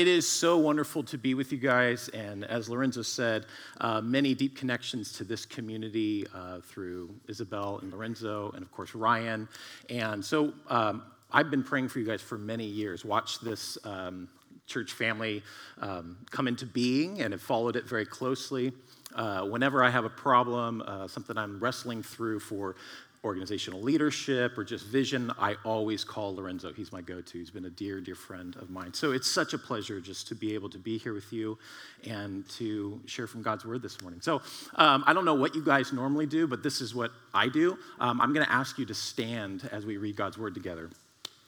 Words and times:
it 0.00 0.08
is 0.08 0.26
so 0.26 0.56
wonderful 0.56 1.02
to 1.02 1.18
be 1.18 1.34
with 1.34 1.52
you 1.52 1.58
guys. 1.58 2.08
And 2.08 2.42
as 2.46 2.70
Lorenzo 2.70 3.02
said, 3.02 3.44
uh, 3.82 4.00
many 4.00 4.34
deep 4.34 4.56
connections 4.56 5.12
to 5.18 5.24
this 5.24 5.44
community 5.44 6.26
uh, 6.34 6.60
through 6.62 7.14
Isabel 7.28 7.80
and 7.82 7.92
Lorenzo, 7.92 8.50
and 8.52 8.62
of 8.62 8.72
course, 8.72 8.94
Ryan. 8.94 9.46
And 9.90 10.24
so 10.24 10.54
um, 10.68 11.02
I've 11.30 11.50
been 11.50 11.62
praying 11.62 11.88
for 11.88 11.98
you 11.98 12.06
guys 12.06 12.22
for 12.22 12.38
many 12.38 12.64
years. 12.64 13.04
Watch 13.04 13.40
this 13.40 13.76
um, 13.84 14.30
church 14.66 14.92
family 14.92 15.42
um, 15.82 16.16
come 16.30 16.48
into 16.48 16.64
being 16.64 17.20
and 17.20 17.34
have 17.34 17.42
followed 17.42 17.76
it 17.76 17.84
very 17.84 18.06
closely. 18.06 18.72
Uh, 19.14 19.42
whenever 19.42 19.84
I 19.84 19.90
have 19.90 20.06
a 20.06 20.10
problem, 20.10 20.82
uh, 20.86 21.08
something 21.08 21.36
I'm 21.36 21.60
wrestling 21.60 22.02
through 22.02 22.40
for 22.40 22.76
organizational 23.22 23.82
leadership 23.82 24.56
or 24.56 24.64
just 24.64 24.86
vision, 24.86 25.30
I 25.38 25.56
always 25.64 26.04
call 26.04 26.34
Lorenzo. 26.34 26.72
He's 26.72 26.90
my 26.90 27.02
go 27.02 27.20
to. 27.20 27.38
He's 27.38 27.50
been 27.50 27.66
a 27.66 27.70
dear, 27.70 28.00
dear 28.00 28.14
friend 28.14 28.56
of 28.56 28.70
mine. 28.70 28.94
So 28.94 29.12
it's 29.12 29.30
such 29.30 29.52
a 29.52 29.58
pleasure 29.58 30.00
just 30.00 30.28
to 30.28 30.34
be 30.34 30.54
able 30.54 30.70
to 30.70 30.78
be 30.78 30.96
here 30.96 31.12
with 31.12 31.30
you 31.30 31.58
and 32.06 32.48
to 32.50 32.98
share 33.04 33.26
from 33.26 33.42
God's 33.42 33.66
word 33.66 33.82
this 33.82 34.00
morning. 34.00 34.20
So 34.22 34.40
um, 34.76 35.04
I 35.06 35.12
don't 35.12 35.26
know 35.26 35.34
what 35.34 35.54
you 35.54 35.62
guys 35.62 35.92
normally 35.92 36.26
do, 36.26 36.46
but 36.46 36.62
this 36.62 36.80
is 36.80 36.94
what 36.94 37.10
I 37.34 37.48
do. 37.48 37.76
Um, 37.98 38.20
I'm 38.22 38.32
going 38.32 38.46
to 38.46 38.52
ask 38.52 38.78
you 38.78 38.86
to 38.86 38.94
stand 38.94 39.68
as 39.70 39.84
we 39.84 39.98
read 39.98 40.16
God's 40.16 40.38
word 40.38 40.54
together. 40.54 40.88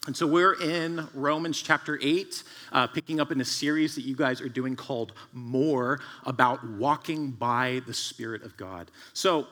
And 0.07 0.17
so 0.17 0.27
we're 0.27 0.55
in 0.55 1.09
Romans 1.15 1.63
chapter 1.63 1.97
8, 2.03 2.43
uh, 2.73 2.87
picking 2.89 3.21
up 3.21 3.31
in 3.31 3.41
a 3.41 3.45
series 3.45 3.95
that 3.95 4.03
you 4.03 4.17
guys 4.17 4.41
are 4.41 4.49
doing 4.49 4.75
called 4.75 5.13
More 5.33 6.01
about 6.27 6.69
walking 6.69 7.31
by 7.31 7.83
the 7.87 7.95
Spirit 7.95 8.43
of 8.43 8.57
God. 8.57 8.91
So 9.15 9.47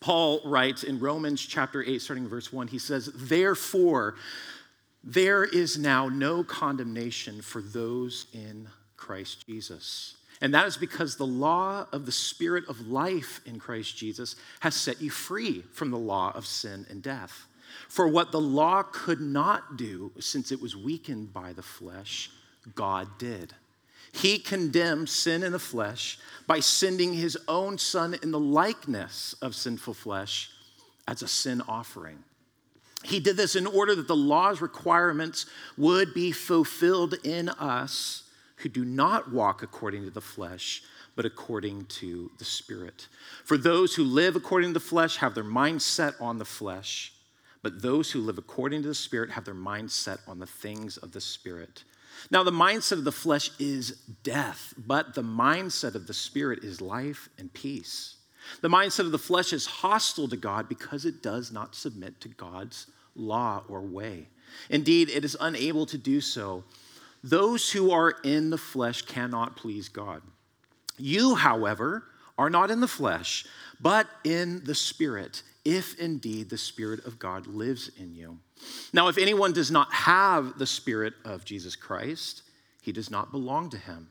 Paul 0.00 0.40
writes 0.44 0.82
in 0.82 0.98
Romans 0.98 1.40
chapter 1.40 1.82
8, 1.82 2.00
starting 2.02 2.28
verse 2.28 2.52
1, 2.52 2.68
he 2.68 2.78
says, 2.78 3.10
Therefore, 3.14 4.16
there 5.02 5.44
is 5.44 5.78
now 5.78 6.08
no 6.08 6.42
condemnation 6.44 7.40
for 7.40 7.62
those 7.62 8.26
in 8.32 8.68
Christ 8.96 9.46
Jesus. 9.46 10.16
And 10.40 10.52
that 10.52 10.66
is 10.66 10.76
because 10.76 11.16
the 11.16 11.26
law 11.26 11.86
of 11.92 12.04
the 12.04 12.12
Spirit 12.12 12.64
of 12.68 12.88
life 12.88 13.40
in 13.46 13.58
Christ 13.58 13.96
Jesus 13.96 14.36
has 14.60 14.74
set 14.74 15.00
you 15.00 15.10
free 15.10 15.62
from 15.72 15.90
the 15.90 15.98
law 15.98 16.32
of 16.34 16.46
sin 16.46 16.86
and 16.90 17.02
death. 17.02 17.46
For 17.88 18.06
what 18.08 18.32
the 18.32 18.40
law 18.40 18.82
could 18.82 19.20
not 19.20 19.76
do, 19.76 20.12
since 20.20 20.52
it 20.52 20.60
was 20.60 20.76
weakened 20.76 21.32
by 21.32 21.52
the 21.52 21.62
flesh, 21.62 22.30
God 22.74 23.08
did. 23.18 23.54
He 24.16 24.38
condemned 24.38 25.10
sin 25.10 25.42
in 25.42 25.52
the 25.52 25.58
flesh 25.58 26.18
by 26.46 26.60
sending 26.60 27.12
his 27.12 27.36
own 27.48 27.76
son 27.76 28.16
in 28.22 28.30
the 28.30 28.40
likeness 28.40 29.34
of 29.42 29.54
sinful 29.54 29.92
flesh 29.92 30.50
as 31.06 31.20
a 31.20 31.28
sin 31.28 31.60
offering. 31.68 32.24
He 33.02 33.20
did 33.20 33.36
this 33.36 33.56
in 33.56 33.66
order 33.66 33.94
that 33.94 34.08
the 34.08 34.16
law's 34.16 34.62
requirements 34.62 35.44
would 35.76 36.14
be 36.14 36.32
fulfilled 36.32 37.14
in 37.24 37.50
us 37.50 38.22
who 38.56 38.70
do 38.70 38.86
not 38.86 39.30
walk 39.30 39.62
according 39.62 40.04
to 40.04 40.10
the 40.10 40.22
flesh, 40.22 40.82
but 41.14 41.26
according 41.26 41.84
to 41.84 42.30
the 42.38 42.44
Spirit. 42.44 43.08
For 43.44 43.58
those 43.58 43.94
who 43.94 44.04
live 44.04 44.34
according 44.34 44.70
to 44.70 44.74
the 44.74 44.80
flesh 44.80 45.18
have 45.18 45.34
their 45.34 45.44
mind 45.44 45.82
set 45.82 46.14
on 46.20 46.38
the 46.38 46.46
flesh, 46.46 47.12
but 47.62 47.82
those 47.82 48.12
who 48.12 48.20
live 48.22 48.38
according 48.38 48.80
to 48.80 48.88
the 48.88 48.94
Spirit 48.94 49.30
have 49.32 49.44
their 49.44 49.52
mind 49.52 49.92
set 49.92 50.20
on 50.26 50.38
the 50.38 50.46
things 50.46 50.96
of 50.96 51.12
the 51.12 51.20
Spirit. 51.20 51.84
Now, 52.30 52.42
the 52.42 52.50
mindset 52.50 52.92
of 52.92 53.04
the 53.04 53.12
flesh 53.12 53.50
is 53.58 53.92
death, 54.22 54.74
but 54.76 55.14
the 55.14 55.22
mindset 55.22 55.94
of 55.94 56.06
the 56.06 56.14
spirit 56.14 56.64
is 56.64 56.80
life 56.80 57.28
and 57.38 57.52
peace. 57.52 58.16
The 58.60 58.68
mindset 58.68 59.00
of 59.00 59.12
the 59.12 59.18
flesh 59.18 59.52
is 59.52 59.66
hostile 59.66 60.28
to 60.28 60.36
God 60.36 60.68
because 60.68 61.04
it 61.04 61.22
does 61.22 61.52
not 61.52 61.74
submit 61.74 62.20
to 62.20 62.28
God's 62.28 62.86
law 63.14 63.62
or 63.68 63.80
way. 63.80 64.28
Indeed, 64.70 65.10
it 65.10 65.24
is 65.24 65.36
unable 65.40 65.86
to 65.86 65.98
do 65.98 66.20
so. 66.20 66.64
Those 67.22 67.72
who 67.72 67.90
are 67.90 68.14
in 68.22 68.50
the 68.50 68.58
flesh 68.58 69.02
cannot 69.02 69.56
please 69.56 69.88
God. 69.88 70.22
You, 70.98 71.34
however, 71.34 72.04
are 72.38 72.50
not 72.50 72.70
in 72.70 72.80
the 72.80 72.88
flesh, 72.88 73.46
but 73.80 74.06
in 74.24 74.64
the 74.64 74.74
Spirit, 74.74 75.42
if 75.66 75.98
indeed 75.98 76.48
the 76.48 76.56
Spirit 76.56 77.04
of 77.04 77.18
God 77.18 77.48
lives 77.48 77.90
in 77.98 78.14
you. 78.14 78.38
Now, 78.92 79.08
if 79.08 79.18
anyone 79.18 79.52
does 79.52 79.70
not 79.70 79.92
have 79.92 80.58
the 80.58 80.66
Spirit 80.66 81.14
of 81.24 81.44
Jesus 81.44 81.74
Christ, 81.74 82.42
he 82.82 82.92
does 82.92 83.10
not 83.10 83.32
belong 83.32 83.68
to 83.70 83.76
him. 83.76 84.08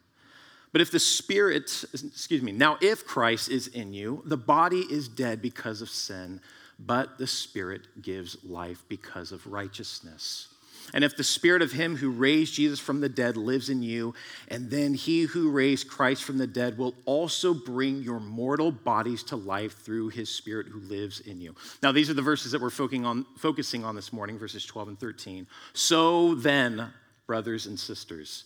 But 0.74 0.82
if 0.82 0.92
the 0.92 1.00
Spirit, 1.00 1.86
excuse 1.94 2.42
me, 2.42 2.52
now 2.52 2.78
if 2.82 3.08
Christ 3.08 3.50
is 3.50 3.68
in 3.68 3.94
you, 3.94 4.22
the 4.26 4.36
body 4.36 4.82
is 4.82 5.08
dead 5.08 5.42
because 5.42 5.82
of 5.82 5.90
sin, 5.90 6.42
but 6.78 7.18
the 7.18 7.26
Spirit 7.26 7.88
gives 8.02 8.44
life 8.44 8.84
because 8.90 9.32
of 9.32 9.48
righteousness. 9.48 10.50
And 10.94 11.04
if 11.04 11.18
the 11.18 11.24
spirit 11.24 11.62
of 11.62 11.72
him 11.72 11.96
who 11.96 12.10
raised 12.10 12.54
Jesus 12.54 12.80
from 12.80 13.02
the 13.02 13.10
dead 13.10 13.38
lives 13.38 13.70
in 13.70 13.82
you, 13.82 14.14
and 14.48 14.70
then 14.70 14.94
he 14.94 15.24
who 15.24 15.52
raised 15.52 15.88
Christ 15.88 16.24
from 16.24 16.38
the 16.38 16.48
dead 16.48 16.78
will 16.78 16.94
also 17.06 17.54
bring 17.54 18.04
your 18.04 18.20
mortal 18.20 18.72
bodies 18.72 19.24
to 19.24 19.36
life 19.36 19.78
through 19.80 20.10
his 20.10 20.30
spirit 20.30 20.68
who 20.68 20.80
lives 20.80 21.20
in 21.22 21.42
you. 21.42 21.56
Now, 21.82 21.92
these 21.92 22.10
are 22.10 22.14
the 22.14 22.22
verses 22.22 22.52
that 22.52 22.62
we're 22.62 22.70
focusing 22.70 23.06
on, 23.06 23.26
focusing 23.38 23.84
on 23.84 23.96
this 23.96 24.14
morning, 24.14 24.38
verses 24.38 24.66
12 24.66 24.88
and 24.90 25.00
13. 25.00 25.48
So 25.74 26.36
then, 26.36 26.88
brothers 27.26 27.66
and 27.66 27.80
sisters, 27.80 28.46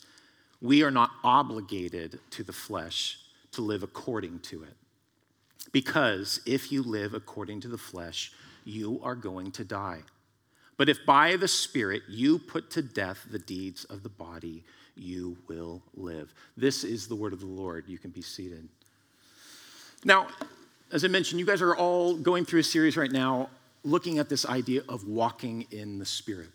we 0.62 0.84
are 0.84 0.92
not 0.92 1.12
obligated 1.24 2.20
to 2.32 2.44
the 2.44 2.54
flesh 2.54 3.20
to 3.52 3.62
live 3.62 3.84
according 3.84 4.40
to 4.40 4.64
it. 4.64 4.76
Because 5.72 6.42
if 6.46 6.72
you 6.72 6.84
live 6.84 7.14
according 7.14 7.62
to 7.62 7.68
the 7.68 7.78
flesh, 7.78 8.32
you 8.66 9.00
are 9.04 9.16
going 9.16 9.52
to 9.52 9.64
die. 9.64 10.02
But 10.79 10.88
if 10.88 11.06
by 11.06 11.35
the 11.35 11.47
Spirit 11.50 12.03
you 12.07 12.40
put 12.40 12.72
to 12.72 12.81
death 12.81 13.25
the 13.29 13.38
deeds 13.38 13.84
of 13.84 14.01
the 14.01 14.07
body, 14.07 14.63
you 14.95 15.38
will 15.50 15.81
live. 15.94 16.34
This 16.56 16.85
is 16.85 17.06
the 17.06 17.16
word 17.16 17.34
of 17.34 17.41
the 17.41 17.47
Lord. 17.47 17.84
You 17.90 17.97
can 17.97 18.12
be 18.12 18.22
seated. 18.22 18.66
Now, 20.06 20.28
as 20.94 21.03
I 21.03 21.09
mentioned, 21.09 21.38
you 21.38 21.45
guys 21.45 21.62
are 21.62 21.75
all 21.75 22.16
going 22.16 22.45
through 22.45 22.62
a 22.62 22.63
series 22.63 22.95
right 22.95 23.12
now 23.12 23.50
looking 23.84 24.19
at 24.19 24.29
this 24.29 24.45
idea 24.45 24.84
of 24.88 25.06
walking 25.06 25.67
in 25.69 26.00
the 26.00 26.06
Spirit. 26.06 26.47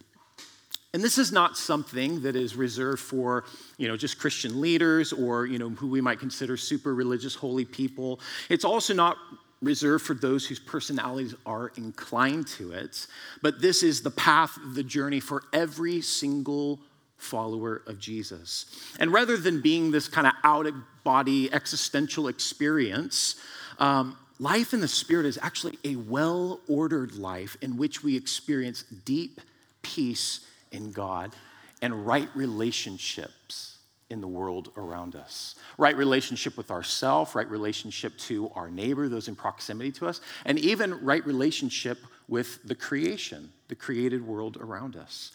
And 0.94 1.04
this 1.04 1.18
is 1.18 1.30
not 1.30 1.58
something 1.58 2.22
that 2.22 2.34
is 2.34 2.56
reserved 2.56 3.02
for, 3.02 3.44
you 3.76 3.88
know, 3.88 3.96
just 3.96 4.18
Christian 4.18 4.58
leaders 4.58 5.12
or, 5.12 5.44
you 5.44 5.58
know, 5.58 5.68
who 5.68 5.88
we 5.88 6.00
might 6.00 6.18
consider 6.18 6.56
super 6.56 6.94
religious, 6.94 7.34
holy 7.34 7.66
people. 7.66 8.20
It's 8.48 8.64
also 8.64 8.94
not 8.94 9.18
reserved 9.62 10.04
for 10.04 10.15
those 10.15 10.47
whose 10.47 10.59
personalities 10.59 11.34
are 11.47 11.72
inclined 11.76 12.47
to 12.47 12.72
it, 12.72 13.06
but 13.42 13.60
this 13.60 13.82
is 13.82 14.03
the 14.03 14.10
path, 14.10 14.59
the 14.75 14.82
journey 14.82 15.20
for 15.20 15.44
every 15.53 16.00
single 16.00 16.81
follower 17.16 17.82
of 17.87 17.98
Jesus. 17.98 18.66
And 18.98 19.12
rather 19.12 19.37
than 19.37 19.60
being 19.60 19.91
this 19.91 20.09
kind 20.09 20.26
of 20.26 20.34
out 20.42 20.66
of 20.66 20.75
body 21.04 21.53
existential 21.53 22.28
experience, 22.28 23.37
um, 23.78 24.16
life 24.38 24.75
in 24.75 24.81
the 24.81 24.88
Spirit 24.88 25.26
is 25.26 25.38
actually 25.41 25.78
a 25.84 25.97
well 25.97 26.60
ordered 26.69 27.15
life 27.15 27.56
in 27.62 27.76
which 27.76 28.03
we 28.03 28.16
experience 28.16 28.84
deep 29.04 29.41
peace 29.82 30.41
in 30.72 30.92
God 30.92 31.34
and 31.81 32.06
right 32.06 32.28
relationships 32.34 33.73
in 34.14 34.20
the 34.20 34.28
world 34.28 34.70
around 34.76 35.16
us. 35.16 35.56
Right 35.76 35.97
relationship 35.97 36.56
with 36.56 36.70
ourself, 36.70 37.34
right 37.34 37.50
relationship 37.50 38.16
to 38.19 38.48
our 38.54 38.70
neighbor, 38.70 39.08
those 39.08 39.26
in 39.26 39.34
proximity 39.34 39.91
to 39.92 40.06
us, 40.06 40.20
and 40.47 40.56
even 40.60 41.04
right 41.04 41.26
relationship 41.26 41.98
with 42.28 42.60
the 42.64 42.76
creation, 42.76 43.53
the 43.66 43.74
created 43.74 44.24
world 44.24 44.56
around 44.58 44.94
us. 44.94 45.32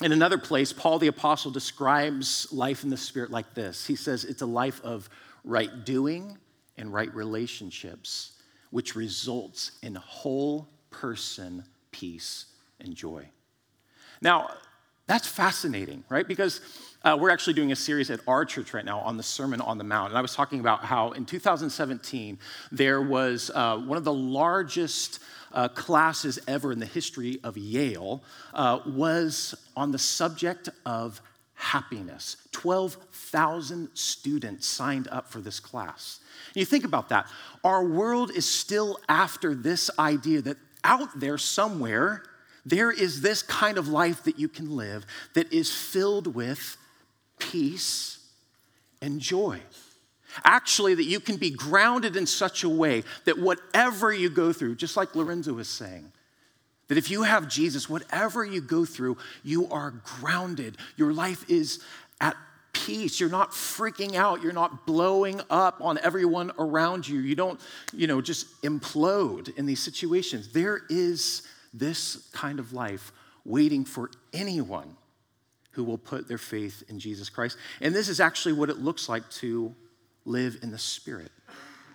In 0.00 0.12
another 0.12 0.38
place, 0.38 0.72
Paul 0.72 1.00
the 1.00 1.08
Apostle 1.08 1.50
describes 1.50 2.50
life 2.52 2.84
in 2.84 2.90
the 2.90 2.96
Spirit 2.96 3.32
like 3.32 3.54
this 3.54 3.84
He 3.84 3.96
says 3.96 4.24
it's 4.24 4.40
a 4.40 4.46
life 4.46 4.80
of 4.82 5.10
right 5.44 5.84
doing 5.84 6.38
and 6.78 6.92
right 6.94 7.12
relationships, 7.12 8.38
which 8.70 8.94
results 8.94 9.72
in 9.82 9.96
whole 9.96 10.68
person 10.90 11.64
peace 11.90 12.46
and 12.78 12.94
joy. 12.94 13.28
Now, 14.22 14.50
that's 15.10 15.26
fascinating, 15.26 16.04
right? 16.08 16.28
Because 16.28 16.60
uh, 17.02 17.18
we're 17.20 17.30
actually 17.30 17.54
doing 17.54 17.72
a 17.72 17.76
series 17.76 18.10
at 18.10 18.20
our 18.28 18.44
church 18.44 18.72
right 18.72 18.84
now 18.84 19.00
on 19.00 19.16
the 19.16 19.24
Sermon 19.24 19.60
on 19.60 19.76
the 19.76 19.82
Mount. 19.82 20.10
And 20.10 20.18
I 20.18 20.20
was 20.20 20.36
talking 20.36 20.60
about 20.60 20.84
how 20.84 21.10
in 21.10 21.26
2017, 21.26 22.38
there 22.70 23.02
was 23.02 23.50
uh, 23.52 23.78
one 23.78 23.98
of 23.98 24.04
the 24.04 24.12
largest 24.12 25.18
uh, 25.52 25.66
classes 25.66 26.38
ever 26.46 26.70
in 26.70 26.78
the 26.78 26.86
history 26.86 27.40
of 27.42 27.58
Yale 27.58 28.22
uh, 28.54 28.78
was 28.86 29.56
on 29.76 29.90
the 29.90 29.98
subject 29.98 30.68
of 30.86 31.20
happiness. 31.54 32.36
12,000 32.52 33.88
students 33.94 34.64
signed 34.64 35.08
up 35.10 35.28
for 35.28 35.40
this 35.40 35.58
class. 35.58 36.20
And 36.54 36.60
you 36.60 36.64
think 36.64 36.84
about 36.84 37.08
that. 37.08 37.26
Our 37.64 37.84
world 37.84 38.30
is 38.30 38.46
still 38.48 39.00
after 39.08 39.56
this 39.56 39.90
idea 39.98 40.40
that 40.42 40.56
out 40.84 41.18
there 41.18 41.36
somewhere, 41.36 42.22
there 42.64 42.90
is 42.90 43.20
this 43.20 43.42
kind 43.42 43.78
of 43.78 43.88
life 43.88 44.24
that 44.24 44.38
you 44.38 44.48
can 44.48 44.76
live 44.76 45.06
that 45.34 45.52
is 45.52 45.70
filled 45.72 46.34
with 46.34 46.76
peace 47.38 48.18
and 49.00 49.20
joy. 49.20 49.60
Actually, 50.44 50.94
that 50.94 51.04
you 51.04 51.18
can 51.18 51.36
be 51.36 51.50
grounded 51.50 52.16
in 52.16 52.26
such 52.26 52.62
a 52.62 52.68
way 52.68 53.02
that 53.24 53.38
whatever 53.38 54.12
you 54.12 54.30
go 54.30 54.52
through, 54.52 54.76
just 54.76 54.96
like 54.96 55.14
Lorenzo 55.16 55.54
was 55.54 55.68
saying, 55.68 56.12
that 56.88 56.98
if 56.98 57.10
you 57.10 57.22
have 57.22 57.48
Jesus, 57.48 57.88
whatever 57.88 58.44
you 58.44 58.60
go 58.60 58.84
through, 58.84 59.16
you 59.42 59.68
are 59.70 59.90
grounded. 59.90 60.76
Your 60.96 61.12
life 61.12 61.48
is 61.48 61.80
at 62.20 62.36
peace. 62.72 63.20
You're 63.20 63.30
not 63.30 63.52
freaking 63.52 64.16
out. 64.16 64.42
You're 64.42 64.52
not 64.52 64.86
blowing 64.86 65.40
up 65.50 65.80
on 65.80 65.98
everyone 65.98 66.52
around 66.58 67.06
you. 67.06 67.20
You 67.20 67.34
don't, 67.34 67.60
you 67.92 68.06
know, 68.06 68.20
just 68.20 68.60
implode 68.62 69.56
in 69.56 69.66
these 69.66 69.80
situations. 69.80 70.52
There 70.52 70.82
is 70.88 71.42
this 71.72 72.28
kind 72.32 72.58
of 72.58 72.72
life 72.72 73.12
waiting 73.44 73.84
for 73.84 74.10
anyone 74.32 74.96
who 75.72 75.84
will 75.84 75.98
put 75.98 76.28
their 76.28 76.38
faith 76.38 76.82
in 76.88 76.98
Jesus 76.98 77.30
Christ. 77.30 77.56
And 77.80 77.94
this 77.94 78.08
is 78.08 78.20
actually 78.20 78.54
what 78.54 78.70
it 78.70 78.78
looks 78.78 79.08
like 79.08 79.28
to 79.30 79.74
live 80.24 80.58
in 80.62 80.70
the 80.70 80.78
Spirit. 80.78 81.30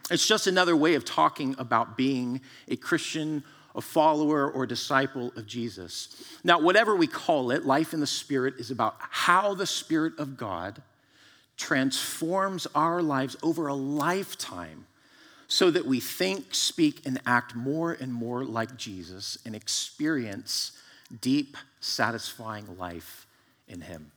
It's 0.10 0.28
just 0.28 0.48
another 0.48 0.76
way 0.76 0.96
of 0.96 1.04
talking 1.04 1.56
about 1.58 1.98
being 1.98 2.42
a 2.68 2.76
Christian, 2.76 3.44
a 3.74 3.82
follower, 3.82 4.50
or 4.50 4.66
disciple 4.66 5.34
of 5.36 5.46
Jesus. 5.46 6.24
Now, 6.44 6.60
whatever 6.60 6.96
we 6.96 7.08
call 7.08 7.52
it, 7.52 7.66
life 7.66 7.94
in 7.94 8.00
the 8.00 8.08
Spirit 8.08 8.56
is 8.60 8.72
about 8.72 8.96
how 9.00 9.56
the 9.56 9.66
Spirit 9.66 10.14
of 10.20 10.38
God 10.38 10.82
transforms 11.58 12.68
our 12.76 13.02
lives 13.02 13.36
over 13.42 13.68
a 13.68 13.74
lifetime 13.74 14.86
so 15.48 15.72
that 15.72 15.86
we 15.86 16.00
think, 16.00 16.54
speak, 16.54 17.06
and 17.06 17.22
act 17.26 17.56
more 17.56 17.94
and 17.94 18.14
more 18.14 18.44
like 18.44 18.78
Jesus 18.78 19.38
and 19.46 19.56
experience 19.56 20.72
deep, 21.22 21.56
satisfying 21.80 22.78
life 22.78 23.28
in 23.68 23.82
Him. 23.82 24.12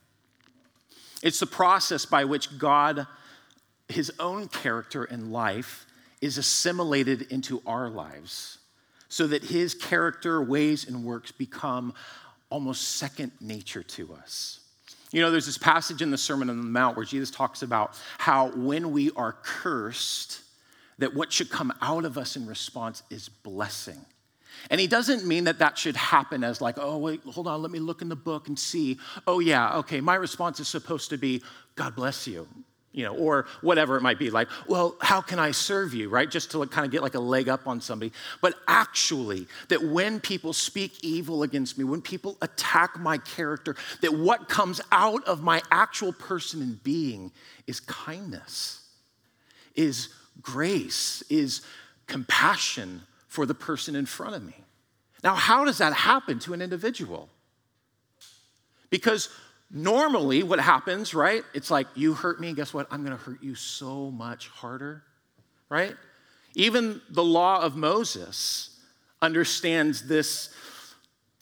It's 1.21 1.39
the 1.39 1.45
process 1.45 2.05
by 2.05 2.25
which 2.25 2.57
God, 2.57 3.05
His 3.87 4.11
own 4.19 4.47
character 4.47 5.03
and 5.03 5.31
life, 5.31 5.85
is 6.21 6.37
assimilated 6.37 7.23
into 7.31 7.61
our 7.65 7.89
lives 7.89 8.57
so 9.07 9.27
that 9.27 9.43
His 9.43 9.73
character, 9.73 10.41
ways, 10.41 10.87
and 10.87 11.03
works 11.03 11.31
become 11.31 11.93
almost 12.49 12.95
second 12.97 13.31
nature 13.39 13.83
to 13.83 14.13
us. 14.13 14.59
You 15.11 15.21
know, 15.21 15.31
there's 15.31 15.47
this 15.47 15.57
passage 15.57 16.01
in 16.01 16.11
the 16.11 16.17
Sermon 16.17 16.49
on 16.49 16.57
the 16.57 16.63
Mount 16.63 16.95
where 16.95 17.05
Jesus 17.05 17.31
talks 17.31 17.63
about 17.63 17.99
how 18.19 18.49
when 18.49 18.91
we 18.91 19.11
are 19.11 19.33
cursed, 19.33 20.41
that 20.99 21.15
what 21.15 21.33
should 21.33 21.49
come 21.49 21.73
out 21.81 22.05
of 22.05 22.17
us 22.17 22.35
in 22.35 22.45
response 22.45 23.03
is 23.09 23.29
blessing. 23.29 23.99
And 24.69 24.79
he 24.79 24.87
doesn't 24.87 25.25
mean 25.25 25.45
that 25.45 25.59
that 25.59 25.77
should 25.77 25.95
happen 25.95 26.43
as 26.43 26.61
like, 26.61 26.75
oh, 26.77 26.97
wait, 26.97 27.21
hold 27.23 27.47
on, 27.47 27.61
let 27.61 27.71
me 27.71 27.79
look 27.79 28.01
in 28.01 28.09
the 28.09 28.15
book 28.15 28.47
and 28.47 28.59
see. 28.59 28.99
Oh, 29.25 29.39
yeah, 29.39 29.77
okay, 29.77 30.01
my 30.01 30.15
response 30.15 30.59
is 30.59 30.67
supposed 30.67 31.09
to 31.11 31.17
be, 31.17 31.41
God 31.75 31.95
bless 31.95 32.27
you, 32.27 32.47
you 32.91 33.05
know, 33.05 33.15
or 33.15 33.45
whatever 33.61 33.95
it 33.95 34.01
might 34.01 34.19
be. 34.19 34.29
Like, 34.29 34.49
well, 34.67 34.97
how 34.99 35.21
can 35.21 35.39
I 35.39 35.51
serve 35.51 35.93
you, 35.93 36.09
right? 36.09 36.29
Just 36.29 36.51
to 36.51 36.65
kind 36.65 36.85
of 36.85 36.91
get 36.91 37.01
like 37.01 37.15
a 37.15 37.19
leg 37.19 37.47
up 37.47 37.67
on 37.67 37.79
somebody. 37.79 38.11
But 38.41 38.55
actually, 38.67 39.47
that 39.69 39.81
when 39.81 40.19
people 40.19 40.51
speak 40.51 41.03
evil 41.03 41.43
against 41.43 41.77
me, 41.77 41.85
when 41.85 42.01
people 42.01 42.37
attack 42.41 42.99
my 42.99 43.17
character, 43.19 43.77
that 44.01 44.13
what 44.13 44.49
comes 44.49 44.81
out 44.91 45.23
of 45.25 45.41
my 45.41 45.61
actual 45.71 46.11
person 46.11 46.61
and 46.61 46.83
being 46.83 47.31
is 47.65 47.79
kindness, 47.79 48.81
is 49.75 50.09
grace, 50.41 51.23
is 51.29 51.61
compassion 52.07 53.03
for 53.27 53.45
the 53.45 53.53
person 53.53 53.95
in 53.95 54.05
front 54.05 54.35
of 54.35 54.43
me. 54.43 54.55
Now, 55.23 55.35
how 55.35 55.65
does 55.65 55.77
that 55.79 55.93
happen 55.93 56.39
to 56.39 56.53
an 56.53 56.61
individual? 56.61 57.29
Because 58.89 59.29
normally 59.71 60.43
what 60.43 60.59
happens, 60.59 61.13
right? 61.13 61.43
It's 61.53 61.69
like, 61.69 61.87
you 61.95 62.13
hurt 62.13 62.39
me, 62.39 62.53
guess 62.53 62.73
what? 62.73 62.87
I'm 62.89 63.03
gonna 63.03 63.17
hurt 63.17 63.43
you 63.43 63.55
so 63.55 64.11
much 64.11 64.47
harder, 64.47 65.03
right? 65.69 65.95
Even 66.55 67.01
the 67.09 67.23
law 67.23 67.61
of 67.61 67.75
Moses 67.75 68.79
understands 69.21 70.07
this 70.07 70.49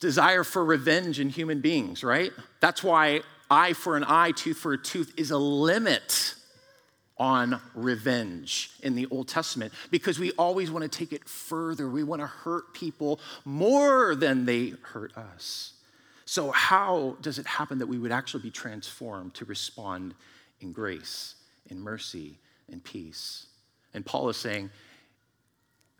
desire 0.00 0.44
for 0.44 0.64
revenge 0.64 1.20
in 1.20 1.28
human 1.28 1.60
beings, 1.60 2.04
right? 2.04 2.32
That's 2.60 2.82
why 2.82 3.22
eye 3.50 3.72
for 3.72 3.96
an 3.96 4.04
eye, 4.06 4.32
tooth 4.32 4.58
for 4.58 4.74
a 4.74 4.78
tooth 4.78 5.12
is 5.16 5.30
a 5.30 5.38
limit 5.38 6.34
on 7.18 7.60
revenge 7.74 8.70
in 8.82 8.94
the 8.94 9.06
Old 9.10 9.28
Testament 9.28 9.72
because 9.90 10.18
we 10.18 10.30
always 10.32 10.70
want 10.70 10.90
to 10.90 10.98
take 10.98 11.12
it 11.12 11.28
further. 11.28 11.88
We 11.88 12.04
want 12.04 12.20
to 12.20 12.26
hurt 12.26 12.72
people 12.72 13.20
more 13.44 14.14
than 14.14 14.44
they 14.44 14.74
hurt 14.82 15.16
us. 15.16 15.72
So, 16.24 16.50
how 16.50 17.16
does 17.22 17.38
it 17.38 17.46
happen 17.46 17.78
that 17.78 17.86
we 17.86 17.98
would 17.98 18.12
actually 18.12 18.42
be 18.42 18.50
transformed 18.50 19.34
to 19.34 19.44
respond 19.46 20.14
in 20.60 20.72
grace, 20.72 21.36
in 21.66 21.80
mercy, 21.80 22.38
in 22.68 22.80
peace? 22.80 23.46
And 23.94 24.04
Paul 24.04 24.28
is 24.28 24.36
saying, 24.36 24.70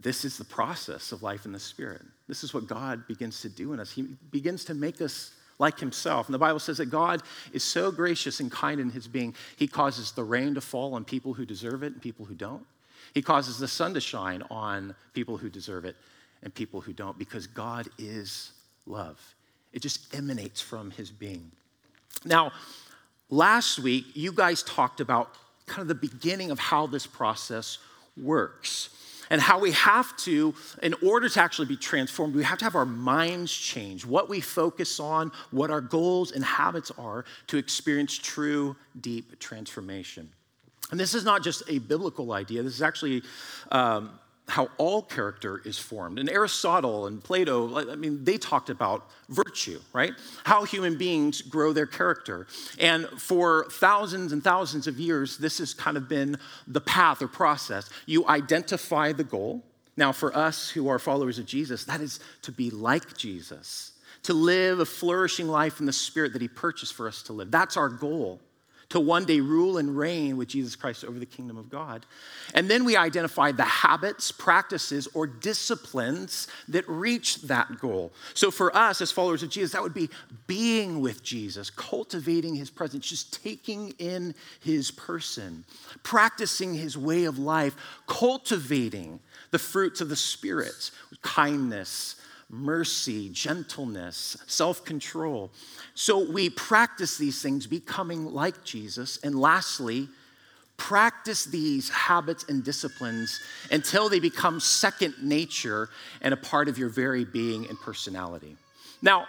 this 0.00 0.24
is 0.24 0.38
the 0.38 0.44
process 0.44 1.12
of 1.12 1.22
life 1.22 1.44
in 1.44 1.52
the 1.52 1.58
Spirit. 1.58 2.02
This 2.28 2.44
is 2.44 2.54
what 2.54 2.66
God 2.66 3.06
begins 3.08 3.40
to 3.42 3.48
do 3.48 3.72
in 3.72 3.80
us. 3.80 3.90
He 3.90 4.02
begins 4.02 4.64
to 4.66 4.74
make 4.74 5.00
us 5.00 5.32
like 5.58 5.78
himself. 5.78 6.26
And 6.26 6.34
the 6.34 6.38
Bible 6.38 6.60
says 6.60 6.78
that 6.78 6.86
God 6.86 7.22
is 7.52 7.64
so 7.64 7.90
gracious 7.90 8.40
and 8.40 8.50
kind 8.50 8.80
in 8.80 8.90
his 8.90 9.08
being, 9.08 9.34
he 9.56 9.66
causes 9.66 10.12
the 10.12 10.24
rain 10.24 10.54
to 10.54 10.60
fall 10.60 10.94
on 10.94 11.04
people 11.04 11.34
who 11.34 11.44
deserve 11.44 11.82
it 11.82 11.92
and 11.92 12.02
people 12.02 12.24
who 12.24 12.34
don't. 12.34 12.64
He 13.14 13.22
causes 13.22 13.58
the 13.58 13.68
sun 13.68 13.94
to 13.94 14.00
shine 14.00 14.42
on 14.50 14.94
people 15.14 15.36
who 15.36 15.48
deserve 15.48 15.84
it 15.84 15.96
and 16.42 16.54
people 16.54 16.80
who 16.80 16.92
don't 16.92 17.18
because 17.18 17.46
God 17.46 17.88
is 17.98 18.52
love. 18.86 19.18
It 19.72 19.82
just 19.82 20.14
emanates 20.14 20.60
from 20.60 20.90
his 20.90 21.10
being. 21.10 21.50
Now, 22.24 22.52
last 23.30 23.78
week, 23.78 24.06
you 24.14 24.32
guys 24.32 24.62
talked 24.62 25.00
about 25.00 25.34
kind 25.66 25.82
of 25.82 25.88
the 25.88 25.94
beginning 25.94 26.50
of 26.50 26.58
how 26.58 26.86
this 26.86 27.06
process 27.06 27.78
works 28.16 28.90
and 29.30 29.40
how 29.40 29.58
we 29.58 29.72
have 29.72 30.16
to, 30.18 30.54
in 30.82 30.94
order 31.02 31.28
to 31.28 31.40
actually 31.40 31.66
be 31.66 31.76
transformed, 31.76 32.34
we 32.34 32.44
have 32.44 32.58
to 32.58 32.64
have 32.64 32.74
our 32.74 32.86
minds 32.86 33.52
change, 33.52 34.04
what 34.04 34.28
we 34.28 34.40
focus 34.40 35.00
on, 35.00 35.32
what 35.50 35.70
our 35.70 35.80
goals 35.80 36.32
and 36.32 36.44
habits 36.44 36.90
are 36.98 37.24
to 37.48 37.56
experience 37.56 38.16
true, 38.16 38.76
deep 39.00 39.38
transformation. 39.38 40.30
And 40.90 40.98
this 40.98 41.14
is 41.14 41.24
not 41.24 41.42
just 41.42 41.62
a 41.68 41.78
biblical 41.78 42.32
idea, 42.32 42.62
this 42.62 42.74
is 42.74 42.82
actually 42.82 43.22
um, 43.70 44.18
how 44.48 44.70
all 44.78 45.02
character 45.02 45.60
is 45.64 45.78
formed. 45.78 46.18
And 46.18 46.28
Aristotle 46.30 47.06
and 47.06 47.22
Plato, 47.22 47.90
I 47.90 47.96
mean, 47.96 48.24
they 48.24 48.38
talked 48.38 48.70
about 48.70 49.08
virtue, 49.28 49.78
right? 49.92 50.12
How 50.44 50.64
human 50.64 50.96
beings 50.96 51.42
grow 51.42 51.72
their 51.72 51.86
character. 51.86 52.46
And 52.80 53.06
for 53.06 53.66
thousands 53.70 54.32
and 54.32 54.42
thousands 54.42 54.86
of 54.86 54.98
years, 54.98 55.36
this 55.36 55.58
has 55.58 55.74
kind 55.74 55.96
of 55.96 56.08
been 56.08 56.38
the 56.66 56.80
path 56.80 57.20
or 57.20 57.28
process. 57.28 57.90
You 58.06 58.26
identify 58.26 59.12
the 59.12 59.24
goal. 59.24 59.62
Now, 59.96 60.12
for 60.12 60.34
us 60.34 60.70
who 60.70 60.88
are 60.88 60.98
followers 60.98 61.38
of 61.38 61.46
Jesus, 61.46 61.84
that 61.84 62.00
is 62.00 62.20
to 62.42 62.52
be 62.52 62.70
like 62.70 63.16
Jesus, 63.16 63.92
to 64.22 64.32
live 64.32 64.80
a 64.80 64.86
flourishing 64.86 65.48
life 65.48 65.80
in 65.80 65.86
the 65.86 65.92
spirit 65.92 66.32
that 66.32 66.42
he 66.42 66.48
purchased 66.48 66.94
for 66.94 67.06
us 67.06 67.22
to 67.24 67.32
live. 67.32 67.50
That's 67.50 67.76
our 67.76 67.88
goal 67.88 68.40
to 68.90 68.98
one 68.98 69.26
day 69.26 69.40
rule 69.40 69.76
and 69.76 69.96
reign 69.96 70.36
with 70.36 70.48
Jesus 70.48 70.74
Christ 70.74 71.04
over 71.04 71.18
the 71.18 71.26
kingdom 71.26 71.58
of 71.58 71.68
God. 71.68 72.06
And 72.54 72.70
then 72.70 72.84
we 72.84 72.96
identify 72.96 73.52
the 73.52 73.64
habits, 73.64 74.32
practices, 74.32 75.06
or 75.12 75.26
disciplines 75.26 76.48
that 76.68 76.88
reach 76.88 77.42
that 77.42 77.78
goal. 77.80 78.12
So 78.32 78.50
for 78.50 78.74
us 78.74 79.02
as 79.02 79.12
followers 79.12 79.42
of 79.42 79.50
Jesus, 79.50 79.72
that 79.72 79.82
would 79.82 79.94
be 79.94 80.08
being 80.46 81.00
with 81.00 81.22
Jesus, 81.22 81.68
cultivating 81.68 82.54
his 82.54 82.70
presence, 82.70 83.06
just 83.06 83.42
taking 83.42 83.90
in 83.98 84.34
his 84.60 84.90
person, 84.90 85.64
practicing 86.02 86.74
his 86.74 86.96
way 86.96 87.24
of 87.24 87.38
life, 87.38 87.76
cultivating 88.06 89.20
the 89.50 89.58
fruits 89.58 90.00
of 90.00 90.08
the 90.08 90.16
Spirit, 90.16 90.90
kindness, 91.22 92.16
mercy, 92.50 93.28
gentleness, 93.30 94.36
self 94.46 94.84
control. 94.84 95.50
So 95.94 96.18
we 96.18 96.50
practice 96.50 97.18
these 97.18 97.42
things, 97.42 97.66
becoming 97.66 98.32
like 98.32 98.64
Jesus. 98.64 99.18
And 99.22 99.38
lastly, 99.38 100.08
practice 100.76 101.44
these 101.44 101.90
habits 101.90 102.44
and 102.48 102.64
disciplines 102.64 103.40
until 103.70 104.08
they 104.08 104.20
become 104.20 104.60
second 104.60 105.14
nature 105.20 105.90
and 106.22 106.32
a 106.32 106.36
part 106.36 106.68
of 106.68 106.78
your 106.78 106.88
very 106.88 107.24
being 107.24 107.66
and 107.66 107.78
personality. 107.80 108.56
Now, 109.02 109.26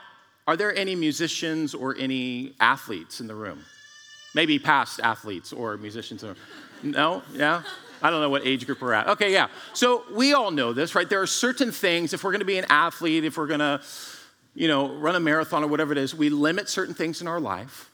are 0.48 0.56
there 0.56 0.76
any 0.76 0.96
musicians 0.96 1.74
or 1.74 1.96
any 1.98 2.54
athletes 2.60 3.20
in 3.20 3.28
the 3.28 3.36
room? 3.36 3.64
Maybe 4.34 4.60
past 4.60 5.00
athletes 5.02 5.52
or 5.52 5.78
musicians. 5.78 6.24
No? 6.84 7.24
Yeah? 7.34 7.64
I 8.02 8.10
don't 8.10 8.22
know 8.22 8.30
what 8.30 8.46
age 8.46 8.66
group 8.66 8.82
we're 8.82 8.94
at. 8.94 9.08
Okay, 9.08 9.32
yeah. 9.32 9.48
So 9.74 10.04
we 10.14 10.34
all 10.34 10.52
know 10.52 10.74
this, 10.74 10.96
right? 10.96 11.10
There 11.10 11.22
are 11.22 11.28
certain 11.28 11.72
things, 11.72 12.14
if 12.14 12.24
we're 12.24 12.32
gonna 12.32 12.46
be 12.46 12.58
an 12.58 12.66
athlete, 12.70 13.26
if 13.26 13.38
we're 13.38 13.48
gonna, 13.48 13.82
you 14.56 14.68
know, 14.68 14.94
run 14.96 15.16
a 15.16 15.20
marathon 15.20 15.64
or 15.64 15.68
whatever 15.68 15.92
it 15.92 15.98
is, 15.98 16.16
we 16.16 16.30
limit 16.30 16.70
certain 16.70 16.94
things 16.94 17.22
in 17.22 17.28
our 17.28 17.40
life 17.40 17.90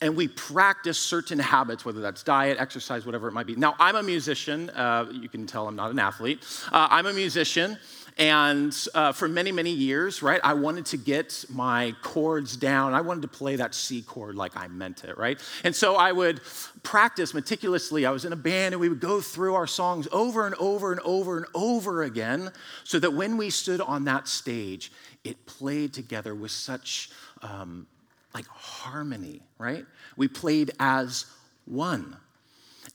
and 0.00 0.16
we 0.16 0.28
practice 0.28 0.98
certain 0.98 1.38
habits, 1.38 1.84
whether 1.84 2.00
that's 2.00 2.22
diet, 2.22 2.58
exercise, 2.60 3.06
whatever 3.06 3.28
it 3.28 3.32
might 3.32 3.46
be. 3.46 3.56
Now, 3.56 3.74
I'm 3.78 3.96
a 3.96 4.02
musician. 4.02 4.70
Uh, 4.70 5.06
you 5.10 5.28
can 5.28 5.46
tell 5.46 5.66
I'm 5.66 5.76
not 5.76 5.90
an 5.90 5.98
athlete. 5.98 6.44
Uh, 6.70 6.88
I'm 6.90 7.06
a 7.06 7.12
musician. 7.12 7.78
And 8.16 8.76
uh, 8.94 9.10
for 9.10 9.26
many, 9.26 9.50
many 9.50 9.72
years, 9.72 10.22
right, 10.22 10.40
I 10.44 10.54
wanted 10.54 10.86
to 10.86 10.96
get 10.96 11.44
my 11.48 11.96
chords 12.00 12.56
down. 12.56 12.94
I 12.94 13.00
wanted 13.00 13.22
to 13.22 13.28
play 13.28 13.56
that 13.56 13.74
C 13.74 14.02
chord 14.02 14.36
like 14.36 14.56
I 14.56 14.68
meant 14.68 15.02
it, 15.02 15.18
right? 15.18 15.40
And 15.64 15.74
so 15.74 15.96
I 15.96 16.12
would 16.12 16.40
practice 16.84 17.34
meticulously. 17.34 18.06
I 18.06 18.12
was 18.12 18.24
in 18.24 18.32
a 18.32 18.36
band 18.36 18.72
and 18.72 18.80
we 18.80 18.88
would 18.88 19.00
go 19.00 19.20
through 19.20 19.54
our 19.56 19.66
songs 19.66 20.06
over 20.12 20.46
and 20.46 20.54
over 20.56 20.92
and 20.92 21.00
over 21.00 21.36
and 21.36 21.46
over 21.54 22.04
again 22.04 22.52
so 22.84 23.00
that 23.00 23.12
when 23.12 23.36
we 23.36 23.50
stood 23.50 23.80
on 23.80 24.04
that 24.04 24.28
stage, 24.28 24.92
it 25.24 25.44
played 25.46 25.92
together 25.92 26.36
with 26.36 26.52
such 26.52 27.10
um, 27.42 27.84
like 28.32 28.46
harmony, 28.46 29.40
right? 29.58 29.86
We 30.16 30.28
played 30.28 30.70
as 30.78 31.26
one. 31.64 32.16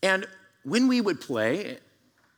And 0.02 0.26
when 0.64 0.88
we 0.88 1.02
would 1.02 1.20
play, 1.20 1.80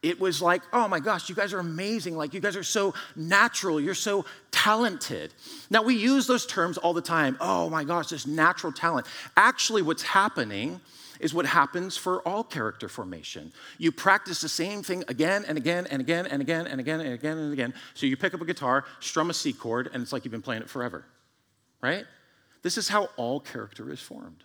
it 0.02 0.20
was 0.20 0.42
like, 0.42 0.64
oh 0.74 0.88
my 0.88 1.00
gosh, 1.00 1.30
you 1.30 1.36
guys 1.36 1.54
are 1.54 1.60
amazing. 1.60 2.18
Like, 2.18 2.34
you 2.34 2.40
guys 2.40 2.56
are 2.56 2.64
so 2.64 2.94
natural. 3.16 3.80
You're 3.80 3.94
so 3.94 4.26
talented. 4.50 5.34
Now, 5.70 5.84
we 5.84 5.96
use 5.96 6.26
those 6.26 6.46
terms 6.48 6.78
all 6.78 6.94
the 6.94 7.02
time. 7.02 7.38
Oh 7.40 7.70
my 7.70 7.84
gosh, 7.84 8.08
this 8.08 8.26
natural 8.26 8.74
talent. 8.74 9.06
Actually, 9.38 9.84
what's 9.84 10.02
happening 10.02 10.82
is 11.20 11.36
what 11.36 11.46
happens 11.46 11.96
for 11.96 12.28
all 12.28 12.44
character 12.44 12.90
formation. 12.90 13.54
You 13.78 13.92
practice 13.92 14.42
the 14.42 14.50
same 14.50 14.82
thing 14.82 15.04
again 15.08 15.46
and 15.48 15.56
again 15.56 15.86
and 15.86 16.02
again 16.02 16.26
and 16.26 16.42
again 16.42 16.66
and 16.66 16.80
again 16.80 17.00
and 17.00 17.14
again 17.14 17.38
and 17.38 17.54
again. 17.54 17.74
So 17.94 18.08
you 18.08 18.18
pick 18.18 18.34
up 18.34 18.42
a 18.42 18.46
guitar, 18.46 18.86
strum 19.02 19.30
a 19.30 19.34
C 19.36 19.54
chord, 19.54 19.92
and 19.94 20.02
it's 20.02 20.12
like 20.12 20.26
you've 20.26 20.32
been 20.32 20.42
playing 20.42 20.64
it 20.64 20.70
forever, 20.70 21.06
right? 21.80 22.06
This 22.64 22.76
is 22.76 22.88
how 22.88 23.10
all 23.18 23.40
character 23.40 23.92
is 23.92 24.00
formed. 24.00 24.44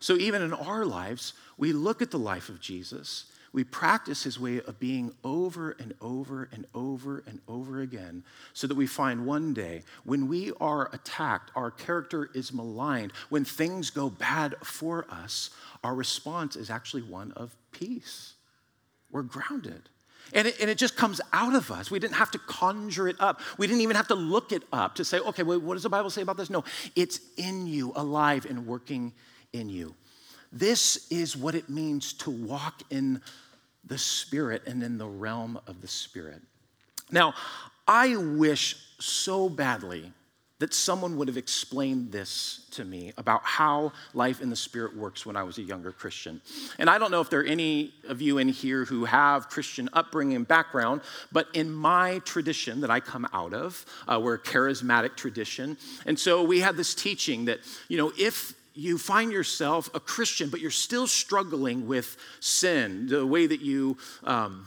So 0.00 0.16
even 0.16 0.40
in 0.40 0.54
our 0.54 0.86
lives, 0.86 1.34
we 1.58 1.72
look 1.72 2.00
at 2.00 2.10
the 2.10 2.18
life 2.18 2.48
of 2.48 2.58
Jesus 2.58 3.26
we 3.54 3.62
practice 3.62 4.24
his 4.24 4.38
way 4.38 4.60
of 4.60 4.80
being 4.80 5.14
over 5.22 5.76
and 5.78 5.94
over 6.00 6.48
and 6.52 6.66
over 6.74 7.22
and 7.24 7.40
over 7.46 7.80
again 7.80 8.24
so 8.52 8.66
that 8.66 8.74
we 8.74 8.84
find 8.84 9.24
one 9.24 9.54
day 9.54 9.82
when 10.02 10.26
we 10.26 10.50
are 10.60 10.90
attacked, 10.92 11.52
our 11.54 11.70
character 11.70 12.28
is 12.34 12.52
maligned, 12.52 13.12
when 13.28 13.44
things 13.44 13.90
go 13.90 14.10
bad 14.10 14.56
for 14.64 15.06
us, 15.08 15.50
our 15.84 15.94
response 15.94 16.56
is 16.56 16.68
actually 16.68 17.02
one 17.02 17.30
of 17.32 17.54
peace. 17.70 18.34
We're 19.12 19.22
grounded. 19.22 19.88
And 20.32 20.48
it, 20.48 20.60
and 20.60 20.68
it, 20.68 20.76
just 20.76 20.96
comes 20.96 21.20
out 21.32 21.54
of 21.54 21.70
us. 21.70 21.92
We 21.92 22.00
didn't 22.00 22.16
have 22.16 22.32
to 22.32 22.38
conjure 22.38 23.06
it 23.06 23.16
up. 23.20 23.40
We 23.56 23.68
didn't 23.68 23.82
even 23.82 23.94
have 23.94 24.08
to 24.08 24.16
look 24.16 24.50
it 24.50 24.64
up 24.72 24.96
to 24.96 25.04
say, 25.04 25.20
okay, 25.20 25.44
well, 25.44 25.60
what 25.60 25.74
does 25.74 25.84
the 25.84 25.90
Bible 25.90 26.10
say 26.10 26.22
about 26.22 26.38
this? 26.38 26.50
No, 26.50 26.64
it's 26.96 27.20
in 27.36 27.68
you, 27.68 27.92
alive 27.94 28.46
and 28.46 28.66
working 28.66 29.12
in 29.52 29.68
you. 29.68 29.94
This 30.50 31.08
is 31.10 31.36
what 31.36 31.54
it 31.54 31.68
means 31.68 32.12
to 32.14 32.30
walk 32.30 32.82
in 32.90 33.20
the 33.86 33.98
Spirit 33.98 34.62
and 34.66 34.82
in 34.82 34.98
the 34.98 35.06
realm 35.06 35.58
of 35.66 35.80
the 35.80 35.88
Spirit. 35.88 36.42
Now, 37.10 37.34
I 37.86 38.16
wish 38.16 38.76
so 38.98 39.48
badly 39.48 40.12
that 40.60 40.72
someone 40.72 41.16
would 41.16 41.28
have 41.28 41.36
explained 41.36 42.12
this 42.12 42.66
to 42.70 42.84
me 42.84 43.12
about 43.18 43.42
how 43.44 43.92
life 44.14 44.40
in 44.40 44.50
the 44.50 44.56
Spirit 44.56 44.96
works 44.96 45.26
when 45.26 45.36
I 45.36 45.42
was 45.42 45.58
a 45.58 45.62
younger 45.62 45.90
Christian. 45.90 46.40
And 46.78 46.88
I 46.88 46.96
don't 46.96 47.10
know 47.10 47.20
if 47.20 47.28
there 47.28 47.40
are 47.40 47.44
any 47.44 47.92
of 48.08 48.22
you 48.22 48.38
in 48.38 48.48
here 48.48 48.84
who 48.84 49.04
have 49.04 49.48
Christian 49.48 49.90
upbringing 49.92 50.44
background, 50.44 51.02
but 51.32 51.48
in 51.54 51.72
my 51.72 52.20
tradition 52.20 52.80
that 52.82 52.90
I 52.90 53.00
come 53.00 53.26
out 53.32 53.52
of, 53.52 53.84
uh, 54.06 54.20
we're 54.22 54.34
a 54.34 54.38
charismatic 54.38 55.16
tradition. 55.16 55.76
And 56.06 56.18
so 56.18 56.42
we 56.42 56.60
had 56.60 56.76
this 56.76 56.94
teaching 56.94 57.46
that, 57.46 57.58
you 57.88 57.98
know, 57.98 58.12
if 58.16 58.54
you 58.74 58.98
find 58.98 59.32
yourself 59.32 59.88
a 59.94 60.00
Christian, 60.00 60.50
but 60.50 60.60
you're 60.60 60.70
still 60.70 61.06
struggling 61.06 61.86
with 61.86 62.16
sin, 62.40 63.06
the 63.06 63.24
way 63.24 63.46
that 63.46 63.60
you, 63.60 63.96
um, 64.24 64.66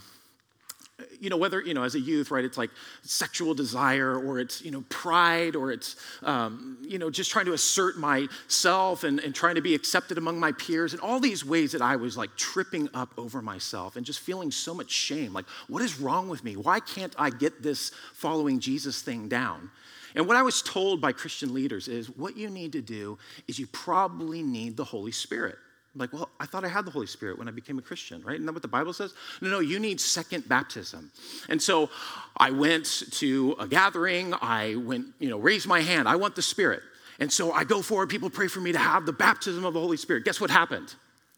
you 1.19 1.29
know, 1.29 1.37
whether, 1.37 1.61
you 1.61 1.73
know, 1.73 1.83
as 1.83 1.95
a 1.95 1.99
youth, 1.99 2.31
right, 2.31 2.45
it's 2.45 2.57
like 2.57 2.69
sexual 3.03 3.53
desire 3.53 4.17
or 4.17 4.39
it's, 4.39 4.63
you 4.63 4.71
know, 4.71 4.83
pride 4.89 5.55
or 5.55 5.71
it's, 5.71 5.95
um, 6.23 6.77
you 6.81 6.97
know, 6.97 7.09
just 7.09 7.29
trying 7.29 7.45
to 7.45 7.53
assert 7.53 7.97
myself 7.97 9.03
and, 9.03 9.19
and 9.19 9.35
trying 9.35 9.55
to 9.55 9.61
be 9.61 9.75
accepted 9.75 10.17
among 10.17 10.39
my 10.39 10.51
peers 10.53 10.93
and 10.93 11.01
all 11.01 11.19
these 11.19 11.45
ways 11.45 11.73
that 11.73 11.81
I 11.81 11.97
was 11.97 12.17
like 12.17 12.35
tripping 12.35 12.89
up 12.93 13.11
over 13.17 13.41
myself 13.41 13.95
and 13.95 14.05
just 14.05 14.19
feeling 14.21 14.51
so 14.51 14.73
much 14.73 14.89
shame. 14.89 15.33
Like, 15.33 15.45
what 15.67 15.81
is 15.81 15.99
wrong 15.99 16.29
with 16.29 16.43
me? 16.43 16.55
Why 16.55 16.79
can't 16.79 17.13
I 17.17 17.29
get 17.29 17.61
this 17.61 17.91
following 18.13 18.59
Jesus 18.59 19.01
thing 19.01 19.27
down? 19.27 19.69
And 20.17 20.27
what 20.27 20.35
I 20.35 20.41
was 20.41 20.63
told 20.63 20.99
by 20.99 21.11
Christian 21.11 21.53
leaders 21.53 21.87
is 21.87 22.07
what 22.07 22.35
you 22.35 22.49
need 22.49 22.71
to 22.71 22.81
do 22.81 23.19
is 23.47 23.59
you 23.59 23.67
probably 23.67 24.41
need 24.41 24.75
the 24.75 24.83
Holy 24.83 25.11
Spirit. 25.11 25.57
I'm 25.93 25.99
like, 25.99 26.11
well, 26.11 26.29
I 26.39 26.47
thought 26.47 26.65
I 26.65 26.69
had 26.69 26.85
the 26.85 26.91
Holy 26.91 27.05
Spirit 27.05 27.37
when 27.37 27.47
I 27.47 27.51
became 27.51 27.77
a 27.77 27.83
Christian, 27.83 28.23
right? 28.23 28.33
Isn't 28.33 28.47
that 28.47 28.53
what 28.53 28.63
the 28.63 28.67
Bible 28.67 28.93
says? 28.93 29.13
No, 29.41 29.49
no, 29.51 29.59
you 29.59 29.77
need 29.77 30.01
second 30.01 30.49
baptism. 30.49 31.11
And 31.49 31.61
so 31.61 31.91
I 32.35 32.49
went 32.49 33.03
to 33.11 33.55
a 33.59 33.67
gathering, 33.67 34.33
I 34.41 34.73
went, 34.77 35.05
you 35.19 35.29
know, 35.29 35.37
raised 35.37 35.67
my 35.67 35.81
hand, 35.81 36.07
I 36.09 36.15
want 36.15 36.35
the 36.35 36.41
Spirit. 36.41 36.81
And 37.19 37.31
so 37.31 37.51
I 37.51 37.63
go 37.63 37.83
forward, 37.83 38.09
people 38.09 38.31
pray 38.31 38.47
for 38.47 38.59
me 38.59 38.71
to 38.71 38.79
have 38.79 39.05
the 39.05 39.13
baptism 39.13 39.65
of 39.65 39.75
the 39.75 39.79
Holy 39.79 39.97
Spirit. 39.97 40.25
Guess 40.25 40.41
what 40.41 40.49
happened? 40.49 40.95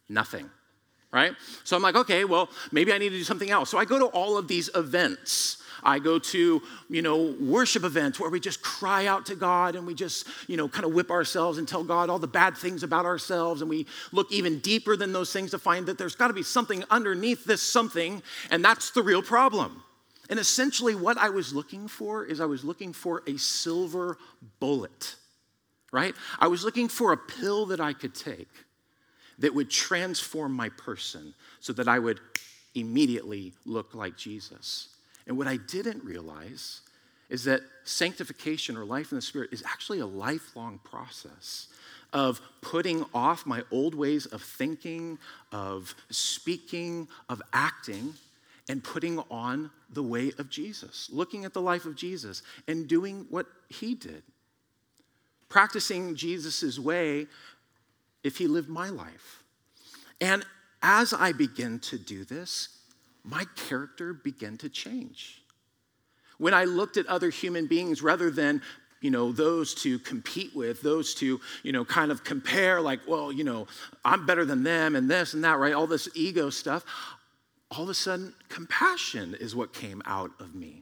Nothing, 0.08 0.50
right? 1.12 1.34
So 1.66 1.76
I'm 1.76 1.84
like, 1.84 1.96
okay, 1.96 2.24
well, 2.24 2.48
maybe 2.72 2.94
I 2.94 2.98
need 2.98 3.10
to 3.10 3.18
do 3.18 3.26
something 3.26 3.52
else. 3.52 3.70
So 3.70 3.78
I 3.78 3.84
go 3.84 4.00
to 4.00 4.06
all 4.06 4.38
of 4.38 4.48
these 4.48 4.70
events 4.74 5.58
I 5.84 6.00
go 6.00 6.20
to, 6.20 6.62
you 6.90 7.02
know, 7.02 7.36
worship 7.40 7.84
events 7.84 8.20
where 8.20 8.30
we 8.30 8.40
just 8.40 8.62
cry 8.62 9.06
out 9.06 9.26
to 9.28 9.36
God 9.36 9.76
and 9.76 9.86
we 9.86 9.94
just, 9.94 10.28
you 10.48 10.58
know, 10.58 10.68
kind 10.68 10.86
of 10.86 10.94
whip 10.94 11.12
ourselves 11.12 11.58
and 11.58 11.68
tell 11.68 11.84
God 11.84 12.10
all 12.10 12.20
the 12.20 12.28
bad 12.28 12.58
things 12.58 12.84
about 12.84 13.06
ourselves. 13.06 13.62
And 13.62 13.70
we 13.70 13.86
look 14.12 14.32
even 14.32 14.60
deeper 14.60 14.96
than 14.96 15.14
those 15.14 15.32
things 15.32 15.52
to 15.52 15.60
find 15.60 15.86
that 15.88 15.98
there's 15.98 16.16
got 16.16 16.28
to 16.28 16.34
be 16.34 16.44
something 16.44 16.84
underneath 16.90 17.46
this 17.46 17.62
something, 17.62 18.22
and 18.52 18.64
that's 18.64 18.92
the 18.92 19.04
real 19.04 19.22
problem. 19.22 19.84
And 20.30 20.40
essentially, 20.40 20.96
what 20.96 21.18
I 21.18 21.30
was 21.30 21.54
looking 21.54 21.88
for 21.88 22.24
is 22.24 22.40
I 22.40 22.46
was 22.46 22.64
looking 22.64 22.94
for 22.94 23.24
a 23.26 23.38
silver 23.38 24.18
bullet, 24.60 25.16
right? 25.92 26.14
I 26.40 26.48
was 26.48 26.64
looking 26.64 26.88
for 26.88 27.12
a 27.14 27.18
pill 27.18 27.66
that 27.68 27.80
I 27.80 27.94
could 27.94 28.14
take 28.14 28.50
that 29.40 29.56
would 29.56 29.72
transform 29.72 30.54
my 30.54 30.70
person 30.70 31.34
so 31.62 31.74
that 31.74 31.88
I 31.88 31.98
would 31.98 32.20
immediately 32.76 33.54
look 33.66 33.96
like 33.96 34.18
Jesus. 34.18 34.90
And 35.30 35.38
what 35.38 35.48
I 35.48 35.58
didn't 35.58 36.04
realize 36.04 36.82
is 37.30 37.44
that 37.44 37.62
sanctification 37.84 38.76
or 38.76 38.84
life 38.84 39.12
in 39.12 39.16
the 39.16 39.22
Spirit 39.22 39.54
is 39.54 39.64
actually 39.64 40.00
a 40.00 40.06
lifelong 40.06 40.80
process 40.84 41.68
of 42.12 42.42
putting 42.62 43.06
off 43.14 43.46
my 43.46 43.64
old 43.72 43.94
ways 43.94 44.26
of 44.26 44.42
thinking, 44.42 45.20
of 45.52 45.94
speaking, 46.10 47.08
of 47.30 47.40
acting, 47.54 48.16
and 48.68 48.84
putting 48.84 49.20
on 49.30 49.70
the 49.92 50.02
way 50.02 50.32
of 50.40 50.50
Jesus, 50.50 51.10
looking 51.12 51.46
at 51.46 51.54
the 51.54 51.62
life 51.62 51.86
of 51.86 51.96
Jesus 51.96 52.42
and 52.68 52.88
doing 52.88 53.28
what 53.30 53.46
he 53.70 53.94
did. 53.94 54.24
Practicing 55.48 56.16
Jesus' 56.16 56.80
way 56.80 57.28
if 58.24 58.38
he 58.38 58.48
lived 58.48 58.70
my 58.70 58.90
life. 58.90 59.44
And 60.20 60.44
as 60.82 61.14
I 61.14 61.34
begin 61.34 61.78
to 61.82 62.00
do 62.00 62.26
this, 62.26 62.79
my 63.24 63.46
character 63.56 64.14
began 64.14 64.58
to 64.58 64.70
change. 64.70 65.42
When 66.38 66.54
I 66.54 66.64
looked 66.64 66.98
at 66.98 67.06
other 67.08 67.30
human 67.30 67.68
beings 67.68 68.02
rather 68.02 68.32
than 68.32 68.62
you 69.02 69.12
know 69.12 69.32
those 69.32 69.74
to 69.76 70.00
compete 70.00 70.56
with 70.56 70.82
those 70.82 71.14
to 71.16 71.40
you 71.64 71.72
know 71.72 71.86
kind 71.86 72.12
of 72.12 72.24
compare 72.24 72.82
like 72.82 73.00
well 73.08 73.32
you 73.32 73.44
know 73.44 73.68
i'm 74.04 74.26
better 74.26 74.46
than 74.46 74.64
them 74.64 74.96
and 74.96 75.10
this 75.10 75.34
and 75.34 75.44
that 75.44 75.58
right? 75.58 75.74
All 75.74 75.88
this 75.88 76.10
ego 76.16 76.50
stuff. 76.50 76.84
All 77.72 77.84
of 77.84 77.90
a 77.90 77.94
sudden 77.94 78.34
compassion 78.50 79.36
is 79.40 79.56
what 79.56 79.74
came 79.74 80.02
out 80.06 80.32
of 80.40 80.56
me. 80.56 80.82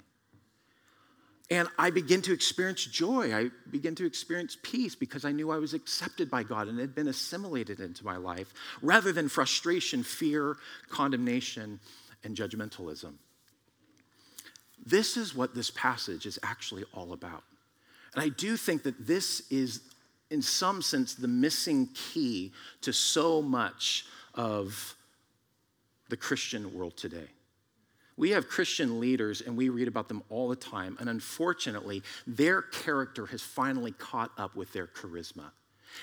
And 1.50 1.68
i 1.78 1.90
begin 1.90 2.22
to 2.24 2.34
experience 2.34 2.86
joy. 2.86 3.34
I 3.34 3.50
begin 3.70 3.96
to 3.96 4.06
experience 4.06 4.58
peace 4.62 4.96
because 4.96 5.26
i 5.26 5.32
knew 5.32 5.52
i 5.52 5.58
was 5.58 5.74
accepted 5.74 6.30
by 6.30 6.44
god 6.44 6.68
and 6.68 6.80
had 6.80 6.96
been 6.96 7.08
assimilated 7.08 7.80
into 7.80 8.06
my 8.06 8.18
life 8.18 8.54
rather 8.82 9.12
than 9.12 9.30
frustration 9.30 10.04
fear 10.04 10.58
condemnation 10.90 11.80
and 12.24 12.36
judgmentalism. 12.36 13.14
This 14.86 15.18
is 15.18 15.36
what 15.36 15.56
this 15.56 15.72
passage 15.72 16.26
is 16.26 16.40
actually 16.44 16.86
all 16.94 17.14
about. 17.14 17.44
And 18.14 18.24
I 18.24 18.30
do 18.30 18.58
think 18.58 18.84
that 18.84 19.06
this 19.06 19.42
is, 19.50 19.82
in 20.30 20.42
some 20.42 20.82
sense, 20.82 21.14
the 21.14 21.28
missing 21.28 21.90
key 21.94 22.54
to 22.82 22.94
so 22.94 23.42
much 23.42 24.06
of 24.34 24.96
the 26.10 26.18
Christian 26.18 26.74
world 26.74 26.96
today. 26.96 27.28
We 28.16 28.32
have 28.32 28.48
Christian 28.48 29.00
leaders 29.00 29.42
and 29.42 29.56
we 29.56 29.70
read 29.70 29.88
about 29.88 30.08
them 30.08 30.24
all 30.30 30.48
the 30.48 30.56
time. 30.56 30.98
And 31.00 31.10
unfortunately, 31.10 32.02
their 32.26 32.64
character 32.64 33.28
has 33.28 33.42
finally 33.42 33.92
caught 33.92 34.32
up 34.38 34.56
with 34.56 34.74
their 34.74 34.88
charisma. 34.88 35.52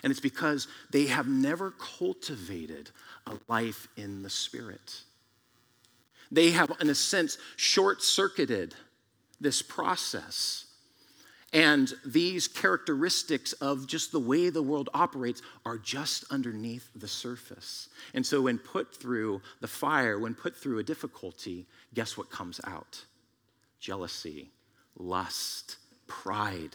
And 0.02 0.11
it's 0.11 0.21
because 0.21 0.68
they 0.90 1.06
have 1.06 1.26
never 1.26 1.73
cultivated 1.73 2.90
a 3.26 3.33
life 3.49 3.88
in 3.97 4.23
the 4.23 4.30
Spirit. 4.30 5.02
They 6.31 6.50
have, 6.50 6.73
in 6.81 6.90
a 6.90 6.95
sense, 6.95 7.38
short 7.57 8.02
circuited 8.02 8.75
this 9.40 9.62
process. 9.62 10.66
And 11.52 11.93
these 12.04 12.49
characteristics 12.49 13.52
of 13.54 13.87
just 13.87 14.11
the 14.11 14.19
way 14.19 14.50
the 14.50 14.62
world 14.62 14.90
operates 14.93 15.40
are 15.64 15.78
just 15.78 16.25
underneath 16.31 16.88
the 16.97 17.07
surface. 17.07 17.88
And 18.12 18.26
so, 18.26 18.43
when 18.43 18.59
put 18.59 18.93
through 18.95 19.40
the 19.61 19.69
fire, 19.69 20.19
when 20.19 20.35
put 20.35 20.57
through 20.57 20.81
a 20.81 20.83
difficulty, 20.83 21.66
guess 21.95 22.19
what 22.19 22.28
comes 22.28 22.61
out? 22.66 23.04
Jealousy, 23.78 24.50
lust, 24.97 25.76
pride, 26.09 26.75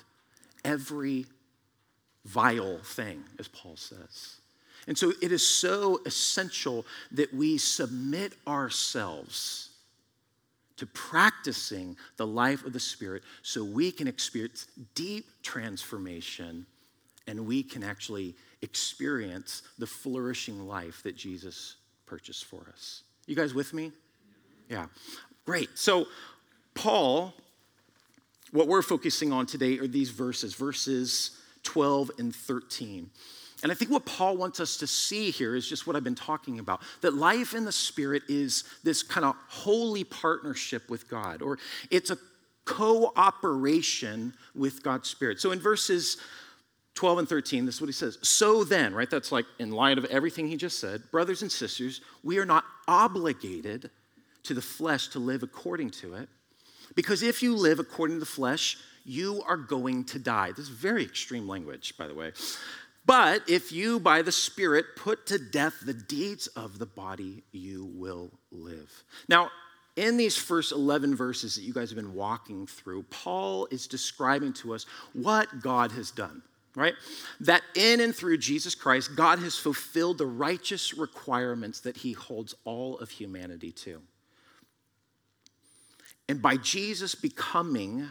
every 0.64 1.26
vile 2.24 2.80
thing, 2.80 3.24
as 3.38 3.50
Paul 3.50 3.76
says. 3.76 4.39
And 4.90 4.98
so 4.98 5.14
it 5.22 5.32
is 5.32 5.46
so 5.46 6.02
essential 6.08 6.84
that 7.12 7.32
we 7.32 7.60
submit 7.60 8.34
ourselves 8.48 9.70
to 10.78 10.88
practicing 10.88 11.96
the 12.18 12.26
life 12.26 12.66
of 12.66 12.74
the 12.74 12.80
Spirit 12.80 13.22
so 13.44 13.64
we 13.64 13.92
can 13.92 14.08
experience 14.08 14.66
deep 14.96 15.28
transformation 15.44 16.66
and 17.28 17.46
we 17.46 17.62
can 17.62 17.84
actually 17.84 18.34
experience 18.64 19.62
the 19.78 19.86
flourishing 19.86 20.68
life 20.68 21.04
that 21.04 21.16
Jesus 21.16 21.76
purchased 22.08 22.46
for 22.46 22.66
us. 22.74 23.04
You 23.28 23.36
guys 23.36 23.54
with 23.54 23.76
me? 23.76 23.92
Yeah. 24.70 24.88
Great. 25.46 25.70
So, 25.76 26.08
Paul, 26.74 27.36
what 28.52 28.68
we're 28.68 28.82
focusing 28.82 29.32
on 29.32 29.46
today 29.46 29.78
are 29.78 29.88
these 29.88 30.10
verses, 30.10 30.56
verses 30.56 31.38
12 31.62 32.10
and 32.18 32.36
13. 32.36 33.12
And 33.62 33.72
I 33.72 33.76
think 33.76 33.92
what 33.92 34.06
Paul 34.06 34.38
wants 34.38 34.60
us 34.60 34.78
to 34.78 34.88
see 34.88 35.32
here 35.32 35.56
is 35.56 35.68
just 35.68 35.86
what 35.86 35.96
I've 35.96 36.04
been 36.04 36.16
talking 36.16 36.60
about 36.60 36.82
that 37.02 37.14
life 37.14 37.54
in 37.54 37.66
the 37.66 37.72
Spirit 37.72 38.24
is 38.30 38.64
this 38.84 39.04
kind 39.04 39.26
of 39.26 39.36
holy 39.48 40.04
partnership 40.04 40.90
with 40.90 41.10
God, 41.10 41.42
or 41.42 41.60
it's 41.92 42.10
a 42.10 42.18
cooperation 42.66 44.34
with 44.56 44.84
God's 44.84 45.10
Spirit. 45.10 45.42
So 45.42 45.52
in 45.52 45.60
verses 45.60 46.18
12 46.96 47.20
and 47.20 47.30
13, 47.30 47.66
this 47.66 47.76
is 47.76 47.82
what 47.82 47.88
he 47.88 47.94
says. 47.94 48.18
So 48.22 48.64
then, 48.64 48.94
right, 48.94 49.10
that's 49.10 49.32
like 49.32 49.46
in 49.58 49.72
light 49.72 49.98
of 49.98 50.06
everything 50.06 50.48
he 50.48 50.58
just 50.58 50.80
said, 50.80 51.02
brothers 51.12 51.42
and 51.42 51.52
sisters, 51.52 52.02
we 52.24 52.38
are 52.38 52.46
not 52.46 52.64
obligated 52.88 53.90
to 54.44 54.54
the 54.54 54.62
flesh 54.62 55.08
to 55.10 55.20
live 55.20 55.44
according 55.44 55.90
to 55.92 56.14
it. 56.14 56.30
Because 56.96 57.24
if 57.24 57.42
you 57.42 57.56
live 57.56 57.80
according 57.80 58.18
to 58.18 58.20
the 58.20 58.26
flesh, 58.26 58.78
you 59.06 59.42
are 59.48 59.58
going 59.58 60.04
to 60.06 60.20
die. 60.20 60.50
This 60.52 60.60
is 60.60 60.70
very 60.70 61.04
extreme 61.04 61.48
language, 61.48 61.98
by 61.98 62.08
the 62.08 62.14
way. 62.14 62.32
But 63.10 63.50
if 63.50 63.72
you, 63.72 64.00
by 64.00 64.22
the 64.22 64.32
Spirit, 64.32 64.86
put 64.96 65.26
to 65.26 65.40
death 65.40 65.80
the 65.84 65.96
deeds 65.96 66.46
of 66.46 66.78
the 66.78 66.86
body, 66.86 67.42
you 67.52 67.86
will 67.96 68.30
live. 68.52 69.04
Now, 69.28 69.50
in 69.96 70.16
these 70.16 70.38
first 70.38 70.72
11 70.72 71.16
verses 71.16 71.56
that 71.56 71.64
you 71.64 71.74
guys 71.74 71.90
have 71.90 71.96
been 71.96 72.14
walking 72.14 72.68
through, 72.68 73.02
Paul 73.10 73.68
is 73.72 73.88
describing 73.88 74.54
to 74.54 74.76
us 74.76 74.86
what 75.14 75.60
God 75.60 75.92
has 75.94 76.12
done, 76.12 76.44
right? 76.76 76.94
That 77.40 77.64
in 77.74 78.00
and 78.00 78.16
through 78.16 78.38
Jesus 78.38 78.76
Christ, 78.76 79.16
God 79.16 79.40
has 79.40 79.58
fulfilled 79.58 80.20
the 80.20 80.28
righteous 80.28 80.94
requirements 80.94 81.80
that 81.80 81.98
he 81.98 82.12
holds 82.12 82.54
all 82.64 83.00
of 83.00 83.10
humanity 83.10 83.72
to. 83.72 84.04
And 86.28 86.44
by 86.44 86.58
Jesus 86.58 87.16
becoming 87.16 88.08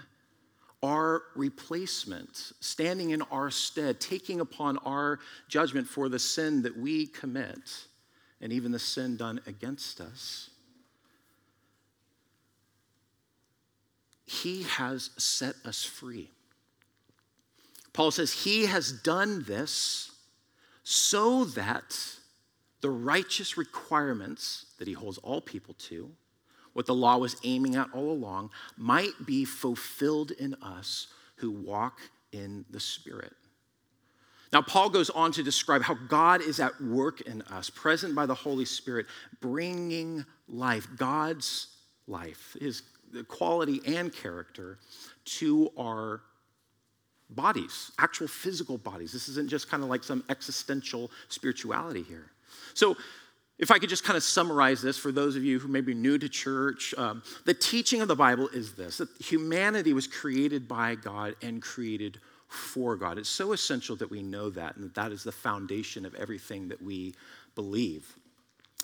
our 0.83 1.23
replacement, 1.35 2.53
standing 2.61 3.11
in 3.11 3.23
our 3.23 3.51
stead, 3.51 4.01
taking 4.01 4.41
upon 4.41 4.79
our 4.79 5.19
judgment 5.49 5.89
for 5.89 6.09
the 6.09 6.19
sin 6.19 6.63
that 6.63 6.77
we 6.77 7.07
commit 7.07 7.87
and 8.41 8.53
even 8.53 8.71
the 8.71 8.79
sin 8.79 9.17
done 9.17 9.41
against 9.47 10.01
us. 10.01 10.51
He 14.25 14.65
has 14.65 15.11
set 15.17 15.57
us 15.65 15.85
free. 15.85 16.31
Paul 17.93 18.11
says 18.11 18.33
he 18.33 18.67
has 18.67 18.93
done 18.93 19.43
this 19.47 20.13
so 20.85 21.45
that 21.45 21.99
the 22.81 22.91
righteous 22.91 23.57
requirements 23.57 24.67
that 24.79 24.87
he 24.87 24.95
holds 24.95 25.19
all 25.19 25.41
people 25.41 25.75
to 25.75 26.11
what 26.79 26.87
the 26.87 26.95
law 26.95 27.19
was 27.19 27.35
aiming 27.43 27.75
at 27.75 27.89
all 27.93 28.13
along, 28.13 28.51
might 28.77 29.27
be 29.27 29.45
fulfilled 29.45 30.31
in 30.31 30.55
us 30.63 31.09
who 31.39 31.51
walk 31.51 31.99
in 32.31 32.65
the 32.71 32.79
Spirit. 32.79 33.33
Now, 34.53 34.63
Paul 34.63 34.89
goes 34.89 35.11
on 35.11 35.33
to 35.33 35.43
describe 35.43 35.83
how 35.83 35.95
God 35.95 36.41
is 36.41 36.61
at 36.61 36.81
work 36.81 37.23
in 37.23 37.43
us, 37.43 37.69
present 37.69 38.15
by 38.15 38.27
the 38.27 38.35
Holy 38.37 38.65
Spirit, 38.65 39.07
bringing 39.41 40.25
life, 40.47 40.87
God's 40.97 41.67
life, 42.07 42.57
his 42.61 42.83
quality 43.27 43.81
and 43.85 44.15
character, 44.15 44.79
to 45.25 45.73
our 45.77 46.21
bodies, 47.29 47.91
actual 47.99 48.29
physical 48.29 48.79
bodies. 48.79 49.11
This 49.11 49.29
isn't 49.29 49.49
just 49.49 49.69
kind 49.69 49.83
of 49.83 49.89
like 49.89 50.05
some 50.05 50.23
existential 50.29 51.11
spirituality 51.29 52.03
here. 52.03 52.31
So, 52.75 52.97
if 53.59 53.71
I 53.71 53.79
could 53.79 53.89
just 53.89 54.05
kind 54.05 54.17
of 54.17 54.23
summarize 54.23 54.81
this 54.81 54.97
for 54.99 55.11
those 55.11 55.37
of 55.37 55.45
you 55.45 55.59
who 55.59 55.69
may 55.69 55.81
be 55.81 55.95
new 55.95 56.19
to 56.19 56.29
church, 56.29 56.95
um, 56.97 57.23
the 57.45 57.55
teaching 57.55 58.01
of 58.01 58.09
the 58.09 58.17
Bible 58.17 58.49
is 58.49 58.75
this 58.75 58.99
that 58.99 59.09
humanity 59.21 59.93
was 59.93 60.07
created 60.07 60.69
by 60.69 60.95
God 60.95 61.35
and 61.43 61.61
created 61.61 62.21
for 62.49 62.97
God. 62.97 63.19
It's 63.19 63.29
so 63.29 63.53
essential 63.53 63.97
that 63.97 64.11
we 64.11 64.23
know 64.23 64.51
that, 64.51 64.77
and 64.77 64.85
that 64.85 64.95
that 64.95 65.13
is 65.13 65.23
the 65.23 65.33
foundation 65.33 66.07
of 66.07 66.15
everything 66.15 66.69
that 66.69 66.81
we 66.81 67.15
believe. 67.55 68.17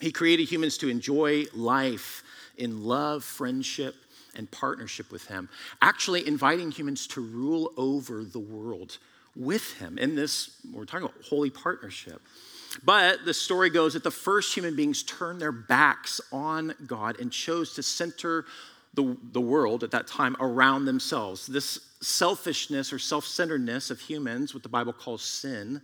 He 0.00 0.10
created 0.10 0.48
humans 0.48 0.76
to 0.78 0.88
enjoy 0.88 1.44
life 1.54 2.22
in 2.56 2.84
love, 2.84 3.24
friendship, 3.24 3.94
and 4.36 4.50
partnership 4.50 5.12
with 5.12 5.26
Him, 5.26 5.48
actually 5.80 6.26
inviting 6.26 6.72
humans 6.72 7.06
to 7.08 7.20
rule 7.20 7.72
over 7.76 8.24
the 8.24 8.40
world 8.40 8.98
with 9.36 9.78
Him 9.78 9.98
in 9.98 10.14
this, 10.14 10.56
we're 10.72 10.84
talking 10.84 11.06
about 11.06 11.22
holy 11.24 11.50
partnership. 11.50 12.20
But 12.82 13.24
the 13.24 13.34
story 13.34 13.70
goes 13.70 13.94
that 13.94 14.02
the 14.02 14.10
first 14.10 14.54
human 14.54 14.74
beings 14.74 15.02
turned 15.02 15.40
their 15.40 15.52
backs 15.52 16.20
on 16.32 16.74
God 16.86 17.20
and 17.20 17.30
chose 17.30 17.74
to 17.74 17.82
center 17.82 18.44
the, 18.94 19.16
the 19.32 19.40
world 19.40 19.82
at 19.84 19.90
that 19.92 20.06
time 20.06 20.36
around 20.40 20.84
themselves. 20.84 21.46
This 21.46 21.80
selfishness 22.00 22.92
or 22.92 22.98
self 22.98 23.26
centeredness 23.26 23.90
of 23.90 24.00
humans, 24.00 24.54
what 24.54 24.62
the 24.62 24.68
Bible 24.68 24.92
calls 24.92 25.22
sin, 25.22 25.82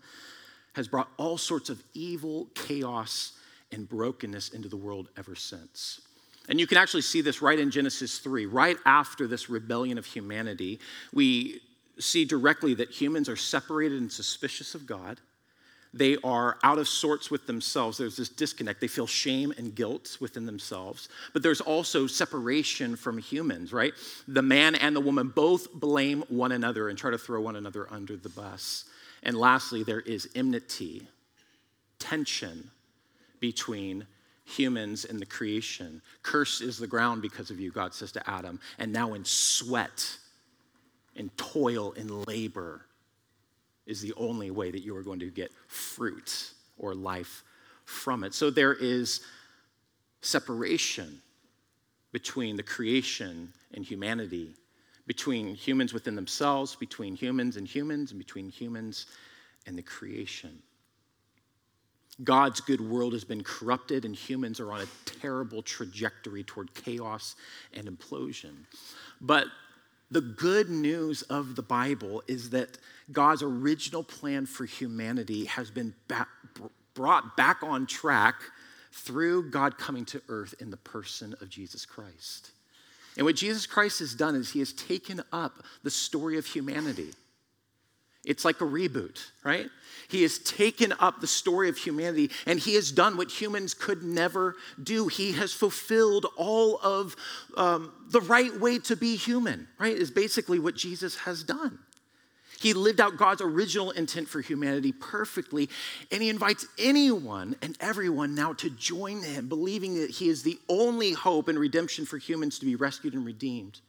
has 0.74 0.88
brought 0.88 1.08
all 1.16 1.38
sorts 1.38 1.70
of 1.70 1.82
evil, 1.94 2.48
chaos, 2.54 3.32
and 3.72 3.88
brokenness 3.88 4.50
into 4.50 4.68
the 4.68 4.76
world 4.76 5.08
ever 5.16 5.34
since. 5.34 6.00
And 6.48 6.58
you 6.58 6.66
can 6.66 6.78
actually 6.78 7.02
see 7.02 7.20
this 7.20 7.42
right 7.42 7.58
in 7.58 7.70
Genesis 7.70 8.18
3. 8.18 8.46
Right 8.46 8.76
after 8.84 9.26
this 9.26 9.48
rebellion 9.48 9.98
of 9.98 10.06
humanity, 10.06 10.80
we 11.12 11.60
see 11.98 12.24
directly 12.24 12.74
that 12.74 12.90
humans 12.90 13.28
are 13.28 13.36
separated 13.36 14.00
and 14.00 14.10
suspicious 14.10 14.74
of 14.74 14.86
God 14.86 15.20
they 15.92 16.16
are 16.22 16.56
out 16.62 16.78
of 16.78 16.88
sorts 16.88 17.30
with 17.30 17.46
themselves. 17.46 17.98
There's 17.98 18.16
this 18.16 18.28
disconnect. 18.28 18.80
They 18.80 18.86
feel 18.86 19.08
shame 19.08 19.52
and 19.58 19.74
guilt 19.74 20.18
within 20.20 20.46
themselves. 20.46 21.08
But 21.32 21.42
there's 21.42 21.60
also 21.60 22.06
separation 22.06 22.94
from 22.94 23.18
humans, 23.18 23.72
right? 23.72 23.92
The 24.28 24.42
man 24.42 24.76
and 24.76 24.94
the 24.94 25.00
woman 25.00 25.32
both 25.34 25.72
blame 25.72 26.22
one 26.28 26.52
another 26.52 26.88
and 26.88 26.96
try 26.96 27.10
to 27.10 27.18
throw 27.18 27.40
one 27.40 27.56
another 27.56 27.88
under 27.90 28.16
the 28.16 28.28
bus. 28.28 28.84
And 29.22 29.36
lastly, 29.36 29.82
there 29.82 30.00
is 30.00 30.28
enmity, 30.34 31.08
tension 31.98 32.70
between 33.40 34.06
humans 34.44 35.04
and 35.04 35.18
the 35.18 35.26
creation. 35.26 36.02
Cursed 36.22 36.62
is 36.62 36.78
the 36.78 36.86
ground 36.86 37.20
because 37.20 37.50
of 37.50 37.58
you, 37.58 37.72
God 37.72 37.94
says 37.94 38.12
to 38.12 38.30
Adam. 38.30 38.60
And 38.78 38.92
now 38.92 39.14
in 39.14 39.24
sweat, 39.24 40.18
in 41.16 41.30
toil, 41.36 41.92
in 41.92 42.22
labor, 42.24 42.82
is 43.86 44.00
the 44.00 44.12
only 44.16 44.50
way 44.50 44.70
that 44.70 44.80
you 44.80 44.94
are 44.96 45.02
going 45.02 45.20
to 45.20 45.30
get 45.30 45.50
fruit 45.68 46.52
or 46.78 46.94
life 46.94 47.42
from 47.84 48.24
it. 48.24 48.34
So 48.34 48.50
there 48.50 48.74
is 48.74 49.20
separation 50.22 51.20
between 52.12 52.56
the 52.56 52.62
creation 52.62 53.52
and 53.74 53.84
humanity, 53.84 54.54
between 55.06 55.54
humans 55.54 55.92
within 55.92 56.14
themselves, 56.14 56.76
between 56.76 57.14
humans 57.14 57.56
and 57.56 57.66
humans, 57.66 58.10
and 58.10 58.18
between 58.18 58.50
humans 58.50 59.06
and 59.66 59.76
the 59.76 59.82
creation. 59.82 60.62
God's 62.22 62.60
good 62.60 62.80
world 62.80 63.12
has 63.14 63.24
been 63.24 63.42
corrupted, 63.42 64.04
and 64.04 64.14
humans 64.14 64.60
are 64.60 64.72
on 64.72 64.82
a 64.82 64.86
terrible 65.20 65.62
trajectory 65.62 66.44
toward 66.44 66.74
chaos 66.74 67.34
and 67.72 67.88
implosion. 67.88 68.66
But 69.20 69.46
the 70.10 70.20
good 70.20 70.68
news 70.68 71.22
of 71.22 71.56
the 71.56 71.62
Bible 71.62 72.22
is 72.26 72.50
that 72.50 72.78
God's 73.12 73.42
original 73.42 74.02
plan 74.02 74.46
for 74.46 74.64
humanity 74.64 75.46
has 75.46 75.70
been 75.70 75.94
back, 76.08 76.28
brought 76.94 77.36
back 77.36 77.62
on 77.62 77.86
track 77.86 78.36
through 78.92 79.50
God 79.50 79.78
coming 79.78 80.04
to 80.06 80.22
earth 80.28 80.54
in 80.60 80.70
the 80.70 80.76
person 80.76 81.34
of 81.40 81.48
Jesus 81.48 81.86
Christ. 81.86 82.50
And 83.16 83.26
what 83.26 83.36
Jesus 83.36 83.66
Christ 83.66 83.98
has 84.00 84.14
done 84.14 84.34
is 84.34 84.50
he 84.50 84.60
has 84.60 84.72
taken 84.72 85.22
up 85.32 85.64
the 85.82 85.90
story 85.90 86.38
of 86.38 86.46
humanity. 86.46 87.10
It's 88.24 88.44
like 88.44 88.60
a 88.60 88.64
reboot, 88.64 89.18
right? 89.44 89.68
He 90.08 90.22
has 90.22 90.38
taken 90.38 90.92
up 91.00 91.20
the 91.20 91.26
story 91.26 91.70
of 91.70 91.78
humanity 91.78 92.30
and 92.46 92.58
he 92.58 92.74
has 92.74 92.92
done 92.92 93.16
what 93.16 93.30
humans 93.30 93.72
could 93.72 94.02
never 94.02 94.56
do. 94.82 95.08
He 95.08 95.32
has 95.32 95.54
fulfilled 95.54 96.26
all 96.36 96.78
of 96.82 97.16
um, 97.56 97.92
the 98.10 98.20
right 98.20 98.54
way 98.60 98.78
to 98.80 98.96
be 98.96 99.16
human, 99.16 99.68
right? 99.78 99.96
Is 99.96 100.10
basically 100.10 100.58
what 100.58 100.76
Jesus 100.76 101.16
has 101.20 101.42
done. 101.42 101.78
He 102.60 102.74
lived 102.74 103.00
out 103.00 103.16
God's 103.16 103.40
original 103.40 103.90
intent 103.90 104.28
for 104.28 104.42
humanity 104.42 104.92
perfectly, 104.92 105.70
and 106.12 106.22
he 106.22 106.28
invites 106.28 106.66
anyone 106.78 107.56
and 107.62 107.74
everyone 107.80 108.34
now 108.34 108.52
to 108.54 108.68
join 108.68 109.22
him, 109.22 109.48
believing 109.48 109.94
that 109.98 110.10
he 110.10 110.28
is 110.28 110.42
the 110.42 110.58
only 110.68 111.12
hope 111.12 111.48
and 111.48 111.58
redemption 111.58 112.04
for 112.04 112.18
humans 112.18 112.58
to 112.58 112.66
be 112.66 112.76
rescued 112.76 113.14
and 113.14 113.24
redeemed. 113.24 113.80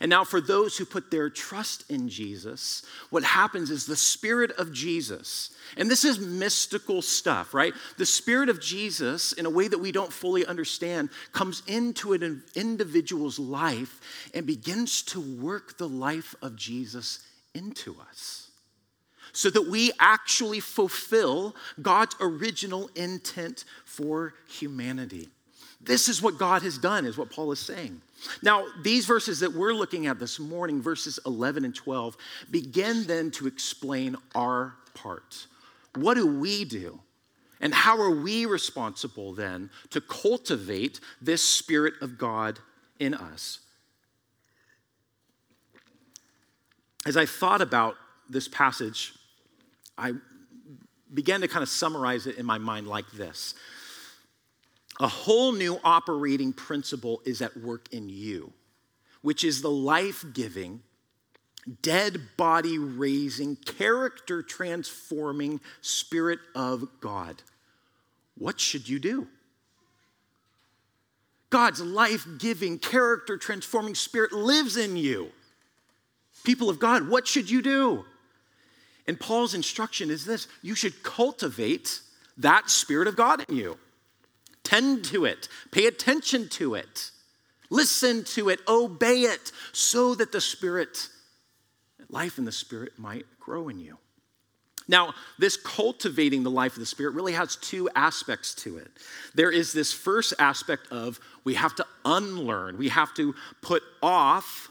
And 0.00 0.08
now, 0.08 0.24
for 0.24 0.40
those 0.40 0.78
who 0.78 0.86
put 0.86 1.10
their 1.10 1.28
trust 1.28 1.90
in 1.90 2.08
Jesus, 2.08 2.82
what 3.10 3.22
happens 3.24 3.70
is 3.70 3.84
the 3.84 3.94
Spirit 3.94 4.52
of 4.52 4.72
Jesus, 4.72 5.50
and 5.76 5.90
this 5.90 6.02
is 6.02 6.18
mystical 6.18 7.02
stuff, 7.02 7.52
right? 7.52 7.74
The 7.98 8.06
Spirit 8.06 8.48
of 8.48 8.58
Jesus, 8.58 9.34
in 9.34 9.44
a 9.44 9.50
way 9.50 9.68
that 9.68 9.78
we 9.78 9.92
don't 9.92 10.12
fully 10.12 10.46
understand, 10.46 11.10
comes 11.32 11.62
into 11.66 12.14
an 12.14 12.42
individual's 12.54 13.38
life 13.38 14.00
and 14.32 14.46
begins 14.46 15.02
to 15.02 15.20
work 15.20 15.76
the 15.76 15.88
life 15.88 16.34
of 16.40 16.56
Jesus 16.56 17.20
into 17.54 17.96
us. 18.10 18.50
so 19.34 19.50
that 19.50 19.68
we 19.68 19.90
actually 19.98 20.60
fulfill 20.60 21.54
God's 21.82 22.14
original 22.20 22.88
intent 22.94 23.64
for 23.84 24.34
humanity. 24.48 25.28
This 25.80 26.08
is 26.08 26.22
what 26.22 26.38
God 26.38 26.62
has 26.62 26.78
done, 26.78 27.04
is 27.04 27.18
what 27.18 27.30
Paul 27.30 27.52
is 27.52 27.58
saying. 27.58 28.00
Now, 28.42 28.64
these 28.82 29.04
verses 29.04 29.40
that 29.40 29.52
we're 29.52 29.74
looking 29.74 30.06
at 30.06 30.18
this 30.18 30.38
morning, 30.38 30.80
verses 30.80 31.18
11 31.26 31.64
and 31.64 31.74
12, 31.74 32.16
begin 32.50 33.04
then 33.04 33.30
to 33.32 33.46
explain 33.46 34.16
our 34.34 34.76
part. 34.94 35.46
What 35.96 36.14
do 36.14 36.26
we 36.26 36.64
do? 36.64 37.00
And 37.60 37.74
how 37.74 38.00
are 38.00 38.10
we 38.10 38.46
responsible 38.46 39.34
then 39.34 39.68
to 39.90 40.00
cultivate 40.00 41.00
this 41.20 41.42
Spirit 41.42 41.94
of 42.00 42.18
God 42.18 42.60
in 42.98 43.14
us? 43.14 43.58
As 47.06 47.16
I 47.16 47.26
thought 47.26 47.60
about 47.60 47.96
this 48.28 48.48
passage, 48.48 49.14
I 49.98 50.12
began 51.12 51.42
to 51.42 51.48
kind 51.48 51.62
of 51.62 51.68
summarize 51.68 52.26
it 52.26 52.36
in 52.38 52.46
my 52.46 52.58
mind 52.58 52.88
like 52.88 53.10
this 53.12 53.54
A 55.00 55.08
whole 55.08 55.52
new 55.52 55.78
operating 55.84 56.52
principle 56.52 57.20
is 57.24 57.42
at 57.42 57.56
work 57.56 57.88
in 57.92 58.08
you, 58.08 58.52
which 59.22 59.44
is 59.44 59.60
the 59.60 59.70
life 59.70 60.24
giving, 60.32 60.82
dead 61.82 62.20
body 62.36 62.78
raising, 62.78 63.56
character 63.56 64.42
transforming 64.42 65.60
Spirit 65.82 66.40
of 66.54 66.88
God. 67.00 67.42
What 68.36 68.58
should 68.58 68.88
you 68.88 68.98
do? 68.98 69.28
God's 71.50 71.80
life 71.80 72.26
giving, 72.38 72.78
character 72.78 73.36
transforming 73.36 73.94
Spirit 73.94 74.32
lives 74.32 74.76
in 74.76 74.96
you. 74.96 75.30
People 76.44 76.70
of 76.70 76.78
God, 76.78 77.08
what 77.08 77.26
should 77.26 77.50
you 77.50 77.62
do? 77.62 78.04
And 79.06 79.18
Paul's 79.18 79.54
instruction 79.54 80.10
is 80.10 80.24
this 80.24 80.46
you 80.62 80.74
should 80.74 81.02
cultivate 81.02 82.00
that 82.38 82.70
Spirit 82.70 83.08
of 83.08 83.16
God 83.16 83.44
in 83.48 83.56
you. 83.56 83.78
Tend 84.62 85.04
to 85.06 85.24
it, 85.24 85.48
pay 85.72 85.86
attention 85.86 86.48
to 86.50 86.74
it, 86.74 87.10
listen 87.68 88.24
to 88.24 88.48
it, 88.48 88.60
obey 88.66 89.22
it, 89.22 89.52
so 89.72 90.14
that 90.14 90.32
the 90.32 90.40
Spirit, 90.40 91.08
life 92.08 92.38
in 92.38 92.44
the 92.44 92.52
Spirit, 92.52 92.98
might 92.98 93.26
grow 93.38 93.68
in 93.68 93.78
you. 93.78 93.98
Now, 94.86 95.14
this 95.38 95.56
cultivating 95.56 96.42
the 96.42 96.50
life 96.50 96.74
of 96.74 96.80
the 96.80 96.86
Spirit 96.86 97.14
really 97.14 97.32
has 97.32 97.56
two 97.56 97.88
aspects 97.94 98.54
to 98.56 98.78
it. 98.78 98.88
There 99.34 99.50
is 99.50 99.72
this 99.72 99.92
first 99.92 100.34
aspect 100.38 100.88
of 100.90 101.20
we 101.42 101.54
have 101.54 101.74
to 101.76 101.86
unlearn, 102.04 102.76
we 102.78 102.88
have 102.88 103.14
to 103.14 103.34
put 103.62 103.82
off 104.02 104.68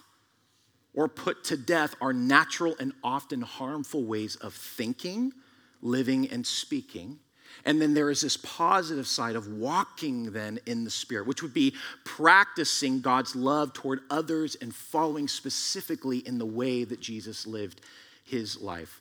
or 0.94 1.08
put 1.08 1.44
to 1.46 1.58
death 1.58 1.96
our 2.02 2.14
natural 2.14 2.76
and 2.80 2.94
often 3.04 3.42
harmful 3.42 4.04
ways 4.04 4.36
of 4.38 4.54
thinking, 4.54 5.34
living, 5.82 6.30
and 6.30 6.46
speaking. 6.46 7.20
And 7.66 7.82
then 7.82 7.94
there 7.94 8.10
is 8.10 8.22
this 8.22 8.38
positive 8.38 9.08
side 9.08 9.36
of 9.36 9.48
walking 9.48 10.32
then 10.32 10.60
in 10.66 10.84
the 10.84 10.90
Spirit, 10.90 11.28
which 11.28 11.42
would 11.42 11.54
be 11.54 11.74
practicing 12.04 13.00
God's 13.02 13.36
love 13.36 13.74
toward 13.74 14.02
others 14.10 14.56
and 14.56 14.74
following 14.74 15.28
specifically 15.28 16.20
in 16.20 16.38
the 16.38 16.46
way 16.46 16.84
that 16.84 17.00
Jesus 17.00 17.48
lived 17.48 17.82
his 18.24 18.60
life. 18.60 19.00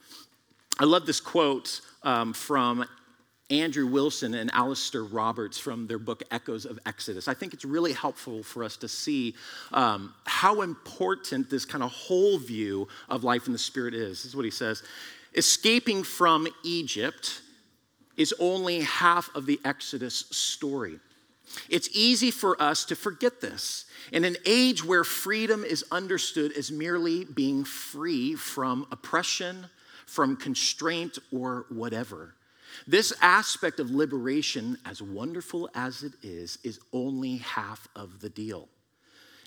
I 0.79 0.85
love 0.85 1.07
this 1.07 1.21
quote 1.21 1.81
um, 2.03 2.33
from 2.33 2.85
Andrew 3.53 3.87
Wilson 3.87 4.33
and 4.35 4.51
Alastair 4.55 5.05
Roberts 5.05 5.59
from 5.59 5.87
their 5.87 5.99
book 5.99 6.23
Echoes 6.31 6.65
of 6.65 6.79
Exodus. 6.87 7.29
I 7.29 7.35
think 7.35 7.53
it's 7.53 7.67
really 7.67 7.93
helpful 7.93 8.43
for 8.43 8.65
us 8.65 8.79
to 8.79 8.89
see 8.89 9.35
um, 9.73 10.15
how 10.25 10.63
important 10.63 11.51
this 11.51 11.67
kind 11.67 11.85
of 11.85 11.93
whole 11.93 12.39
view 12.39 12.89
of 13.11 13.25
life 13.25 13.47
in 13.47 13.53
the 13.53 13.59
Spirit 13.59 13.93
is. 13.93 14.23
This 14.23 14.25
is 14.25 14.37
what 14.37 14.47
he 14.47 14.51
says 14.51 14.83
Escaping 15.35 16.03
from 16.03 16.49
Egypt 16.65 17.43
is 18.17 18.35
only 18.39 18.81
half 18.81 19.35
of 19.35 19.45
the 19.45 19.61
Exodus 19.65 20.25
story. 20.31 20.99
It's 21.69 21.91
easy 21.93 22.31
for 22.31 22.61
us 22.61 22.87
to 22.87 22.97
forget 22.97 23.43
this. 23.43 23.85
In 24.13 24.25
an 24.25 24.37
age 24.47 24.83
where 24.83 25.05
freedom 25.05 25.63
is 25.63 25.85
understood 25.93 26.53
as 26.57 26.71
merely 26.71 27.25
being 27.25 27.65
free 27.65 28.35
from 28.35 28.87
oppression, 28.91 29.67
from 30.07 30.37
constraint, 30.37 31.19
or 31.31 31.67
whatever. 31.69 32.35
This 32.87 33.13
aspect 33.21 33.81
of 33.81 33.91
liberation, 33.91 34.79
as 34.85 35.03
wonderful 35.03 35.69
as 35.75 36.03
it 36.03 36.13
is, 36.23 36.59
is 36.63 36.81
only 36.93 37.37
half 37.39 37.89
of 37.95 38.21
the 38.21 38.29
deal. 38.29 38.69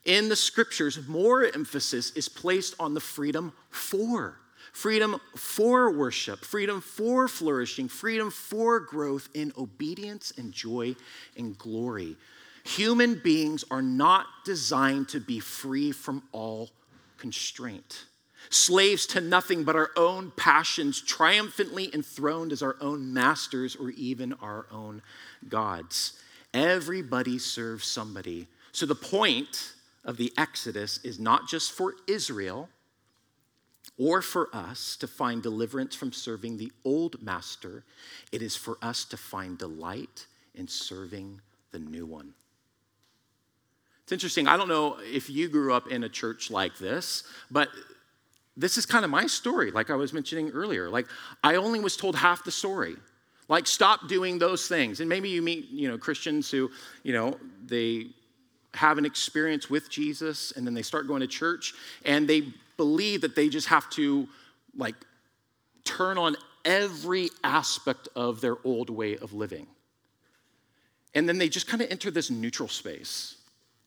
In 0.05 0.29
the 0.29 0.35
scriptures, 0.35 1.07
more 1.07 1.45
emphasis 1.45 2.11
is 2.11 2.29
placed 2.29 2.75
on 2.79 2.93
the 2.93 2.99
freedom 2.99 3.53
for. 3.69 4.38
Freedom 4.71 5.19
for 5.35 5.91
worship, 5.91 6.39
freedom 6.43 6.81
for 6.81 7.27
flourishing, 7.27 7.88
freedom 7.88 8.29
for 8.29 8.79
growth 8.79 9.29
in 9.33 9.53
obedience 9.57 10.33
and 10.38 10.51
joy 10.51 10.95
and 11.38 11.57
glory. 11.57 12.17
Human 12.65 13.15
beings 13.23 13.63
are 13.71 13.81
not 13.81 14.25
designed 14.43 15.07
to 15.09 15.19
be 15.19 15.39
free 15.39 15.91
from 15.91 16.23
all 16.31 16.71
constraint 17.17 18.05
slaves 18.49 19.05
to 19.08 19.21
nothing 19.21 19.63
but 19.63 19.75
our 19.75 19.91
own 19.95 20.31
passions, 20.36 21.01
triumphantly 21.01 21.93
enthroned 21.93 22.51
as 22.51 22.62
our 22.62 22.75
own 22.81 23.13
masters 23.13 23.75
or 23.75 23.89
even 23.91 24.34
our 24.34 24.65
own 24.71 25.01
gods. 25.49 26.13
Everybody 26.53 27.38
serves 27.38 27.86
somebody. 27.86 28.47
So 28.71 28.86
the 28.86 28.95
point 28.95 29.73
of 30.03 30.17
the 30.17 30.31
Exodus 30.38 30.99
is 31.03 31.19
not 31.19 31.47
just 31.47 31.71
for 31.71 31.95
Israel 32.08 32.69
or 33.97 34.21
for 34.21 34.49
us 34.53 34.95
to 34.97 35.08
find 35.08 35.41
deliverance 35.41 35.95
from 35.95 36.12
serving 36.12 36.58
the 36.58 36.71
old 36.84 37.21
master, 37.21 37.84
it 38.31 38.41
is 38.41 38.55
for 38.55 38.77
us 38.81 39.05
to 39.05 39.17
find 39.17 39.58
delight 39.58 40.27
in 40.53 40.67
serving 40.67 41.41
the 41.71 41.79
new 41.79 42.05
one. 42.05 42.34
It's 44.03 44.12
interesting. 44.12 44.47
I 44.47 44.55
don't 44.55 44.67
know 44.67 44.97
if 45.01 45.29
you 45.29 45.49
grew 45.49 45.73
up 45.73 45.88
in 45.88 46.03
a 46.03 46.10
church 46.10 46.51
like 46.51 46.77
this, 46.77 47.23
but 47.49 47.69
this 48.57 48.77
is 48.77 48.85
kind 48.85 49.03
of 49.03 49.11
my 49.11 49.27
story, 49.27 49.71
like 49.71 49.89
I 49.89 49.95
was 49.95 50.13
mentioning 50.13 50.49
earlier. 50.51 50.89
Like, 50.89 51.07
I 51.43 51.55
only 51.55 51.79
was 51.79 51.97
told 51.97 52.15
half 52.15 52.43
the 52.43 52.51
story. 52.51 52.95
Like, 53.47 53.67
stop 53.67 54.07
doing 54.07 54.39
those 54.39 54.67
things. 54.67 55.01
And 55.01 55.09
maybe 55.09 55.29
you 55.29 55.41
meet, 55.41 55.69
you 55.69 55.87
know, 55.87 55.97
Christians 55.97 56.49
who, 56.49 56.71
you 57.03 57.13
know, 57.13 57.37
they 57.65 58.07
have 58.73 58.97
an 58.97 59.05
experience 59.05 59.69
with 59.69 59.89
Jesus 59.89 60.51
and 60.55 60.65
then 60.65 60.73
they 60.73 60.81
start 60.81 61.07
going 61.07 61.21
to 61.21 61.27
church 61.27 61.73
and 62.05 62.27
they 62.27 62.53
believe 62.77 63.21
that 63.21 63.35
they 63.35 63.49
just 63.49 63.67
have 63.67 63.89
to, 63.91 64.27
like, 64.75 64.95
turn 65.83 66.17
on 66.17 66.35
every 66.63 67.29
aspect 67.43 68.09
of 68.15 68.41
their 68.41 68.57
old 68.63 68.89
way 68.89 69.17
of 69.17 69.33
living. 69.33 69.67
And 71.13 71.29
then 71.29 71.37
they 71.37 71.47
just 71.47 71.67
kind 71.67 71.81
of 71.81 71.89
enter 71.91 72.11
this 72.11 72.29
neutral 72.29 72.67
space. 72.67 73.35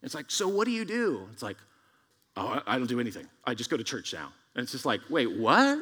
It's 0.02 0.14
like, 0.14 0.31
so 0.31 0.46
what 0.46 0.64
do 0.64 0.70
you 0.70 0.85
do? 0.85 1.26
It's 1.33 1.42
like, 1.42 1.57
oh, 2.37 2.62
I 2.66 2.78
don't 2.78 2.87
do 2.87 3.00
anything. 3.00 3.26
I 3.44 3.54
just 3.54 3.68
go 3.68 3.76
to 3.76 3.85
church 3.85 4.14
now. 4.14 4.33
And 4.59 4.64
it's 4.64 4.73
just 4.73 4.85
like, 4.85 5.03
wait, 5.09 5.38
what? 5.38 5.79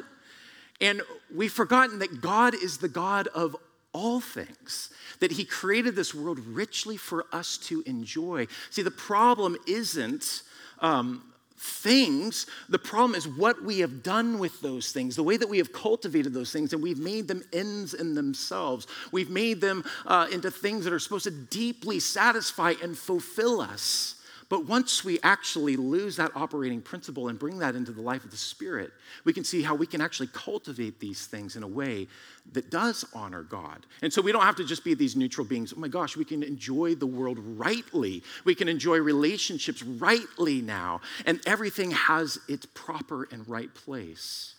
And 0.81 1.01
we've 1.35 1.51
forgotten 1.51 1.97
that 1.97 2.21
God 2.21 2.53
is 2.53 2.77
the 2.77 2.87
God 2.87 3.27
of 3.29 3.55
all 3.91 4.19
things, 4.19 4.91
that 5.19 5.31
He 5.31 5.45
created 5.45 5.95
this 5.95 6.13
world 6.13 6.37
richly 6.37 6.95
for 6.95 7.25
us 7.31 7.57
to 7.57 7.81
enjoy. 7.87 8.45
See, 8.69 8.83
the 8.83 8.91
problem 8.91 9.57
isn't 9.65 10.43
um, 10.77 11.23
things, 11.57 12.45
the 12.69 12.77
problem 12.77 13.15
is 13.15 13.27
what 13.27 13.63
we 13.63 13.79
have 13.79 14.03
done 14.03 14.37
with 14.37 14.61
those 14.61 14.91
things, 14.91 15.15
the 15.15 15.23
way 15.23 15.37
that 15.37 15.49
we 15.49 15.57
have 15.57 15.73
cultivated 15.73 16.31
those 16.35 16.51
things, 16.51 16.71
and 16.71 16.83
we've 16.83 16.99
made 16.99 17.27
them 17.27 17.41
ends 17.51 17.95
in 17.95 18.13
themselves. 18.13 18.85
We've 19.11 19.31
made 19.31 19.59
them 19.59 19.85
uh, 20.05 20.27
into 20.31 20.51
things 20.51 20.83
that 20.83 20.93
are 20.93 20.99
supposed 20.99 21.23
to 21.23 21.31
deeply 21.31 21.99
satisfy 21.99 22.75
and 22.83 22.95
fulfill 22.95 23.59
us. 23.59 24.16
But 24.49 24.65
once 24.65 25.03
we 25.03 25.19
actually 25.23 25.75
lose 25.75 26.15
that 26.15 26.31
operating 26.33 26.81
principle 26.81 27.27
and 27.27 27.37
bring 27.37 27.59
that 27.59 27.75
into 27.75 27.91
the 27.91 28.01
life 28.01 28.23
of 28.23 28.31
the 28.31 28.37
Spirit, 28.37 28.91
we 29.25 29.33
can 29.33 29.43
see 29.43 29.61
how 29.61 29.75
we 29.75 29.85
can 29.85 29.99
actually 29.99 30.27
cultivate 30.27 30.99
these 31.01 31.25
things 31.27 31.57
in 31.57 31.63
a 31.63 31.67
way 31.67 32.07
that 32.53 32.71
does 32.71 33.03
honor 33.13 33.43
God. 33.43 33.85
And 34.01 34.11
so 34.11 34.21
we 34.21 34.31
don't 34.31 34.43
have 34.43 34.55
to 34.55 34.63
just 34.63 34.85
be 34.85 34.93
these 34.93 35.17
neutral 35.17 35.45
beings. 35.45 35.73
Oh 35.75 35.79
my 35.79 35.89
gosh, 35.89 36.15
we 36.15 36.23
can 36.23 36.43
enjoy 36.43 36.95
the 36.95 37.05
world 37.05 37.39
rightly. 37.39 38.23
We 38.45 38.55
can 38.55 38.69
enjoy 38.69 38.99
relationships 38.99 39.83
rightly 39.83 40.61
now. 40.61 41.01
And 41.25 41.41
everything 41.45 41.91
has 41.91 42.39
its 42.47 42.65
proper 42.67 43.27
and 43.29 43.47
right 43.49 43.73
place 43.73 44.55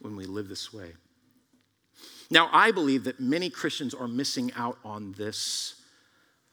when 0.00 0.16
we 0.16 0.26
live 0.26 0.48
this 0.48 0.72
way. 0.72 0.94
Now, 2.30 2.50
I 2.52 2.72
believe 2.72 3.04
that 3.04 3.20
many 3.20 3.50
Christians 3.50 3.94
are 3.94 4.08
missing 4.08 4.52
out 4.56 4.78
on 4.84 5.12
this 5.12 5.76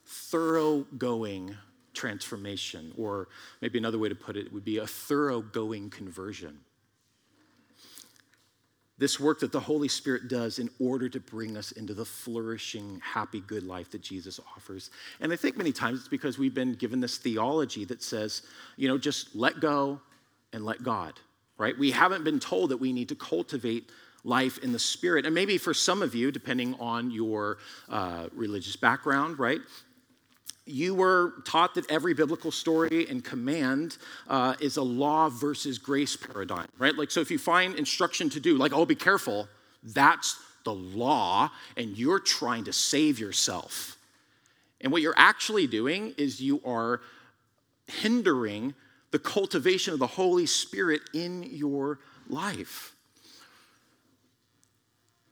thoroughgoing 0.06 1.56
transformation, 1.96 2.94
or 2.98 3.28
maybe 3.62 3.78
another 3.78 3.98
way 3.98 4.10
to 4.10 4.16
put 4.16 4.38
it 4.38 4.52
would 4.54 4.66
be 4.66 4.78
a 4.78 4.88
thoroughgoing 4.88 5.90
conversion. 5.90 6.60
This 8.98 9.20
work 9.20 9.42
that 9.42 9.52
the 9.52 9.60
Holy 9.60 9.90
Spirit 9.90 10.30
does 10.30 10.58
in 10.58 10.70
order 10.80 11.10
to 11.10 11.20
bring 11.20 11.58
us 11.58 11.74
into 11.74 11.94
the 11.94 12.06
flourishing, 12.06 13.02
happy, 13.04 13.42
good 13.42 13.64
life 13.64 13.92
that 13.92 14.02
Jesus 14.02 14.40
offers. 14.56 14.90
And 15.20 15.34
I 15.34 15.36
think 15.36 15.58
many 15.58 15.74
times 15.74 16.00
it's 16.00 16.08
because 16.08 16.38
we've 16.38 16.54
been 16.54 16.74
given 16.76 17.02
this 17.02 17.18
theology 17.18 17.84
that 17.86 18.02
says, 18.02 18.44
you 18.78 18.88
know, 18.88 18.98
just 18.98 19.36
let 19.36 19.60
go 19.60 20.00
and 20.54 20.64
let 20.64 20.82
God, 20.82 21.20
right? 21.58 21.78
We 21.78 21.92
haven't 21.92 22.24
been 22.24 22.40
told 22.40 22.70
that 22.70 22.78
we 22.78 22.94
need 22.94 23.10
to 23.10 23.16
cultivate 23.16 23.90
life 24.24 24.58
in 24.60 24.72
the 24.72 24.80
Spirit. 24.80 25.26
And 25.26 25.36
maybe 25.36 25.58
for 25.58 25.74
some 25.74 26.02
of 26.02 26.16
you, 26.16 26.32
depending 26.32 26.74
on 26.76 27.12
your 27.12 27.58
uh, 27.90 28.28
religious 28.34 28.78
background, 28.78 29.40
right? 29.40 29.60
You 30.66 30.96
were 30.96 31.34
taught 31.46 31.76
that 31.76 31.90
every 31.92 32.14
biblical 32.16 32.52
story 32.52 33.08
and 33.08 33.24
command 33.24 33.98
uh, 34.28 34.56
is 34.60 34.78
a 34.78 34.82
law 34.82 35.30
versus 35.30 35.78
grace 35.78 36.16
paradigm, 36.16 36.68
right? 36.80 36.96
Like, 36.96 37.12
so 37.12 37.22
if 37.22 37.30
you 37.30 37.38
find 37.38 37.76
instruction 37.76 38.30
to 38.32 38.40
do, 38.40 38.58
like, 38.58 38.74
oh, 38.74 38.86
be 38.86 38.96
careful, 38.96 39.48
that's 39.84 40.40
the 40.64 40.74
law, 40.74 41.52
and 41.78 41.96
you're 41.96 42.20
trying 42.20 42.64
to 42.64 42.74
save 42.74 43.20
yourself. 43.20 43.98
And 44.82 44.92
what 44.92 45.04
you're 45.04 45.14
actually 45.18 45.68
doing 45.68 46.16
is 46.18 46.42
you 46.42 46.62
are 46.66 47.02
hindering 47.88 48.74
the 49.12 49.20
cultivation 49.20 49.94
of 49.94 50.00
the 50.00 50.08
Holy 50.08 50.48
Spirit 50.48 51.02
in 51.14 51.44
your 51.44 52.00
life. 52.28 52.95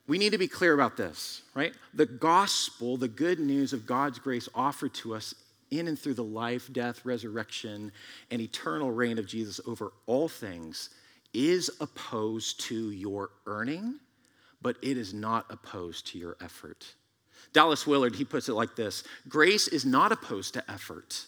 We 0.07 0.17
need 0.17 0.31
to 0.31 0.37
be 0.37 0.47
clear 0.47 0.73
about 0.73 0.97
this, 0.97 1.43
right? 1.53 1.73
The 1.93 2.05
gospel, 2.05 2.97
the 2.97 3.07
good 3.07 3.39
news 3.39 3.71
of 3.71 3.85
God's 3.85 4.19
grace 4.19 4.49
offered 4.53 4.93
to 4.95 5.15
us 5.15 5.33
in 5.71 5.87
and 5.87 5.97
through 5.97 6.15
the 6.15 6.23
life, 6.23 6.71
death, 6.71 7.05
resurrection, 7.05 7.91
and 8.29 8.41
eternal 8.41 8.91
reign 8.91 9.17
of 9.17 9.25
Jesus 9.25 9.59
over 9.65 9.93
all 10.05 10.27
things 10.27 10.89
is 11.33 11.71
opposed 11.79 12.59
to 12.61 12.91
your 12.91 13.29
earning, 13.47 13.99
but 14.61 14.77
it 14.81 14.97
is 14.97 15.13
not 15.13 15.45
opposed 15.49 16.07
to 16.07 16.19
your 16.19 16.37
effort. 16.41 16.93
Dallas 17.53 17.87
Willard, 17.87 18.15
he 18.15 18.25
puts 18.25 18.49
it 18.49 18.53
like 18.53 18.75
this 18.75 19.03
Grace 19.27 19.67
is 19.67 19.85
not 19.85 20.11
opposed 20.11 20.53
to 20.55 20.71
effort, 20.71 21.25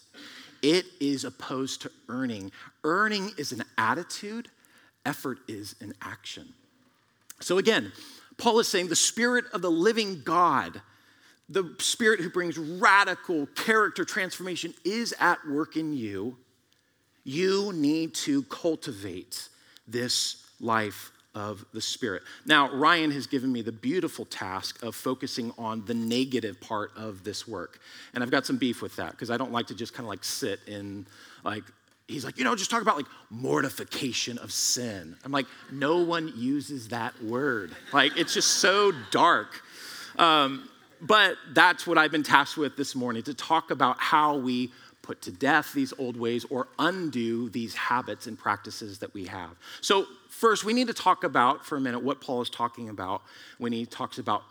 it 0.62 0.84
is 1.00 1.24
opposed 1.24 1.82
to 1.82 1.90
earning. 2.08 2.52
Earning 2.84 3.32
is 3.36 3.52
an 3.52 3.64
attitude, 3.78 4.48
effort 5.04 5.38
is 5.48 5.74
an 5.80 5.92
action. 6.02 6.52
So 7.40 7.58
again, 7.58 7.92
Paul 8.38 8.58
is 8.58 8.68
saying 8.68 8.88
the 8.88 8.96
Spirit 8.96 9.46
of 9.52 9.62
the 9.62 9.70
living 9.70 10.22
God, 10.24 10.80
the 11.48 11.74
Spirit 11.78 12.20
who 12.20 12.30
brings 12.30 12.58
radical 12.58 13.46
character 13.54 14.04
transformation, 14.04 14.74
is 14.84 15.14
at 15.18 15.38
work 15.48 15.76
in 15.76 15.92
you. 15.92 16.36
You 17.24 17.72
need 17.72 18.14
to 18.14 18.42
cultivate 18.44 19.48
this 19.88 20.44
life 20.60 21.12
of 21.34 21.64
the 21.72 21.80
Spirit. 21.80 22.22
Now, 22.46 22.72
Ryan 22.72 23.10
has 23.10 23.26
given 23.26 23.52
me 23.52 23.60
the 23.60 23.72
beautiful 23.72 24.24
task 24.24 24.82
of 24.82 24.94
focusing 24.94 25.52
on 25.58 25.84
the 25.84 25.94
negative 25.94 26.60
part 26.60 26.92
of 26.96 27.24
this 27.24 27.46
work. 27.46 27.78
And 28.14 28.24
I've 28.24 28.30
got 28.30 28.46
some 28.46 28.56
beef 28.56 28.80
with 28.80 28.96
that 28.96 29.12
because 29.12 29.30
I 29.30 29.36
don't 29.36 29.52
like 29.52 29.66
to 29.66 29.74
just 29.74 29.92
kind 29.92 30.06
of 30.06 30.08
like 30.08 30.24
sit 30.24 30.60
in 30.66 31.06
like 31.44 31.64
he's 32.08 32.24
like, 32.24 32.38
you 32.38 32.44
know, 32.44 32.54
just 32.54 32.70
talk 32.70 32.82
about 32.82 32.96
like 32.96 33.06
mortification 33.30 34.38
of 34.38 34.52
sin. 34.52 35.16
I'm 35.24 35.32
like, 35.32 35.46
no 35.72 35.98
one 35.98 36.32
uses 36.36 36.88
that 36.88 37.20
word. 37.22 37.74
Like, 37.92 38.16
it's 38.16 38.34
just 38.34 38.54
so 38.54 38.92
dark. 39.10 39.62
Um, 40.18 40.68
but 41.00 41.36
that's 41.52 41.86
what 41.86 41.98
I've 41.98 42.12
been 42.12 42.22
tasked 42.22 42.56
with 42.56 42.76
this 42.76 42.94
morning 42.94 43.22
to 43.24 43.34
talk 43.34 43.70
about 43.70 43.98
how 43.98 44.36
we 44.36 44.70
put 45.02 45.22
to 45.22 45.30
death 45.30 45.72
these 45.72 45.92
old 45.98 46.16
ways 46.16 46.44
or 46.50 46.68
undo 46.78 47.48
these 47.50 47.74
habits 47.74 48.26
and 48.26 48.38
practices 48.38 48.98
that 48.98 49.12
we 49.14 49.26
have. 49.26 49.50
So, 49.80 50.06
first, 50.28 50.64
we 50.64 50.72
need 50.72 50.88
to 50.88 50.94
talk 50.94 51.22
about 51.22 51.64
for 51.64 51.76
a 51.76 51.80
minute 51.80 52.02
what 52.02 52.20
Paul 52.20 52.42
is 52.42 52.50
talking 52.50 52.88
about 52.88 53.22
when 53.58 53.72
he 53.72 53.86
talks 53.86 54.18
about 54.18 54.42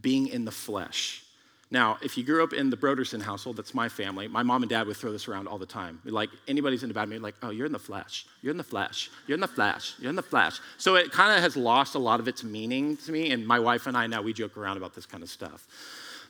being 0.00 0.26
in 0.26 0.44
the 0.44 0.50
flesh. 0.50 1.22
Now, 1.72 1.98
if 2.02 2.18
you 2.18 2.24
grew 2.24 2.42
up 2.42 2.52
in 2.52 2.68
the 2.68 2.76
Brodersen 2.76 3.22
household, 3.22 3.56
that's 3.56 3.74
my 3.74 3.88
family, 3.88 4.26
my 4.26 4.42
mom 4.42 4.62
and 4.62 4.70
dad 4.70 4.88
would 4.88 4.96
throw 4.96 5.12
this 5.12 5.28
around 5.28 5.46
all 5.46 5.58
the 5.58 5.66
time. 5.66 6.00
Like, 6.04 6.30
anybody's 6.48 6.82
in 6.82 6.88
the 6.88 6.94
bad 6.94 7.08
mood, 7.08 7.22
like, 7.22 7.36
oh, 7.42 7.50
you're 7.50 7.66
in 7.66 7.72
the 7.72 7.78
flesh, 7.78 8.26
you're 8.42 8.50
in 8.50 8.56
the 8.56 8.64
flesh, 8.64 9.08
you're 9.28 9.36
in 9.36 9.40
the 9.40 9.46
flesh, 9.48 9.94
you're 10.00 10.10
in 10.10 10.16
the 10.16 10.22
flesh. 10.22 10.58
So 10.78 10.96
it 10.96 11.12
kind 11.12 11.32
of 11.32 11.40
has 11.42 11.56
lost 11.56 11.94
a 11.94 12.00
lot 12.00 12.18
of 12.18 12.26
its 12.26 12.42
meaning 12.42 12.96
to 12.98 13.12
me, 13.12 13.30
and 13.30 13.46
my 13.46 13.60
wife 13.60 13.86
and 13.86 13.96
I 13.96 14.08
now, 14.08 14.20
we 14.20 14.32
joke 14.32 14.56
around 14.56 14.78
about 14.78 14.94
this 14.94 15.06
kind 15.06 15.22
of 15.22 15.30
stuff. 15.30 15.68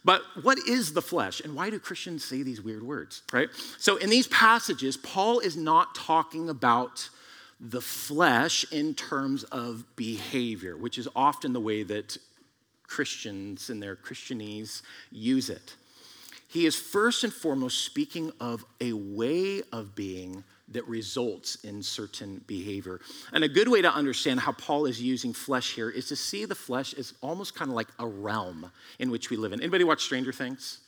But 0.04 0.22
what 0.42 0.58
is 0.68 0.92
the 0.92 1.02
flesh, 1.02 1.40
and 1.40 1.54
why 1.54 1.70
do 1.70 1.78
Christians 1.78 2.22
say 2.22 2.42
these 2.42 2.60
weird 2.60 2.82
words, 2.82 3.22
right? 3.32 3.48
So 3.78 3.96
in 3.96 4.10
these 4.10 4.26
passages, 4.28 4.98
Paul 4.98 5.40
is 5.40 5.56
not 5.56 5.94
talking 5.94 6.50
about 6.50 7.08
the 7.60 7.80
flesh 7.82 8.64
in 8.72 8.94
terms 8.94 9.44
of 9.44 9.84
behavior, 9.96 10.76
which 10.76 10.98
is 10.98 11.08
often 11.14 11.52
the 11.52 11.60
way 11.60 11.82
that 11.82 12.16
Christians 12.90 13.70
and 13.70 13.82
their 13.82 13.96
Christianese 13.96 14.82
use 15.10 15.48
it. 15.48 15.76
He 16.48 16.66
is 16.66 16.74
first 16.74 17.22
and 17.22 17.32
foremost 17.32 17.84
speaking 17.84 18.32
of 18.40 18.64
a 18.80 18.92
way 18.92 19.62
of 19.72 19.94
being 19.94 20.42
that 20.72 20.86
results 20.86 21.56
in 21.64 21.82
certain 21.82 22.42
behavior. 22.46 23.00
And 23.32 23.44
a 23.44 23.48
good 23.48 23.68
way 23.68 23.82
to 23.82 23.92
understand 23.92 24.40
how 24.40 24.52
Paul 24.52 24.86
is 24.86 25.00
using 25.00 25.32
flesh 25.32 25.74
here 25.74 25.90
is 25.90 26.08
to 26.08 26.16
see 26.16 26.44
the 26.44 26.54
flesh 26.54 26.92
as 26.94 27.14
almost 27.20 27.54
kind 27.54 27.70
of 27.70 27.76
like 27.76 27.88
a 27.98 28.06
realm 28.06 28.70
in 28.98 29.10
which 29.10 29.30
we 29.30 29.36
live 29.36 29.52
in. 29.52 29.60
Anybody 29.60 29.84
watch 29.84 30.02
Stranger 30.02 30.32
Things? 30.32 30.78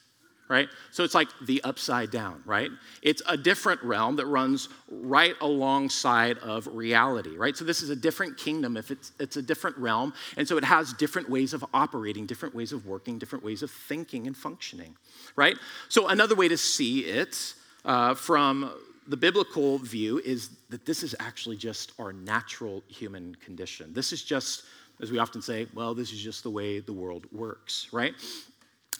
Right? 0.48 0.68
So 0.90 1.02
it's 1.04 1.14
like 1.14 1.28
the 1.46 1.62
upside 1.64 2.10
down, 2.10 2.42
right? 2.44 2.70
It's 3.00 3.22
a 3.26 3.36
different 3.36 3.82
realm 3.82 4.16
that 4.16 4.26
runs 4.26 4.68
right 4.90 5.34
alongside 5.40 6.38
of 6.38 6.66
reality, 6.66 7.36
right? 7.36 7.56
So 7.56 7.64
this 7.64 7.82
is 7.82 7.90
a 7.90 7.96
different 7.96 8.36
kingdom 8.36 8.76
if 8.76 8.90
it's 8.90 9.12
it's 9.18 9.36
a 9.36 9.42
different 9.42 9.78
realm, 9.78 10.12
and 10.36 10.46
so 10.46 10.56
it 10.58 10.64
has 10.64 10.92
different 10.92 11.30
ways 11.30 11.54
of 11.54 11.64
operating, 11.72 12.26
different 12.26 12.54
ways 12.54 12.72
of 12.72 12.86
working, 12.86 13.18
different 13.18 13.44
ways 13.44 13.62
of 13.62 13.70
thinking 13.70 14.26
and 14.26 14.36
functioning, 14.36 14.96
right? 15.36 15.56
So 15.88 16.08
another 16.08 16.34
way 16.34 16.48
to 16.48 16.56
see 16.56 17.00
it 17.00 17.54
uh, 17.84 18.14
from 18.14 18.72
the 19.06 19.16
biblical 19.16 19.78
view 19.78 20.20
is 20.24 20.50
that 20.68 20.86
this 20.86 21.02
is 21.02 21.14
actually 21.18 21.56
just 21.56 21.92
our 21.98 22.12
natural 22.12 22.82
human 22.88 23.34
condition. 23.36 23.92
This 23.92 24.12
is 24.12 24.22
just, 24.22 24.64
as 25.00 25.10
we 25.10 25.18
often 25.18 25.42
say, 25.42 25.66
well, 25.74 25.94
this 25.94 26.12
is 26.12 26.20
just 26.20 26.44
the 26.44 26.50
way 26.50 26.80
the 26.80 26.92
world 26.92 27.26
works, 27.32 27.88
right? 27.92 28.14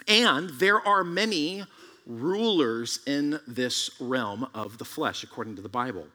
And 0.09 0.51
there 0.51 0.81
are 0.87 1.05
many 1.05 1.65
rulers 2.07 3.01
in 3.07 3.39
this 3.47 3.91
realm 4.01 4.47
of 4.55 4.79
the 4.79 4.85
flesh, 4.85 5.23
according 5.23 5.57
to 5.57 5.63
the 5.63 5.69
Bible. 5.69 6.07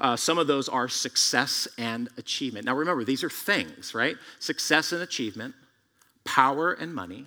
Uh, 0.00 0.16
some 0.16 0.38
of 0.38 0.46
those 0.46 0.68
are 0.68 0.88
success 0.88 1.66
and 1.76 2.08
achievement. 2.16 2.64
Now, 2.64 2.74
remember, 2.74 3.04
these 3.04 3.24
are 3.24 3.30
things, 3.30 3.94
right? 3.94 4.16
Success 4.38 4.92
and 4.92 5.02
achievement, 5.02 5.54
power 6.24 6.72
and 6.72 6.94
money, 6.94 7.26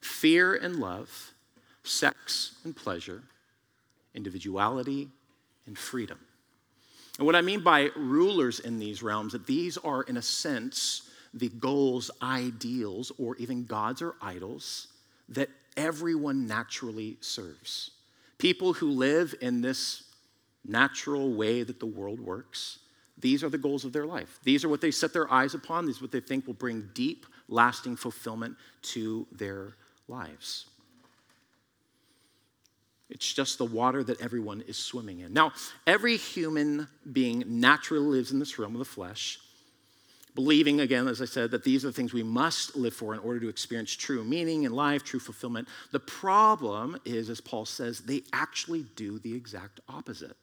fear 0.00 0.54
and 0.54 0.76
love, 0.76 1.32
sex 1.84 2.56
and 2.64 2.76
pleasure, 2.76 3.22
individuality 4.14 5.08
and 5.66 5.76
freedom. 5.78 6.18
And 7.18 7.26
what 7.26 7.34
I 7.34 7.40
mean 7.40 7.60
by 7.60 7.90
rulers 7.96 8.60
in 8.60 8.78
these 8.78 9.02
realms, 9.02 9.32
that 9.32 9.46
these 9.46 9.78
are, 9.78 10.02
in 10.02 10.18
a 10.18 10.22
sense, 10.22 11.08
the 11.32 11.48
goals, 11.48 12.10
ideals, 12.20 13.10
or 13.18 13.36
even 13.36 13.64
gods 13.64 14.02
or 14.02 14.14
idols 14.20 14.88
that 15.28 15.48
everyone 15.76 16.46
naturally 16.46 17.16
serves. 17.20 17.90
People 18.38 18.72
who 18.74 18.90
live 18.90 19.34
in 19.40 19.60
this 19.60 20.04
natural 20.64 21.32
way 21.32 21.62
that 21.62 21.80
the 21.80 21.86
world 21.86 22.20
works, 22.20 22.78
these 23.18 23.42
are 23.42 23.48
the 23.48 23.58
goals 23.58 23.84
of 23.84 23.92
their 23.92 24.06
life. 24.06 24.38
These 24.44 24.64
are 24.64 24.68
what 24.68 24.80
they 24.80 24.90
set 24.90 25.12
their 25.12 25.32
eyes 25.32 25.54
upon. 25.54 25.86
These 25.86 26.00
are 26.00 26.04
what 26.04 26.12
they 26.12 26.20
think 26.20 26.46
will 26.46 26.54
bring 26.54 26.90
deep, 26.92 27.26
lasting 27.48 27.96
fulfillment 27.96 28.56
to 28.82 29.26
their 29.32 29.74
lives. 30.06 30.66
It's 33.08 33.32
just 33.32 33.58
the 33.58 33.64
water 33.64 34.02
that 34.04 34.20
everyone 34.20 34.62
is 34.62 34.76
swimming 34.76 35.20
in. 35.20 35.32
Now, 35.32 35.52
every 35.86 36.16
human 36.16 36.88
being 37.10 37.44
naturally 37.46 38.04
lives 38.04 38.32
in 38.32 38.38
this 38.38 38.58
realm 38.58 38.74
of 38.74 38.80
the 38.80 38.84
flesh 38.84 39.38
believing, 40.36 40.80
again, 40.80 41.08
as 41.08 41.20
I 41.20 41.24
said, 41.24 41.50
that 41.50 41.64
these 41.64 41.84
are 41.84 41.88
the 41.88 41.92
things 41.92 42.12
we 42.12 42.22
must 42.22 42.76
live 42.76 42.94
for 42.94 43.12
in 43.12 43.18
order 43.20 43.40
to 43.40 43.48
experience 43.48 43.92
true 43.92 44.22
meaning 44.22 44.62
in 44.62 44.72
life, 44.72 45.02
true 45.02 45.18
fulfillment. 45.18 45.66
The 45.90 45.98
problem 45.98 46.96
is, 47.04 47.28
as 47.28 47.40
Paul 47.40 47.64
says, 47.64 48.00
they 48.00 48.22
actually 48.32 48.84
do 48.94 49.18
the 49.18 49.34
exact 49.34 49.80
opposite. 49.88 50.36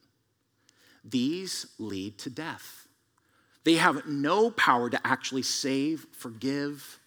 These 1.06 1.68
lead 1.80 2.18
to 2.20 2.30
death. 2.30 2.88
They 3.64 3.76
have 3.76 4.06
no 4.06 4.52
power 4.52 4.90
to 4.90 5.00
actually 5.08 5.44
save, 5.44 6.06
forgive, 6.12 7.00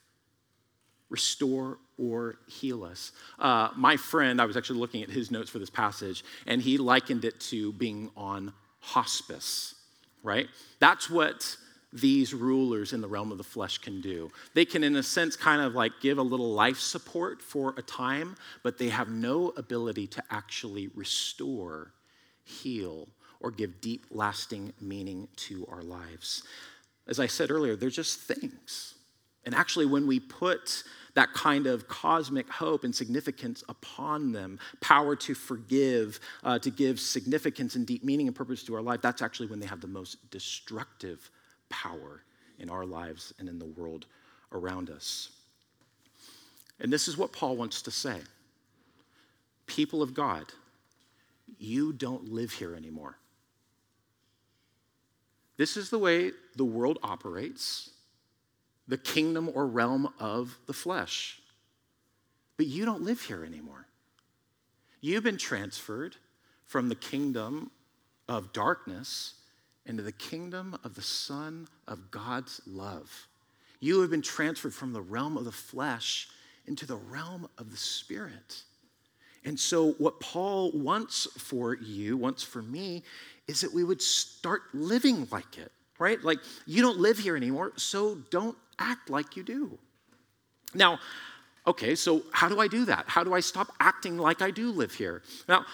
restore, 1.11 1.79
or 1.99 2.37
heal 2.49 2.85
us. 2.85 3.13
Uh, 3.39 3.69
my 3.77 3.97
friend, 3.97 4.41
I 4.41 4.47
was 4.47 4.57
actually 4.57 4.79
looking 4.79 5.03
at 5.03 5.11
his 5.11 5.31
notes 5.31 5.51
for 5.51 5.59
this 5.59 5.71
passage, 5.71 6.25
and 6.47 6.63
he 6.63 6.79
likened 6.79 7.25
it 7.25 7.41
to 7.41 7.73
being 7.73 8.11
on 8.17 8.53
hospice, 8.81 9.75
right? 10.23 10.49
That's 10.79 11.11
what 11.11 11.57
these 11.93 12.35
rulers 12.35 12.93
in 12.93 13.01
the 13.01 13.09
realm 13.09 13.33
of 13.33 13.39
the 13.39 13.45
flesh 13.45 13.79
can 13.79 14.01
do. 14.01 14.31
They 14.55 14.65
can, 14.65 14.85
in 14.85 14.97
a 14.97 15.03
sense, 15.03 15.37
kind 15.37 15.63
of 15.63 15.75
like 15.75 15.93
give 16.01 16.19
a 16.19 16.23
little 16.23 16.53
life 16.53 16.79
support 16.79 17.41
for 17.41 17.75
a 17.77 17.83
time, 17.83 18.37
but 18.63 18.79
they 18.79 18.89
have 18.89 19.09
no 19.09 19.51
ability 19.57 20.07
to 20.09 20.23
actually 20.31 20.89
restore, 20.95 21.93
heal, 22.45 23.09
or 23.41 23.51
give 23.51 23.81
deep, 23.81 24.07
lasting 24.11 24.73
meaning 24.81 25.29
to 25.37 25.67
our 25.71 25.83
lives. 25.83 26.43
As 27.07 27.21
I 27.21 27.27
said 27.27 27.51
earlier, 27.51 27.77
they're 27.77 27.91
just 27.91 28.21
things. 28.21 28.95
And 29.45 29.55
actually, 29.55 29.87
when 29.87 30.09
we 30.09 30.19
put 30.19 30.83
that 31.15 31.33
kind 31.33 31.67
of 31.67 31.89
cosmic 31.89 32.49
hope 32.51 32.85
and 32.85 32.95
significance 32.95 33.63
upon 33.69 34.33
them, 34.33 34.59
power 34.81 35.17
to 35.17 35.35
forgive, 35.35 36.21
uh, 36.43 36.59
to 36.59 36.71
give 36.71 37.01
significance 37.01 37.77
and 37.77 37.87
deep 37.87 38.05
meaning 38.05 38.27
and 38.27 38.37
purpose 38.37 38.65
to 38.65 38.75
our 38.75 38.83
life, 38.83 39.01
that's 39.01 39.23
actually 39.23 39.47
when 39.47 39.61
they 39.61 39.67
have 39.67 39.81
the 39.81 39.87
most 39.87 40.31
destructive 40.31 41.31
power 41.69 42.23
in 42.59 42.71
our 42.71 42.85
lives 42.85 43.33
and 43.39 43.49
in 43.49 43.59
the 43.59 43.67
world 43.67 44.07
around 44.53 44.91
us. 44.91 45.31
And 46.81 46.93
this 46.93 47.09
is 47.09 47.17
what 47.17 47.33
Paul 47.33 47.57
wants 47.57 47.83
to 47.83 47.91
say 47.91 48.21
People 49.67 50.03
of 50.03 50.15
God, 50.15 50.47
you 51.59 51.93
don't 51.93 52.33
live 52.33 52.53
here 52.53 52.75
anymore. 52.75 53.19
This 55.57 55.77
is 55.77 55.91
the 55.91 55.99
way 55.99 56.33
the 56.55 56.65
world 56.65 56.99
operates, 57.03 57.91
the 58.87 58.99
kingdom 58.99 59.51
or 59.55 59.67
realm 59.67 60.13
of 60.21 60.59
the 60.67 60.73
flesh. 60.73 61.41
But 62.57 62.67
you 62.67 62.85
don't 62.85 63.03
live 63.03 63.23
here 63.23 63.45
anymore. 63.45 63.87
You've 65.01 65.25
been 65.25 65.39
transferred 65.39 66.17
from 66.67 66.89
the 66.89 66.95
kingdom 66.95 67.71
of 68.29 68.53
darkness 68.53 69.35
into 69.87 70.03
the 70.03 70.13
kingdom 70.13 70.79
of 70.85 70.95
the 70.95 71.03
Son 71.03 71.69
of 71.87 72.11
God's 72.11 72.61
love. 72.67 73.27
You 73.81 74.01
have 74.01 74.11
been 74.11 74.23
transferred 74.23 74.75
from 74.75 74.93
the 74.93 75.01
realm 75.01 75.37
of 75.37 75.45
the 75.45 75.53
flesh 75.53 76.29
into 76.67 76.87
the 76.87 76.97
realm 76.97 77.49
of 77.59 77.71
the 77.71 77.77
Spirit. 77.77 78.63
And 79.45 79.59
so, 79.59 79.93
what 79.93 80.19
Paul 80.19 80.73
wants 80.73 81.29
for 81.39 81.77
you, 81.77 82.17
wants 82.17 82.43
for 82.43 82.63
me, 82.63 83.05
is 83.47 83.61
that 83.61 83.73
we 83.73 83.85
would 83.85 84.03
start 84.03 84.63
living 84.75 85.29
like 85.31 85.57
it, 85.57 85.71
right? 86.01 86.23
Like, 86.23 86.41
you 86.67 86.83
don't 86.83 86.99
live 86.99 87.19
here 87.19 87.37
anymore, 87.37 87.73
so 87.77 88.17
don't 88.31 88.57
act 88.79 89.09
like 89.09 89.37
you 89.37 89.45
do. 89.45 89.79
Now, 90.75 90.99
okay, 91.65 91.95
so 91.95 92.23
how 92.33 92.49
do 92.49 92.61
I 92.61 92.67
do 92.67 92.85
that? 92.87 93.05
How 93.07 93.23
do 93.23 93.35
I 93.35 93.41
stop 93.41 93.73
acting 93.79 94.19
like 94.19 94.43
I 94.43 94.51
do 94.51 94.73
live 94.73 94.93
here? 94.93 95.23
Now, 95.49 95.65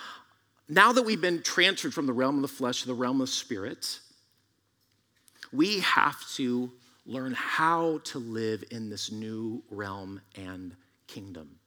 now 0.68 0.92
that 0.92 1.02
we've 1.02 1.20
been 1.20 1.42
transferred 1.42 1.94
from 1.94 2.06
the 2.06 2.12
realm 2.12 2.36
of 2.36 2.42
the 2.42 2.48
flesh 2.48 2.82
to 2.82 2.86
the 2.86 2.94
realm 2.94 3.20
of 3.20 3.26
the 3.26 3.32
spirit, 3.32 4.00
we 5.52 5.80
have 5.80 6.18
to 6.34 6.72
learn 7.06 7.32
how 7.32 7.98
to 8.04 8.18
live 8.18 8.64
in 8.70 8.88
this 8.88 9.10
new 9.10 9.62
realm 9.70 10.20
and 10.36 10.74
kingdom. 11.06 11.58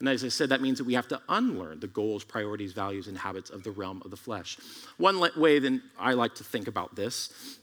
And 0.00 0.08
as 0.08 0.24
I 0.24 0.28
said, 0.28 0.48
that 0.48 0.60
means 0.60 0.78
that 0.78 0.84
we 0.84 0.94
have 0.94 1.06
to 1.08 1.20
unlearn 1.28 1.78
the 1.78 1.86
goals, 1.86 2.24
priorities, 2.24 2.72
values, 2.72 3.06
and 3.06 3.16
habits 3.16 3.50
of 3.50 3.62
the 3.62 3.70
realm 3.70 4.02
of 4.04 4.10
the 4.10 4.16
flesh. 4.16 4.58
One 4.96 5.20
way 5.36 5.60
that 5.60 5.80
I 5.96 6.14
like 6.14 6.34
to 6.36 6.44
think 6.44 6.66
about 6.66 6.96
this 6.96 7.58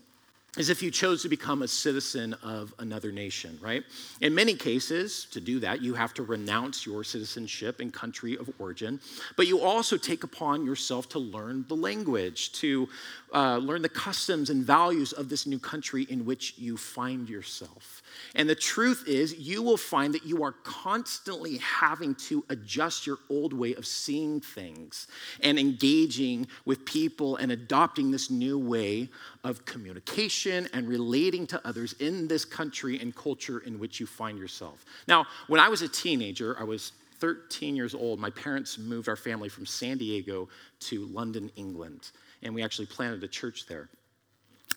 is 0.58 0.70
if 0.70 0.82
you 0.82 0.90
chose 0.90 1.22
to 1.22 1.30
become 1.30 1.62
a 1.62 1.68
citizen 1.68 2.34
of 2.42 2.74
another 2.80 3.12
nation, 3.12 3.58
right? 3.62 3.84
In 4.22 4.34
many 4.34 4.56
cases, 4.56 5.28
to 5.32 5.40
do 5.40 5.60
that, 5.60 5.82
you 5.82 5.94
have 5.94 6.14
to 6.16 6.24
renounce 6.24 6.88
your 6.88 7.04
citizenship 7.04 7.80
and 7.80 7.94
country 7.94 8.36
of 8.36 8.50
origin, 8.58 9.00
but 9.38 9.46
you 9.46 9.60
also 9.60 9.96
take 9.96 10.24
upon 10.24 10.66
yourself 10.66 11.08
to 11.10 11.20
learn 11.20 11.66
the 11.68 11.76
language, 11.76 12.52
to 12.54 12.90
uh, 13.32 13.58
learn 13.58 13.84
the 13.84 13.90
customs 13.90 14.50
and 14.50 14.64
values 14.64 15.14
of 15.14 15.30
this 15.30 15.46
new 15.46 15.60
country 15.60 16.08
in 16.10 16.26
which 16.26 16.56
you 16.58 16.78
find 16.78 17.30
yourself. 17.30 18.02
And 18.34 18.50
the 18.50 18.56
truth 18.56 19.04
is, 19.08 19.38
you 19.38 19.62
will 19.62 19.78
find 19.78 20.16
that 20.16 20.26
you 20.26 20.44
are 20.44 20.54
constantly 20.64 21.58
having 21.58 22.16
to 22.16 22.44
adjust 22.50 23.06
your 23.06 23.20
old 23.30 23.54
way 23.54 23.76
of 23.76 23.86
seeing 23.86 24.42
things 24.42 25.08
and 25.44 25.60
engaging 25.60 26.48
with 26.66 26.86
people 26.86 27.36
and 27.36 27.52
adopting 27.52 28.10
this 28.10 28.32
new 28.32 28.58
way 28.58 29.10
of 29.44 29.64
communication 29.66 30.39
and 30.48 30.88
relating 30.88 31.48
to 31.48 31.68
others 31.68 31.94
in 32.00 32.28
this 32.28 32.46
country 32.46 33.00
and 33.00 33.16
culture 33.16 33.60
in 33.60 33.80
which 33.80 34.00
you 34.00 34.06
find 34.06 34.38
yourself. 34.38 34.86
Now, 35.08 35.26
when 35.48 35.60
I 35.60 35.70
was 35.70 35.82
a 35.82 35.88
teenager, 35.88 36.56
I 36.60 36.64
was 36.64 36.92
13 37.20 37.76
years 37.76 37.94
old, 37.94 38.20
my 38.20 38.30
parents 38.30 38.78
moved 38.78 39.10
our 39.10 39.16
family 39.16 39.50
from 39.50 39.66
San 39.66 39.98
Diego 39.98 40.48
to 40.80 41.06
London, 41.08 41.52
England, 41.56 42.12
and 42.44 42.56
we 42.56 42.64
actually 42.64 42.86
planted 42.86 43.24
a 43.24 43.28
church 43.28 43.66
there. 43.68 43.90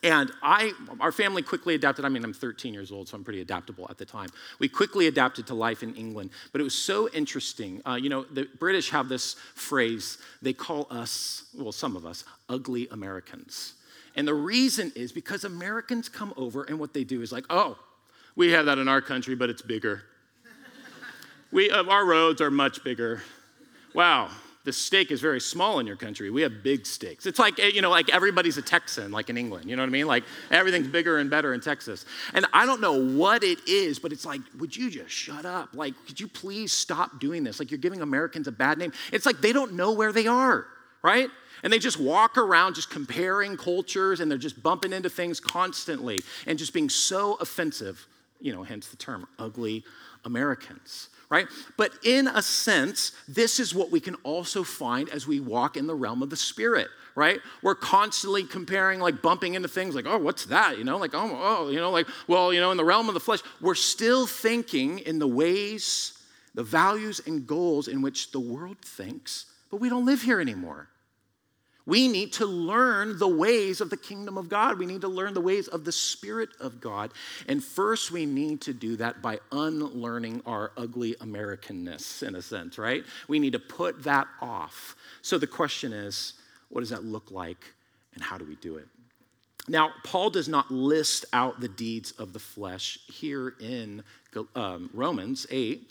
And 0.02 0.32
I, 0.42 0.72
our 1.00 1.12
family 1.12 1.42
quickly 1.42 1.76
adapted. 1.76 2.04
I 2.04 2.08
mean, 2.08 2.24
I'm 2.24 2.32
13 2.32 2.74
years 2.74 2.90
old, 2.90 3.08
so 3.08 3.16
I'm 3.16 3.22
pretty 3.22 3.40
adaptable 3.40 3.86
at 3.88 3.98
the 3.98 4.04
time. 4.04 4.30
We 4.58 4.68
quickly 4.68 5.06
adapted 5.06 5.46
to 5.46 5.54
life 5.54 5.84
in 5.84 5.94
England, 5.94 6.30
but 6.50 6.60
it 6.60 6.64
was 6.64 6.74
so 6.74 7.08
interesting. 7.10 7.80
Uh, 7.86 7.94
you 7.94 8.08
know, 8.08 8.24
the 8.24 8.48
British 8.58 8.90
have 8.90 9.08
this 9.08 9.34
phrase, 9.54 10.18
they 10.40 10.52
call 10.52 10.88
us, 10.90 11.44
well, 11.56 11.70
some 11.70 11.94
of 11.94 12.04
us, 12.04 12.24
ugly 12.48 12.88
Americans. 12.90 13.74
And 14.16 14.28
the 14.28 14.34
reason 14.34 14.92
is 14.94 15.12
because 15.12 15.44
Americans 15.44 16.08
come 16.08 16.34
over 16.36 16.64
and 16.64 16.78
what 16.78 16.92
they 16.92 17.04
do 17.04 17.22
is 17.22 17.32
like, 17.32 17.44
oh, 17.50 17.78
we 18.36 18.50
have 18.52 18.66
that 18.66 18.78
in 18.78 18.88
our 18.88 19.00
country, 19.00 19.34
but 19.34 19.50
it's 19.50 19.62
bigger. 19.62 20.02
we, 21.50 21.70
uh, 21.70 21.84
our 21.84 22.04
roads 22.04 22.40
are 22.40 22.50
much 22.50 22.82
bigger. 22.84 23.22
Wow, 23.94 24.30
the 24.64 24.72
steak 24.72 25.10
is 25.10 25.20
very 25.20 25.40
small 25.40 25.80
in 25.80 25.86
your 25.86 25.96
country. 25.96 26.30
We 26.30 26.42
have 26.42 26.62
big 26.62 26.86
steaks. 26.86 27.26
It's 27.26 27.38
like, 27.38 27.58
you 27.58 27.82
know, 27.82 27.90
like 27.90 28.08
everybody's 28.10 28.58
a 28.58 28.62
Texan, 28.62 29.10
like 29.10 29.28
in 29.28 29.36
England. 29.36 29.68
You 29.68 29.76
know 29.76 29.82
what 29.82 29.88
I 29.88 29.92
mean? 29.92 30.06
Like 30.06 30.24
everything's 30.50 30.86
bigger 30.86 31.18
and 31.18 31.28
better 31.28 31.52
in 31.52 31.60
Texas. 31.60 32.06
And 32.32 32.46
I 32.52 32.64
don't 32.64 32.80
know 32.80 32.92
what 32.92 33.42
it 33.42 33.58
is, 33.66 33.98
but 33.98 34.12
it's 34.12 34.24
like, 34.24 34.40
would 34.58 34.76
you 34.76 34.88
just 34.88 35.10
shut 35.10 35.44
up? 35.44 35.70
Like, 35.74 35.94
could 36.06 36.20
you 36.20 36.28
please 36.28 36.72
stop 36.72 37.18
doing 37.18 37.42
this? 37.42 37.58
Like, 37.58 37.70
you're 37.70 37.78
giving 37.78 38.02
Americans 38.02 38.46
a 38.46 38.52
bad 38.52 38.78
name. 38.78 38.92
It's 39.12 39.26
like 39.26 39.40
they 39.40 39.52
don't 39.52 39.72
know 39.74 39.92
where 39.92 40.12
they 40.12 40.26
are, 40.26 40.66
right? 41.02 41.28
And 41.62 41.72
they 41.72 41.78
just 41.78 41.98
walk 41.98 42.36
around 42.36 42.74
just 42.74 42.90
comparing 42.90 43.56
cultures 43.56 44.20
and 44.20 44.30
they're 44.30 44.38
just 44.38 44.62
bumping 44.62 44.92
into 44.92 45.08
things 45.08 45.38
constantly 45.38 46.20
and 46.46 46.58
just 46.58 46.72
being 46.72 46.88
so 46.88 47.34
offensive, 47.34 48.06
you 48.40 48.52
know, 48.52 48.62
hence 48.62 48.88
the 48.88 48.96
term 48.96 49.26
ugly 49.38 49.84
Americans 50.24 51.08
right? 51.32 51.48
But 51.78 51.92
in 52.04 52.28
a 52.28 52.42
sense, 52.42 53.12
this 53.26 53.58
is 53.58 53.74
what 53.74 53.90
we 53.90 54.00
can 54.00 54.16
also 54.16 54.62
find 54.62 55.08
as 55.08 55.26
we 55.26 55.40
walk 55.40 55.78
in 55.78 55.86
the 55.86 55.94
realm 55.94 56.22
of 56.22 56.28
the 56.28 56.36
spirit, 56.36 56.88
right? 57.14 57.40
We're 57.62 57.74
constantly 57.74 58.44
comparing, 58.44 59.00
like 59.00 59.22
bumping 59.22 59.54
into 59.54 59.66
things 59.66 59.94
like, 59.94 60.04
oh, 60.06 60.18
what's 60.18 60.44
that? 60.46 60.76
You 60.76 60.84
know, 60.84 60.98
like, 60.98 61.14
oh, 61.14 61.30
oh, 61.32 61.70
you 61.70 61.78
know, 61.78 61.90
like, 61.90 62.06
well, 62.28 62.52
you 62.52 62.60
know, 62.60 62.70
in 62.70 62.76
the 62.76 62.84
realm 62.84 63.08
of 63.08 63.14
the 63.14 63.20
flesh, 63.20 63.40
we're 63.62 63.74
still 63.74 64.26
thinking 64.26 64.98
in 64.98 65.18
the 65.18 65.26
ways, 65.26 66.18
the 66.54 66.62
values, 66.62 67.22
and 67.26 67.46
goals 67.46 67.88
in 67.88 68.02
which 68.02 68.30
the 68.30 68.40
world 68.40 68.82
thinks, 68.82 69.46
but 69.70 69.80
we 69.80 69.88
don't 69.88 70.04
live 70.04 70.20
here 70.20 70.38
anymore. 70.38 70.88
We 71.84 72.06
need 72.06 72.32
to 72.34 72.46
learn 72.46 73.18
the 73.18 73.28
ways 73.28 73.80
of 73.80 73.90
the 73.90 73.96
kingdom 73.96 74.38
of 74.38 74.48
God. 74.48 74.78
We 74.78 74.86
need 74.86 75.00
to 75.00 75.08
learn 75.08 75.34
the 75.34 75.40
ways 75.40 75.66
of 75.68 75.84
the 75.84 75.92
Spirit 75.92 76.50
of 76.60 76.80
God. 76.80 77.12
And 77.48 77.62
first, 77.62 78.12
we 78.12 78.24
need 78.24 78.60
to 78.62 78.72
do 78.72 78.96
that 78.96 79.20
by 79.20 79.40
unlearning 79.50 80.42
our 80.46 80.72
ugly 80.76 81.14
Americanness, 81.20 82.22
in 82.22 82.36
a 82.36 82.42
sense, 82.42 82.78
right? 82.78 83.04
We 83.26 83.38
need 83.38 83.52
to 83.54 83.58
put 83.58 84.04
that 84.04 84.28
off. 84.40 84.94
So 85.22 85.38
the 85.38 85.46
question 85.46 85.92
is 85.92 86.34
what 86.68 86.80
does 86.80 86.90
that 86.90 87.04
look 87.04 87.30
like, 87.30 87.74
and 88.14 88.22
how 88.22 88.38
do 88.38 88.44
we 88.44 88.54
do 88.56 88.76
it? 88.76 88.86
Now, 89.68 89.90
Paul 90.04 90.30
does 90.30 90.48
not 90.48 90.70
list 90.70 91.24
out 91.32 91.60
the 91.60 91.68
deeds 91.68 92.12
of 92.12 92.32
the 92.32 92.38
flesh 92.38 92.98
here 93.08 93.54
in 93.60 94.02
um, 94.56 94.90
Romans 94.92 95.46
8, 95.50 95.88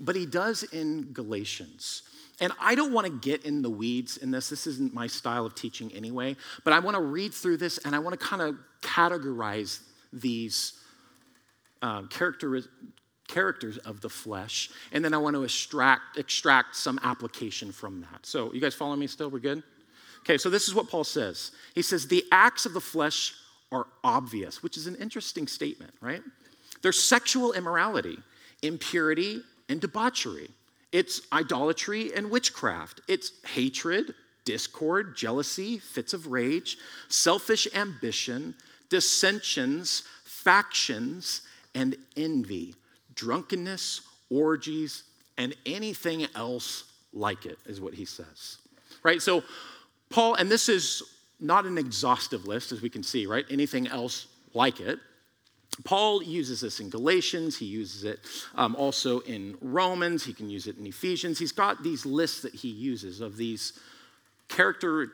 but 0.00 0.16
he 0.16 0.26
does 0.26 0.64
in 0.64 1.12
Galatians. 1.12 2.02
And 2.40 2.52
I 2.60 2.74
don't 2.74 2.92
want 2.92 3.06
to 3.06 3.12
get 3.12 3.44
in 3.44 3.62
the 3.62 3.70
weeds 3.70 4.18
in 4.18 4.30
this. 4.30 4.50
This 4.50 4.66
isn't 4.66 4.92
my 4.92 5.06
style 5.06 5.46
of 5.46 5.54
teaching 5.54 5.90
anyway. 5.92 6.36
But 6.64 6.74
I 6.74 6.80
want 6.80 6.96
to 6.96 7.02
read 7.02 7.32
through 7.32 7.56
this 7.56 7.78
and 7.78 7.94
I 7.94 7.98
want 7.98 8.18
to 8.18 8.24
kind 8.24 8.42
of 8.42 8.56
categorize 8.82 9.80
these 10.12 10.74
um, 11.80 12.08
character, 12.08 12.60
characters 13.26 13.78
of 13.78 14.02
the 14.02 14.10
flesh. 14.10 14.70
And 14.92 15.04
then 15.04 15.14
I 15.14 15.18
want 15.18 15.34
to 15.34 15.44
extract, 15.44 16.18
extract 16.18 16.76
some 16.76 17.00
application 17.02 17.72
from 17.72 18.02
that. 18.02 18.26
So, 18.26 18.52
you 18.52 18.60
guys 18.60 18.74
follow 18.74 18.96
me 18.96 19.06
still? 19.06 19.30
We're 19.30 19.38
good? 19.38 19.62
Okay, 20.20 20.38
so 20.38 20.50
this 20.50 20.68
is 20.68 20.74
what 20.74 20.90
Paul 20.90 21.04
says. 21.04 21.52
He 21.74 21.82
says, 21.82 22.06
The 22.08 22.24
acts 22.32 22.66
of 22.66 22.74
the 22.74 22.80
flesh 22.80 23.32
are 23.72 23.86
obvious, 24.04 24.62
which 24.62 24.76
is 24.76 24.86
an 24.86 24.96
interesting 24.96 25.46
statement, 25.46 25.94
right? 26.00 26.22
There's 26.82 27.02
sexual 27.02 27.52
immorality, 27.52 28.18
impurity, 28.62 29.42
and 29.68 29.80
debauchery 29.80 30.50
it's 30.92 31.22
idolatry 31.32 32.14
and 32.14 32.30
witchcraft. 32.30 33.00
It's 33.08 33.32
hatred, 33.46 34.14
discord, 34.44 35.16
jealousy, 35.16 35.78
fits 35.78 36.14
of 36.14 36.28
rage, 36.28 36.78
selfish 37.08 37.68
ambition, 37.74 38.54
dissensions, 38.88 40.04
factions, 40.24 41.42
and 41.74 41.96
envy, 42.16 42.74
drunkenness, 43.14 44.02
orgies, 44.30 45.02
and 45.36 45.54
anything 45.66 46.26
else 46.34 46.84
like 47.12 47.46
it, 47.46 47.58
is 47.66 47.80
what 47.80 47.94
he 47.94 48.04
says. 48.04 48.58
Right? 49.02 49.20
So, 49.20 49.42
Paul, 50.08 50.34
and 50.34 50.50
this 50.50 50.68
is 50.68 51.02
not 51.40 51.66
an 51.66 51.78
exhaustive 51.78 52.46
list, 52.46 52.72
as 52.72 52.80
we 52.80 52.88
can 52.88 53.02
see, 53.02 53.26
right? 53.26 53.44
Anything 53.50 53.86
else 53.88 54.26
like 54.54 54.80
it. 54.80 54.98
Paul 55.84 56.22
uses 56.22 56.60
this 56.60 56.80
in 56.80 56.90
Galatians, 56.90 57.58
he 57.58 57.66
uses 57.66 58.04
it 58.04 58.20
um, 58.54 58.74
also 58.76 59.20
in 59.20 59.56
Romans, 59.60 60.24
he 60.24 60.32
can 60.32 60.48
use 60.48 60.66
it 60.66 60.78
in 60.78 60.86
Ephesians. 60.86 61.38
He's 61.38 61.52
got 61.52 61.82
these 61.82 62.06
lists 62.06 62.42
that 62.42 62.54
he 62.54 62.68
uses 62.68 63.20
of 63.20 63.36
these 63.36 63.72
character, 64.48 65.12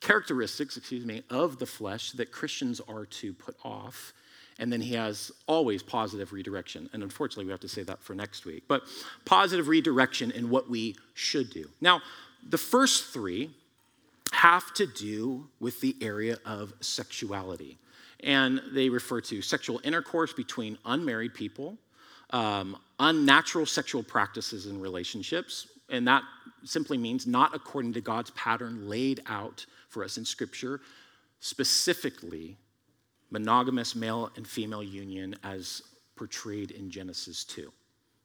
characteristics, 0.00 0.76
excuse 0.76 1.04
me, 1.04 1.22
of 1.30 1.58
the 1.58 1.66
flesh 1.66 2.12
that 2.12 2.32
Christians 2.32 2.80
are 2.88 3.06
to 3.06 3.32
put 3.34 3.56
off. 3.64 4.12
And 4.60 4.72
then 4.72 4.80
he 4.80 4.94
has 4.94 5.30
always 5.46 5.84
positive 5.84 6.32
redirection. 6.32 6.90
And 6.92 7.02
unfortunately, 7.02 7.44
we 7.44 7.52
have 7.52 7.60
to 7.60 7.68
say 7.68 7.84
that 7.84 8.02
for 8.02 8.14
next 8.14 8.44
week. 8.44 8.64
But 8.66 8.82
positive 9.24 9.68
redirection 9.68 10.32
in 10.32 10.50
what 10.50 10.68
we 10.68 10.96
should 11.14 11.50
do. 11.50 11.68
Now, 11.80 12.02
the 12.48 12.58
first 12.58 13.12
three 13.12 13.50
have 14.32 14.74
to 14.74 14.86
do 14.86 15.48
with 15.60 15.80
the 15.80 15.96
area 16.00 16.38
of 16.44 16.72
sexuality. 16.80 17.78
And 18.24 18.60
they 18.72 18.88
refer 18.88 19.20
to 19.22 19.42
sexual 19.42 19.80
intercourse 19.84 20.32
between 20.32 20.76
unmarried 20.84 21.34
people, 21.34 21.76
um, 22.30 22.76
unnatural 22.98 23.64
sexual 23.64 24.02
practices 24.02 24.66
and 24.66 24.82
relationships, 24.82 25.68
and 25.88 26.06
that 26.06 26.22
simply 26.64 26.98
means 26.98 27.26
not 27.26 27.54
according 27.54 27.92
to 27.94 28.00
God's 28.00 28.30
pattern 28.32 28.88
laid 28.88 29.22
out 29.26 29.64
for 29.88 30.04
us 30.04 30.18
in 30.18 30.24
Scripture, 30.24 30.80
specifically 31.40 32.56
monogamous 33.30 33.94
male 33.94 34.30
and 34.36 34.46
female 34.46 34.82
union 34.82 35.36
as 35.44 35.82
portrayed 36.16 36.72
in 36.72 36.90
Genesis 36.90 37.44
2. 37.44 37.72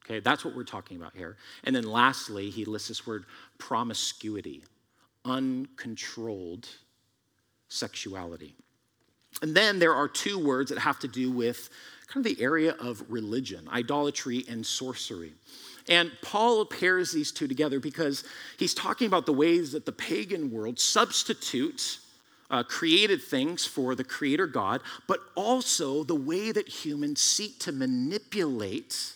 Okay, 0.05 0.19
that's 0.19 0.43
what 0.43 0.55
we're 0.55 0.63
talking 0.63 0.97
about 0.97 1.15
here. 1.15 1.37
And 1.63 1.75
then 1.75 1.83
lastly, 1.83 2.49
he 2.49 2.65
lists 2.65 2.89
this 2.89 3.07
word 3.07 3.25
promiscuity, 3.57 4.63
uncontrolled 5.23 6.67
sexuality. 7.69 8.55
And 9.41 9.55
then 9.55 9.79
there 9.79 9.93
are 9.93 10.07
two 10.07 10.37
words 10.37 10.69
that 10.69 10.79
have 10.79 10.99
to 10.99 11.07
do 11.07 11.31
with 11.31 11.69
kind 12.07 12.25
of 12.25 12.35
the 12.35 12.41
area 12.41 12.73
of 12.79 13.03
religion, 13.09 13.67
idolatry 13.71 14.45
and 14.49 14.65
sorcery. 14.65 15.33
And 15.89 16.11
Paul 16.21 16.65
pairs 16.65 17.11
these 17.11 17.31
two 17.31 17.47
together 17.47 17.79
because 17.79 18.23
he's 18.57 18.73
talking 18.73 19.07
about 19.07 19.25
the 19.25 19.33
ways 19.33 19.71
that 19.73 19.85
the 19.85 19.91
pagan 19.91 20.51
world 20.51 20.79
substitutes 20.79 21.99
uh, 22.49 22.63
created 22.63 23.21
things 23.21 23.65
for 23.65 23.95
the 23.95 24.03
creator 24.03 24.45
God, 24.45 24.81
but 25.07 25.19
also 25.35 26.03
the 26.03 26.15
way 26.15 26.51
that 26.51 26.69
humans 26.69 27.19
seek 27.19 27.59
to 27.59 27.71
manipulate 27.71 29.13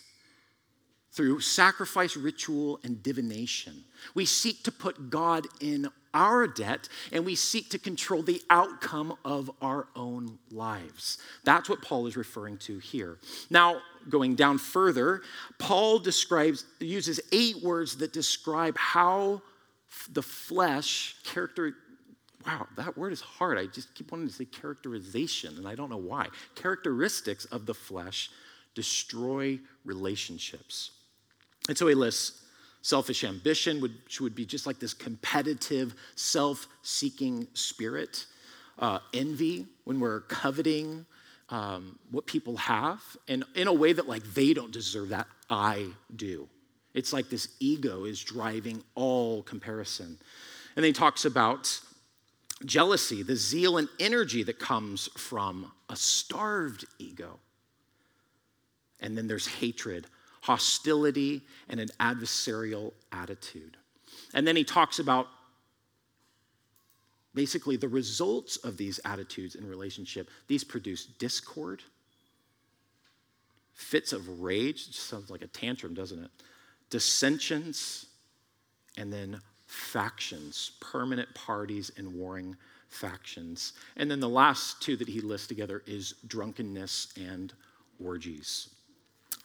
through 1.12 1.40
sacrifice, 1.40 2.16
ritual, 2.16 2.80
and 2.82 3.02
divination. 3.02 3.84
We 4.14 4.24
seek 4.24 4.62
to 4.64 4.72
put 4.72 5.10
God 5.10 5.46
in 5.60 5.88
our 6.14 6.46
debt 6.46 6.88
and 7.12 7.24
we 7.24 7.34
seek 7.34 7.70
to 7.70 7.78
control 7.78 8.22
the 8.22 8.42
outcome 8.50 9.16
of 9.24 9.50
our 9.60 9.86
own 9.96 10.38
lives. 10.50 11.18
That's 11.44 11.68
what 11.68 11.82
Paul 11.82 12.06
is 12.06 12.16
referring 12.16 12.58
to 12.58 12.78
here. 12.78 13.18
Now, 13.50 13.80
going 14.08 14.34
down 14.34 14.58
further, 14.58 15.22
Paul 15.58 15.98
describes 15.98 16.64
uses 16.80 17.20
eight 17.32 17.62
words 17.62 17.96
that 17.98 18.12
describe 18.12 18.76
how 18.78 19.42
the 20.12 20.22
flesh 20.22 21.16
character 21.24 21.74
wow, 22.46 22.66
that 22.76 22.96
word 22.96 23.12
is 23.12 23.20
hard. 23.20 23.58
I 23.58 23.66
just 23.66 23.94
keep 23.94 24.10
wanting 24.10 24.28
to 24.28 24.32
say 24.32 24.46
characterization, 24.46 25.58
and 25.58 25.68
I 25.68 25.74
don't 25.74 25.90
know 25.90 25.96
why. 25.96 26.28
Characteristics 26.54 27.44
of 27.46 27.66
the 27.66 27.74
flesh 27.74 28.30
destroy 28.74 29.58
relationships. 29.84 30.92
And 31.68 31.76
so 31.76 31.86
he 31.86 31.94
lists 31.94 32.44
selfish 32.88 33.22
ambition, 33.22 33.80
which 33.82 34.20
would 34.20 34.34
be 34.34 34.46
just 34.46 34.66
like 34.66 34.78
this 34.78 34.94
competitive, 34.94 35.94
self 36.16 36.66
seeking 36.82 37.46
spirit, 37.52 38.24
uh, 38.78 38.98
envy, 39.12 39.66
when 39.84 40.00
we're 40.00 40.20
coveting 40.22 41.04
um, 41.50 41.98
what 42.10 42.26
people 42.26 42.56
have, 42.56 43.02
and 43.28 43.44
in 43.54 43.68
a 43.68 43.72
way 43.72 43.92
that 43.92 44.08
like 44.08 44.22
they 44.34 44.54
don't 44.54 44.72
deserve 44.72 45.10
that, 45.10 45.26
I 45.50 45.88
do. 46.16 46.48
It's 46.94 47.12
like 47.12 47.28
this 47.28 47.48
ego 47.60 48.04
is 48.04 48.22
driving 48.22 48.82
all 48.94 49.42
comparison. 49.42 50.18
And 50.76 50.84
then 50.84 50.84
he 50.84 50.92
talks 50.92 51.24
about 51.24 51.80
jealousy, 52.64 53.22
the 53.22 53.36
zeal 53.36 53.76
and 53.76 53.88
energy 54.00 54.42
that 54.44 54.58
comes 54.58 55.08
from 55.16 55.70
a 55.88 55.96
starved 55.96 56.86
ego. 56.98 57.38
And 59.00 59.16
then 59.16 59.28
there's 59.28 59.46
hatred, 59.46 60.06
hostility, 60.40 61.42
and 61.68 61.80
an 61.80 61.88
adversarial 62.00 62.92
attitude. 63.12 63.76
And 64.34 64.46
then 64.46 64.56
he 64.56 64.64
talks 64.64 64.98
about 64.98 65.26
basically 67.34 67.76
the 67.76 67.88
results 67.88 68.56
of 68.58 68.76
these 68.76 68.98
attitudes 69.04 69.54
in 69.54 69.68
relationship. 69.68 70.28
These 70.48 70.64
produce 70.64 71.06
discord, 71.06 71.82
fits 73.74 74.12
of 74.12 74.42
rage, 74.42 74.92
sounds 74.96 75.30
like 75.30 75.42
a 75.42 75.46
tantrum, 75.46 75.94
doesn't 75.94 76.24
it? 76.24 76.30
Dissensions, 76.90 78.06
and 78.96 79.12
then 79.12 79.40
factions, 79.66 80.72
permanent 80.80 81.32
parties 81.34 81.92
and 81.96 82.12
warring 82.14 82.56
factions. 82.88 83.74
And 83.96 84.10
then 84.10 84.18
the 84.18 84.28
last 84.28 84.82
two 84.82 84.96
that 84.96 85.08
he 85.08 85.20
lists 85.20 85.46
together 85.46 85.82
is 85.86 86.14
drunkenness 86.26 87.12
and 87.16 87.52
orgies. 88.02 88.70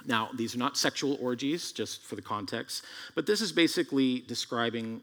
Now, 0.05 0.29
these 0.35 0.55
are 0.55 0.59
not 0.59 0.77
sexual 0.77 1.17
orgies, 1.21 1.71
just 1.71 2.03
for 2.03 2.15
the 2.15 2.21
context, 2.21 2.83
but 3.15 3.25
this 3.25 3.41
is 3.41 3.51
basically 3.51 4.21
describing 4.21 5.01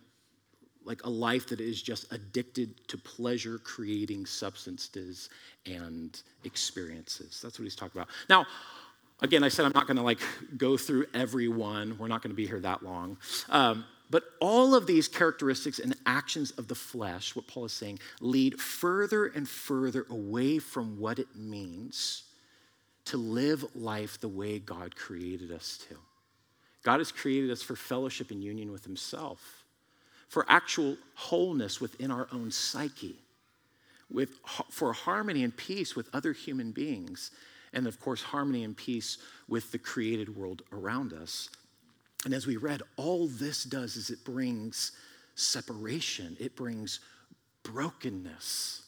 like 0.84 1.04
a 1.04 1.10
life 1.10 1.48
that 1.48 1.60
is 1.60 1.82
just 1.82 2.12
addicted 2.12 2.86
to 2.88 2.96
pleasure 2.96 3.58
creating 3.58 4.26
substances 4.26 5.28
and 5.66 6.20
experiences. 6.44 7.40
That's 7.42 7.58
what 7.58 7.64
he's 7.64 7.76
talking 7.76 8.00
about. 8.00 8.08
Now, 8.28 8.46
again, 9.20 9.44
I 9.44 9.48
said 9.48 9.66
I'm 9.66 9.72
not 9.74 9.86
going 9.86 9.98
to 9.98 10.02
like 10.02 10.20
go 10.56 10.76
through 10.76 11.06
every 11.14 11.48
one. 11.48 11.96
We're 11.98 12.08
not 12.08 12.22
going 12.22 12.30
to 12.30 12.36
be 12.36 12.46
here 12.46 12.60
that 12.60 12.82
long. 12.82 13.18
Um, 13.50 13.84
but 14.10 14.24
all 14.40 14.74
of 14.74 14.86
these 14.86 15.06
characteristics 15.06 15.78
and 15.78 15.94
actions 16.04 16.50
of 16.52 16.66
the 16.66 16.74
flesh, 16.74 17.36
what 17.36 17.46
Paul 17.46 17.66
is 17.66 17.72
saying, 17.72 18.00
lead 18.20 18.60
further 18.60 19.26
and 19.26 19.48
further 19.48 20.06
away 20.10 20.58
from 20.58 20.98
what 20.98 21.18
it 21.18 21.28
means 21.36 22.24
to 23.10 23.16
live 23.16 23.64
life 23.74 24.20
the 24.20 24.28
way 24.28 24.60
God 24.60 24.94
created 24.94 25.50
us 25.50 25.78
to. 25.88 25.96
God 26.84 26.98
has 26.98 27.10
created 27.10 27.50
us 27.50 27.60
for 27.60 27.74
fellowship 27.74 28.30
and 28.30 28.42
union 28.42 28.70
with 28.70 28.84
Himself, 28.84 29.64
for 30.28 30.46
actual 30.48 30.96
wholeness 31.16 31.80
within 31.80 32.12
our 32.12 32.28
own 32.32 32.52
psyche, 32.52 33.16
with, 34.08 34.38
for 34.70 34.92
harmony 34.92 35.42
and 35.42 35.56
peace 35.56 35.96
with 35.96 36.08
other 36.14 36.32
human 36.32 36.70
beings, 36.70 37.32
and 37.72 37.88
of 37.88 37.98
course, 37.98 38.22
harmony 38.22 38.62
and 38.62 38.76
peace 38.76 39.18
with 39.48 39.72
the 39.72 39.78
created 39.78 40.36
world 40.36 40.62
around 40.72 41.12
us. 41.12 41.50
And 42.24 42.32
as 42.32 42.46
we 42.46 42.56
read, 42.58 42.82
all 42.96 43.26
this 43.26 43.64
does 43.64 43.96
is 43.96 44.10
it 44.10 44.24
brings 44.24 44.92
separation, 45.34 46.36
it 46.38 46.54
brings 46.54 47.00
brokenness 47.64 48.82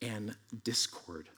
and 0.00 0.36
discord. 0.62 1.28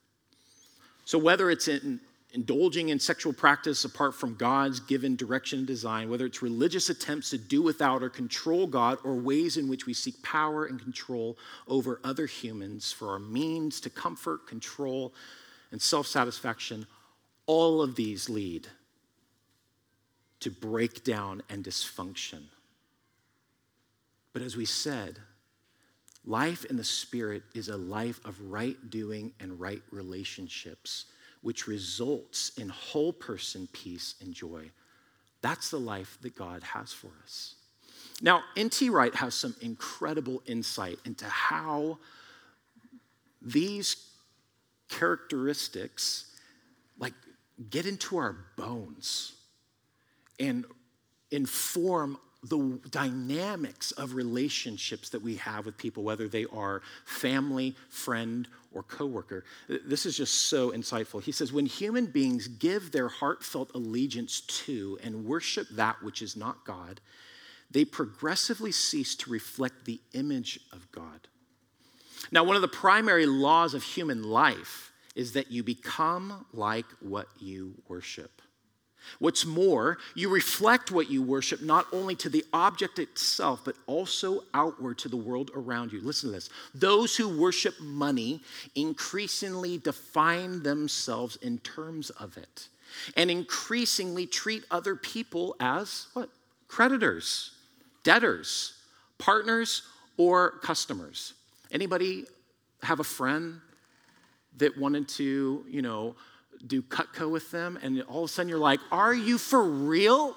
So, 1.07 1.17
whether 1.17 1.51
it's 1.51 1.69
in 1.69 2.01
indulging 2.33 2.91
in 2.91 2.99
sexual 2.99 3.33
practice 3.33 3.85
apart 3.85 4.15
from 4.15 4.35
God's 4.35 4.81
given 4.81 5.17
direction 5.17 5.61
and 5.61 5.67
design, 5.67 6.11
whether 6.11 6.27
it's 6.27 6.43
religious 6.43 6.91
attempts 6.91 7.31
to 7.31 7.39
do 7.39 7.63
without 7.63 8.03
or 8.03 8.11
control 8.11 8.67
God, 8.67 8.99
or 9.03 9.15
ways 9.15 9.57
in 9.57 9.69
which 9.69 9.87
we 9.87 9.95
seek 9.95 10.23
power 10.23 10.67
and 10.67 10.81
control 10.81 11.39
over 11.67 12.01
other 12.05 12.27
humans 12.27 12.93
for 12.93 13.11
our 13.11 13.19
means 13.19 13.81
to 13.81 13.91
comfort, 13.91 14.47
control, 14.47 15.15
and 15.71 15.81
self 15.81 16.07
satisfaction, 16.07 16.87
all 17.47 17.81
of 17.81 17.97
these 17.97 18.29
lead 18.29 18.69
to 20.41 20.51
breakdown 20.51 21.43
and 21.49 21.65
dysfunction. 21.65 22.43
But 24.33 24.43
as 24.43 24.57
we 24.57 24.67
said, 24.67 25.19
life 26.25 26.65
in 26.67 26.77
the 26.77 26.85
Spirit 26.85 27.43
is 27.55 27.69
a 27.69 27.77
life 27.77 28.21
of 28.25 28.41
right 28.41 28.77
doing 28.91 29.33
and 29.41 29.59
right 29.59 29.83
relationships, 29.91 31.07
which 31.43 31.67
results 31.67 32.53
in 32.59 32.69
whole 32.69 33.13
person 33.13 33.69
peace 33.73 34.15
and 34.21 34.35
joy. 34.35 34.71
That's 35.41 35.71
the 35.71 35.79
life 35.79 36.19
that 36.23 36.35
God 36.35 36.63
has 36.63 36.93
for 36.93 37.11
us. 37.23 37.55
Now, 38.21 38.43
N.T. 38.57 38.91
Wright 38.91 39.15
has 39.15 39.35
some 39.35 39.55
incredible 39.61 40.43
insight 40.47 40.99
into 41.05 41.27
how 41.27 41.99
these 43.41 44.09
characteristics 44.89 46.27
like 46.99 47.13
get 47.71 47.87
into 47.87 48.17
our 48.17 48.37
bones 48.57 49.35
and 50.41 50.65
inform 51.31 52.19
the 52.49 52.81
dynamics 52.91 53.93
of 53.93 54.15
relationships 54.15 55.11
that 55.11 55.23
we 55.23 55.37
have 55.37 55.67
with 55.67 55.77
people, 55.77 56.03
whether 56.03 56.29
they 56.29 56.47
are 56.47 56.83
family, 57.05 57.77
friend, 57.89 58.49
or 58.73 58.83
coworker. 58.83 59.45
This 59.69 60.07
is 60.07 60.17
just 60.17 60.49
so 60.49 60.71
insightful. 60.71 61.23
He 61.23 61.33
says, 61.33 61.53
when 61.53 61.67
human 61.67 62.07
beings 62.07 62.49
give 62.49 62.93
their 62.93 63.09
heartfelt 63.09 63.71
allegiance 63.75 64.41
to 64.41 64.99
and 65.03 65.25
worship 65.25 65.69
that 65.73 66.03
which 66.03 66.23
is 66.23 66.37
not 66.37 66.65
God, 66.65 67.01
they 67.71 67.85
progressively 67.85 68.73
cease 68.73 69.15
to 69.17 69.31
reflect 69.31 69.85
the 69.85 70.01
image 70.13 70.61
of 70.73 70.91
God. 70.93 71.29
Now, 72.31 72.45
one 72.45 72.57
of 72.57 72.63
the 72.63 72.69
primary 72.69 73.27
laws 73.27 73.75
of 73.75 73.83
human 73.83 74.23
life 74.23 74.93
is 75.15 75.33
that 75.33 75.51
you 75.51 75.63
become 75.63 76.47
like 76.53 76.87
what 77.01 77.29
you 77.39 77.75
worship. 77.89 78.43
What's 79.19 79.45
more, 79.45 79.99
you 80.15 80.29
reflect 80.29 80.91
what 80.91 81.11
you 81.11 81.23
worship 81.23 81.63
not 81.63 81.87
only 81.93 82.15
to 82.17 82.29
the 82.29 82.45
object 82.53 82.99
itself, 82.99 83.61
but 83.65 83.77
also 83.87 84.43
outward 84.55 84.99
to 84.99 85.09
the 85.09 85.17
world 85.17 85.51
around 85.55 85.93
you. 85.93 86.01
Listen 86.01 86.31
to 86.31 86.35
this. 86.35 86.51
Those 86.75 87.17
who 87.17 87.41
worship 87.41 87.75
money 87.81 88.43
increasingly 88.75 89.79
define 89.79 90.63
themselves 90.63 91.37
in 91.37 91.59
terms 91.59 92.11
of 92.11 92.37
it 92.37 92.69
and 93.17 93.31
increasingly 93.31 94.27
treat 94.27 94.65
other 94.71 94.97
people 94.97 95.57
as 95.61 96.07
what? 96.15 96.31
Creditors, 96.69 97.53
debtors, 98.05 98.75
partners, 99.19 99.83
or 100.17 100.59
customers. 100.61 101.35
Anybody 101.71 102.25
have 102.83 103.01
a 103.01 103.05
friend 103.05 103.61
that 104.59 104.77
wanted 104.77 105.09
to, 105.09 105.65
you 105.69 105.83
know, 105.83 106.15
do 106.67 106.83
Cutco 106.83 107.31
with 107.31 107.51
them, 107.51 107.79
and 107.83 108.03
all 108.03 108.25
of 108.25 108.31
a 108.31 108.33
sudden 108.33 108.49
you're 108.49 108.59
like, 108.59 108.81
are 108.91 109.15
you 109.15 109.39
for 109.39 109.63
real? 109.63 110.37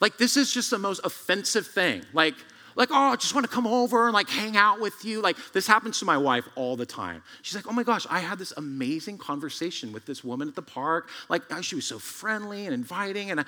Like, 0.00 0.18
this 0.18 0.36
is 0.36 0.52
just 0.52 0.70
the 0.70 0.78
most 0.78 1.00
offensive 1.04 1.66
thing. 1.66 2.02
Like, 2.12 2.34
like, 2.76 2.90
oh, 2.90 3.12
I 3.12 3.16
just 3.16 3.34
want 3.34 3.46
to 3.46 3.52
come 3.52 3.66
over 3.66 4.04
and 4.04 4.12
like 4.12 4.28
hang 4.28 4.56
out 4.56 4.80
with 4.80 5.02
you. 5.04 5.22
Like, 5.22 5.36
this 5.54 5.66
happens 5.66 5.98
to 6.00 6.04
my 6.04 6.18
wife 6.18 6.46
all 6.56 6.76
the 6.76 6.84
time. 6.84 7.22
She's 7.40 7.56
like, 7.56 7.66
oh 7.66 7.72
my 7.72 7.82
gosh, 7.82 8.06
I 8.10 8.20
had 8.20 8.38
this 8.38 8.52
amazing 8.58 9.16
conversation 9.16 9.92
with 9.92 10.04
this 10.04 10.22
woman 10.22 10.46
at 10.46 10.54
the 10.54 10.62
park. 10.62 11.08
Like, 11.30 11.42
she 11.62 11.74
was 11.74 11.86
so 11.86 11.98
friendly 11.98 12.66
and 12.66 12.74
inviting. 12.74 13.30
And 13.30 13.40
I, 13.40 13.44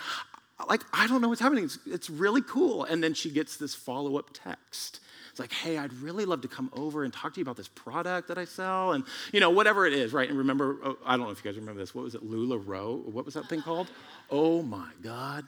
like, 0.67 0.81
I 0.95 1.07
don't 1.07 1.21
know 1.21 1.29
what's 1.29 1.43
happening. 1.43 1.65
It's, 1.65 1.79
it's 1.87 2.09
really 2.09 2.41
cool. 2.41 2.85
And 2.85 3.05
then 3.05 3.13
she 3.13 3.31
gets 3.31 3.59
this 3.59 3.75
follow 3.75 4.17
up 4.17 4.31
text. 4.33 5.01
It's 5.39 5.41
like, 5.41 5.53
hey, 5.53 5.79
I'd 5.79 5.93
really 5.93 6.25
love 6.25 6.41
to 6.41 6.49
come 6.49 6.69
over 6.73 7.05
and 7.05 7.13
talk 7.13 7.33
to 7.35 7.39
you 7.39 7.43
about 7.43 7.57
this 7.57 7.69
product 7.69 8.27
that 8.27 8.39
I 8.39 8.45
sell, 8.45 8.91
and 8.91 9.05
you 9.33 9.39
know, 9.39 9.51
whatever 9.51 9.87
it 9.87 9.93
is, 9.93 10.13
right? 10.13 10.29
And 10.29 10.37
remember, 10.37 10.79
oh, 10.83 10.99
I 11.07 11.17
don't 11.17 11.27
know 11.27 11.31
if 11.31 11.45
you 11.45 11.49
guys 11.49 11.57
remember 11.57 11.79
this. 11.79 11.95
What 11.95 12.03
was 12.03 12.17
it, 12.17 12.29
LuLaRoe? 12.29 13.05
What 13.05 13.25
was 13.25 13.35
that 13.35 13.49
thing 13.49 13.63
called? 13.63 13.87
Oh 14.33 14.63
my 14.63 14.89
God. 15.01 15.47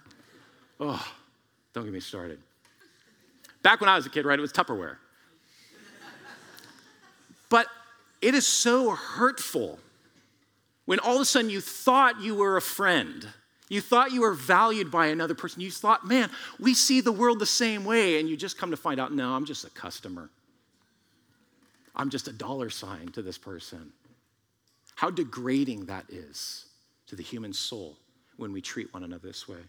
Oh, 0.79 1.05
don't 1.75 1.83
get 1.83 1.93
me 1.93 1.99
started. 1.99 2.39
Back 3.65 3.81
when 3.81 3.91
I 3.91 3.97
was 3.97 4.07
a 4.07 4.11
kid, 4.11 4.25
right, 4.25 4.39
it 4.39 4.41
was 4.41 4.53
Tupperware. 4.53 4.99
But 7.49 7.67
it 8.23 8.37
is 8.37 8.47
so 8.47 8.91
hurtful 8.91 9.81
when 10.85 11.01
all 11.01 11.17
of 11.17 11.23
a 11.23 11.25
sudden 11.25 11.51
you 11.51 11.61
thought 11.61 12.21
you 12.21 12.37
were 12.37 12.57
a 12.57 12.63
friend. 12.63 13.27
You 13.71 13.81
thought 13.81 14.11
you 14.11 14.23
were 14.23 14.35
valued 14.35 14.91
by 14.91 15.07
another 15.07 15.35
person. 15.35 15.63
You 15.63 15.71
thought, 15.71 16.05
man, 16.05 16.29
we 16.59 16.75
see 16.75 17.01
the 17.01 17.13
world 17.13 17.39
the 17.39 17.47
same 17.47 17.85
way. 17.85 18.19
And 18.19 18.29
you 18.29 18.37
just 18.37 18.59
come 18.59 18.73
to 18.73 18.77
find 18.77 19.01
out, 19.01 19.15
no, 19.15 19.33
I'm 19.33 19.47
just 19.47 19.65
a 19.65 19.71
customer. 19.71 20.29
I'm 21.95 22.11
just 22.11 22.27
a 22.27 22.33
dollar 22.33 22.69
sign 22.69 23.09
to 23.13 23.23
this 23.23 23.39
person. 23.39 23.93
How 24.97 25.09
degrading 25.09 25.87
that 25.87 26.05
is 26.11 26.67
to 27.07 27.17
the 27.17 27.23
human 27.23 27.53
soul 27.53 27.97
when 28.37 28.53
we 28.53 28.61
treat 28.61 28.93
one 28.93 29.05
another 29.05 29.29
this 29.29 29.49
way. 29.49 29.61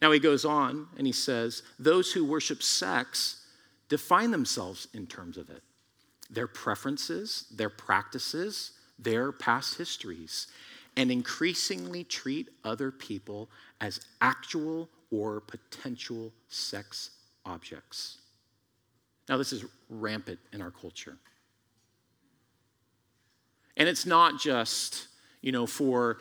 Now 0.00 0.10
he 0.10 0.20
goes 0.20 0.46
on 0.46 0.86
and 0.96 1.06
he 1.06 1.12
says, 1.12 1.62
Those 1.78 2.12
who 2.12 2.24
worship 2.24 2.62
sex 2.62 3.44
define 3.90 4.30
themselves 4.30 4.88
in 4.94 5.06
terms 5.06 5.36
of 5.36 5.50
it 5.50 5.62
their 6.30 6.46
preferences, 6.46 7.46
their 7.50 7.70
practices, 7.70 8.72
their 8.98 9.32
past 9.32 9.78
histories, 9.78 10.46
and 10.98 11.12
increasingly 11.12 12.02
treat 12.02 12.48
other 12.64 12.90
people 12.90 13.48
as 13.80 14.00
actual 14.20 14.88
or 15.12 15.40
potential 15.40 16.32
sex 16.48 17.10
objects. 17.46 18.18
Now, 19.28 19.36
this 19.36 19.52
is 19.52 19.64
rampant 19.88 20.40
in 20.52 20.60
our 20.60 20.72
culture. 20.72 21.16
And 23.76 23.88
it's 23.88 24.06
not 24.06 24.40
just, 24.40 25.06
you 25.40 25.52
know, 25.52 25.66
for 25.66 26.18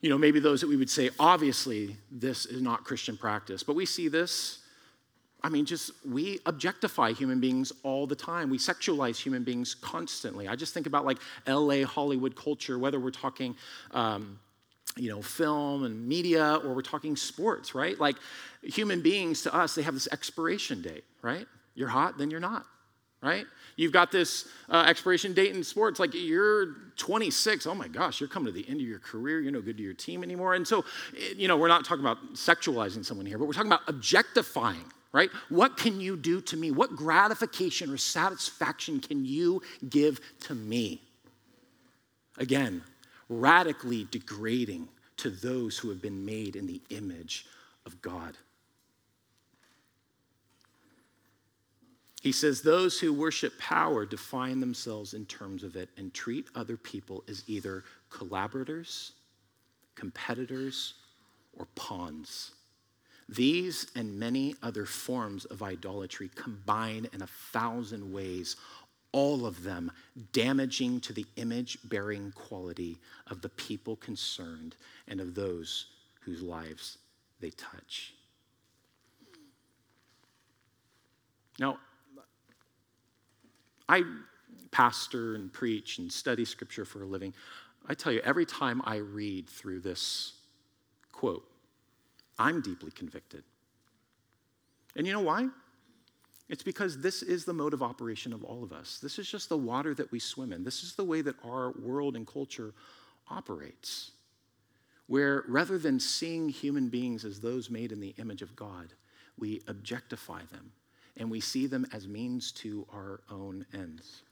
you 0.00 0.10
know, 0.10 0.18
maybe 0.18 0.40
those 0.40 0.60
that 0.60 0.68
we 0.68 0.76
would 0.76 0.90
say, 0.90 1.10
obviously, 1.18 1.96
this 2.10 2.46
is 2.46 2.60
not 2.60 2.84
Christian 2.84 3.16
practice. 3.16 3.62
But 3.62 3.76
we 3.76 3.86
see 3.86 4.08
this, 4.08 4.58
I 5.46 5.48
mean, 5.48 5.64
just 5.64 5.92
we 6.04 6.40
objectify 6.44 7.12
human 7.12 7.38
beings 7.38 7.72
all 7.84 8.08
the 8.08 8.16
time. 8.16 8.50
We 8.50 8.58
sexualize 8.58 9.16
human 9.16 9.44
beings 9.44 9.76
constantly. 9.76 10.48
I 10.48 10.56
just 10.56 10.74
think 10.74 10.88
about 10.88 11.06
like 11.06 11.18
LA 11.46 11.84
Hollywood 11.84 12.34
culture, 12.34 12.80
whether 12.80 12.98
we're 12.98 13.12
talking, 13.12 13.54
um, 13.92 14.40
you 14.96 15.08
know, 15.08 15.22
film 15.22 15.84
and 15.84 16.08
media 16.08 16.56
or 16.64 16.74
we're 16.74 16.82
talking 16.82 17.14
sports, 17.14 17.76
right? 17.76 17.96
Like 18.00 18.16
human 18.64 19.02
beings 19.02 19.42
to 19.42 19.54
us, 19.54 19.76
they 19.76 19.82
have 19.82 19.94
this 19.94 20.08
expiration 20.10 20.82
date, 20.82 21.04
right? 21.22 21.46
You're 21.76 21.90
hot, 21.90 22.18
then 22.18 22.28
you're 22.28 22.40
not, 22.40 22.66
right? 23.22 23.46
You've 23.76 23.92
got 23.92 24.10
this 24.10 24.48
uh, 24.68 24.84
expiration 24.88 25.32
date 25.32 25.54
in 25.54 25.62
sports, 25.62 26.00
like 26.00 26.12
you're 26.12 26.74
26. 26.96 27.68
Oh 27.68 27.74
my 27.76 27.86
gosh, 27.86 28.20
you're 28.20 28.28
coming 28.28 28.46
to 28.46 28.52
the 28.52 28.68
end 28.68 28.80
of 28.80 28.86
your 28.88 28.98
career. 28.98 29.38
You're 29.38 29.52
no 29.52 29.60
good 29.60 29.76
to 29.76 29.82
your 29.84 29.94
team 29.94 30.24
anymore. 30.24 30.54
And 30.54 30.66
so, 30.66 30.84
eh, 31.16 31.34
you 31.36 31.46
know, 31.46 31.56
we're 31.56 31.68
not 31.68 31.84
talking 31.84 32.04
about 32.04 32.34
sexualizing 32.34 33.04
someone 33.04 33.26
here, 33.26 33.38
but 33.38 33.44
we're 33.44 33.52
talking 33.52 33.70
about 33.70 33.82
objectifying, 33.86 34.86
right? 35.16 35.30
What 35.48 35.78
can 35.78 35.98
you 35.98 36.14
do 36.14 36.42
to 36.42 36.58
me? 36.58 36.70
What 36.70 36.94
gratification 36.94 37.90
or 37.90 37.96
satisfaction 37.96 39.00
can 39.00 39.24
you 39.24 39.62
give 39.88 40.20
to 40.40 40.54
me? 40.54 41.00
Again, 42.36 42.82
radically 43.30 44.06
degrading 44.10 44.88
to 45.16 45.30
those 45.30 45.78
who 45.78 45.88
have 45.88 46.02
been 46.02 46.26
made 46.26 46.54
in 46.54 46.66
the 46.66 46.82
image 46.90 47.46
of 47.86 48.02
God. 48.02 48.36
He 52.20 52.30
says, 52.30 52.60
Those 52.60 53.00
who 53.00 53.14
worship 53.14 53.58
power 53.58 54.04
define 54.04 54.60
themselves 54.60 55.14
in 55.14 55.24
terms 55.24 55.62
of 55.62 55.76
it 55.76 55.88
and 55.96 56.12
treat 56.12 56.44
other 56.54 56.76
people 56.76 57.24
as 57.26 57.42
either 57.46 57.84
collaborators, 58.10 59.12
competitors, 59.94 60.92
or 61.58 61.66
pawns. 61.74 62.50
These 63.28 63.88
and 63.96 64.18
many 64.18 64.54
other 64.62 64.86
forms 64.86 65.44
of 65.46 65.62
idolatry 65.62 66.30
combine 66.34 67.08
in 67.12 67.22
a 67.22 67.26
thousand 67.26 68.12
ways, 68.12 68.56
all 69.10 69.46
of 69.46 69.64
them 69.64 69.90
damaging 70.32 71.00
to 71.00 71.12
the 71.12 71.26
image 71.36 71.78
bearing 71.84 72.32
quality 72.32 72.98
of 73.26 73.40
the 73.40 73.48
people 73.48 73.96
concerned 73.96 74.76
and 75.08 75.20
of 75.20 75.34
those 75.34 75.86
whose 76.20 76.40
lives 76.40 76.98
they 77.40 77.50
touch. 77.50 78.14
Now, 81.58 81.78
I 83.88 84.02
pastor 84.70 85.34
and 85.34 85.52
preach 85.52 85.98
and 85.98 86.12
study 86.12 86.44
scripture 86.44 86.84
for 86.84 87.02
a 87.02 87.06
living. 87.06 87.32
I 87.88 87.94
tell 87.94 88.12
you, 88.12 88.20
every 88.24 88.44
time 88.44 88.82
I 88.84 88.96
read 88.96 89.48
through 89.48 89.80
this 89.80 90.34
quote, 91.12 91.48
I'm 92.38 92.60
deeply 92.60 92.90
convicted. 92.90 93.44
And 94.96 95.06
you 95.06 95.12
know 95.12 95.20
why? 95.20 95.48
It's 96.48 96.62
because 96.62 97.00
this 97.00 97.22
is 97.22 97.44
the 97.44 97.52
mode 97.52 97.74
of 97.74 97.82
operation 97.82 98.32
of 98.32 98.44
all 98.44 98.62
of 98.62 98.72
us. 98.72 98.98
This 99.02 99.18
is 99.18 99.28
just 99.28 99.48
the 99.48 99.56
water 99.56 99.94
that 99.94 100.12
we 100.12 100.18
swim 100.18 100.52
in. 100.52 100.62
This 100.62 100.84
is 100.84 100.94
the 100.94 101.04
way 101.04 101.20
that 101.22 101.36
our 101.44 101.72
world 101.72 102.14
and 102.14 102.26
culture 102.26 102.72
operates. 103.28 104.12
Where 105.08 105.44
rather 105.48 105.78
than 105.78 105.98
seeing 105.98 106.48
human 106.48 106.88
beings 106.88 107.24
as 107.24 107.40
those 107.40 107.68
made 107.68 107.92
in 107.92 108.00
the 108.00 108.14
image 108.18 108.42
of 108.42 108.54
God, 108.54 108.92
we 109.38 109.62
objectify 109.66 110.42
them 110.50 110.72
and 111.16 111.30
we 111.30 111.40
see 111.40 111.66
them 111.66 111.86
as 111.92 112.06
means 112.06 112.52
to 112.52 112.86
our 112.92 113.20
own 113.30 113.66
ends. 113.74 114.22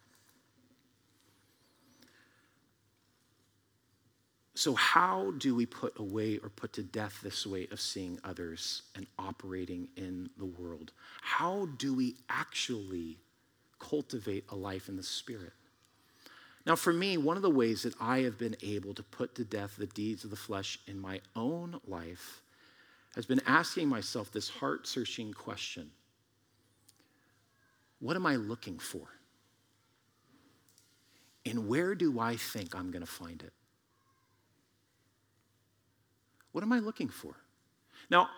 So, 4.56 4.74
how 4.74 5.32
do 5.38 5.54
we 5.54 5.66
put 5.66 5.98
away 5.98 6.38
or 6.38 6.48
put 6.48 6.74
to 6.74 6.82
death 6.84 7.18
this 7.22 7.44
way 7.44 7.66
of 7.72 7.80
seeing 7.80 8.20
others 8.22 8.82
and 8.94 9.06
operating 9.18 9.88
in 9.96 10.30
the 10.38 10.44
world? 10.44 10.92
How 11.22 11.66
do 11.76 11.92
we 11.92 12.14
actually 12.28 13.18
cultivate 13.80 14.44
a 14.50 14.54
life 14.54 14.88
in 14.88 14.96
the 14.96 15.02
Spirit? 15.02 15.52
Now, 16.66 16.76
for 16.76 16.92
me, 16.92 17.16
one 17.16 17.36
of 17.36 17.42
the 17.42 17.50
ways 17.50 17.82
that 17.82 17.94
I 18.00 18.20
have 18.20 18.38
been 18.38 18.56
able 18.62 18.94
to 18.94 19.02
put 19.02 19.34
to 19.34 19.44
death 19.44 19.76
the 19.76 19.86
deeds 19.86 20.22
of 20.22 20.30
the 20.30 20.36
flesh 20.36 20.78
in 20.86 21.00
my 21.00 21.20
own 21.34 21.80
life 21.86 22.40
has 23.16 23.26
been 23.26 23.42
asking 23.46 23.88
myself 23.88 24.30
this 24.30 24.48
heart 24.48 24.86
searching 24.86 25.32
question 25.32 25.90
what 28.00 28.16
am 28.16 28.26
I 28.26 28.36
looking 28.36 28.78
for? 28.78 29.06
And 31.46 31.68
where 31.68 31.94
do 31.94 32.20
I 32.20 32.36
think 32.36 32.74
I'm 32.74 32.90
going 32.90 33.04
to 33.04 33.10
find 33.10 33.42
it? 33.42 33.52
What 36.54 36.62
am 36.62 36.72
I 36.72 36.78
looking 36.78 37.08
for? 37.08 37.34
Now, 38.10 38.28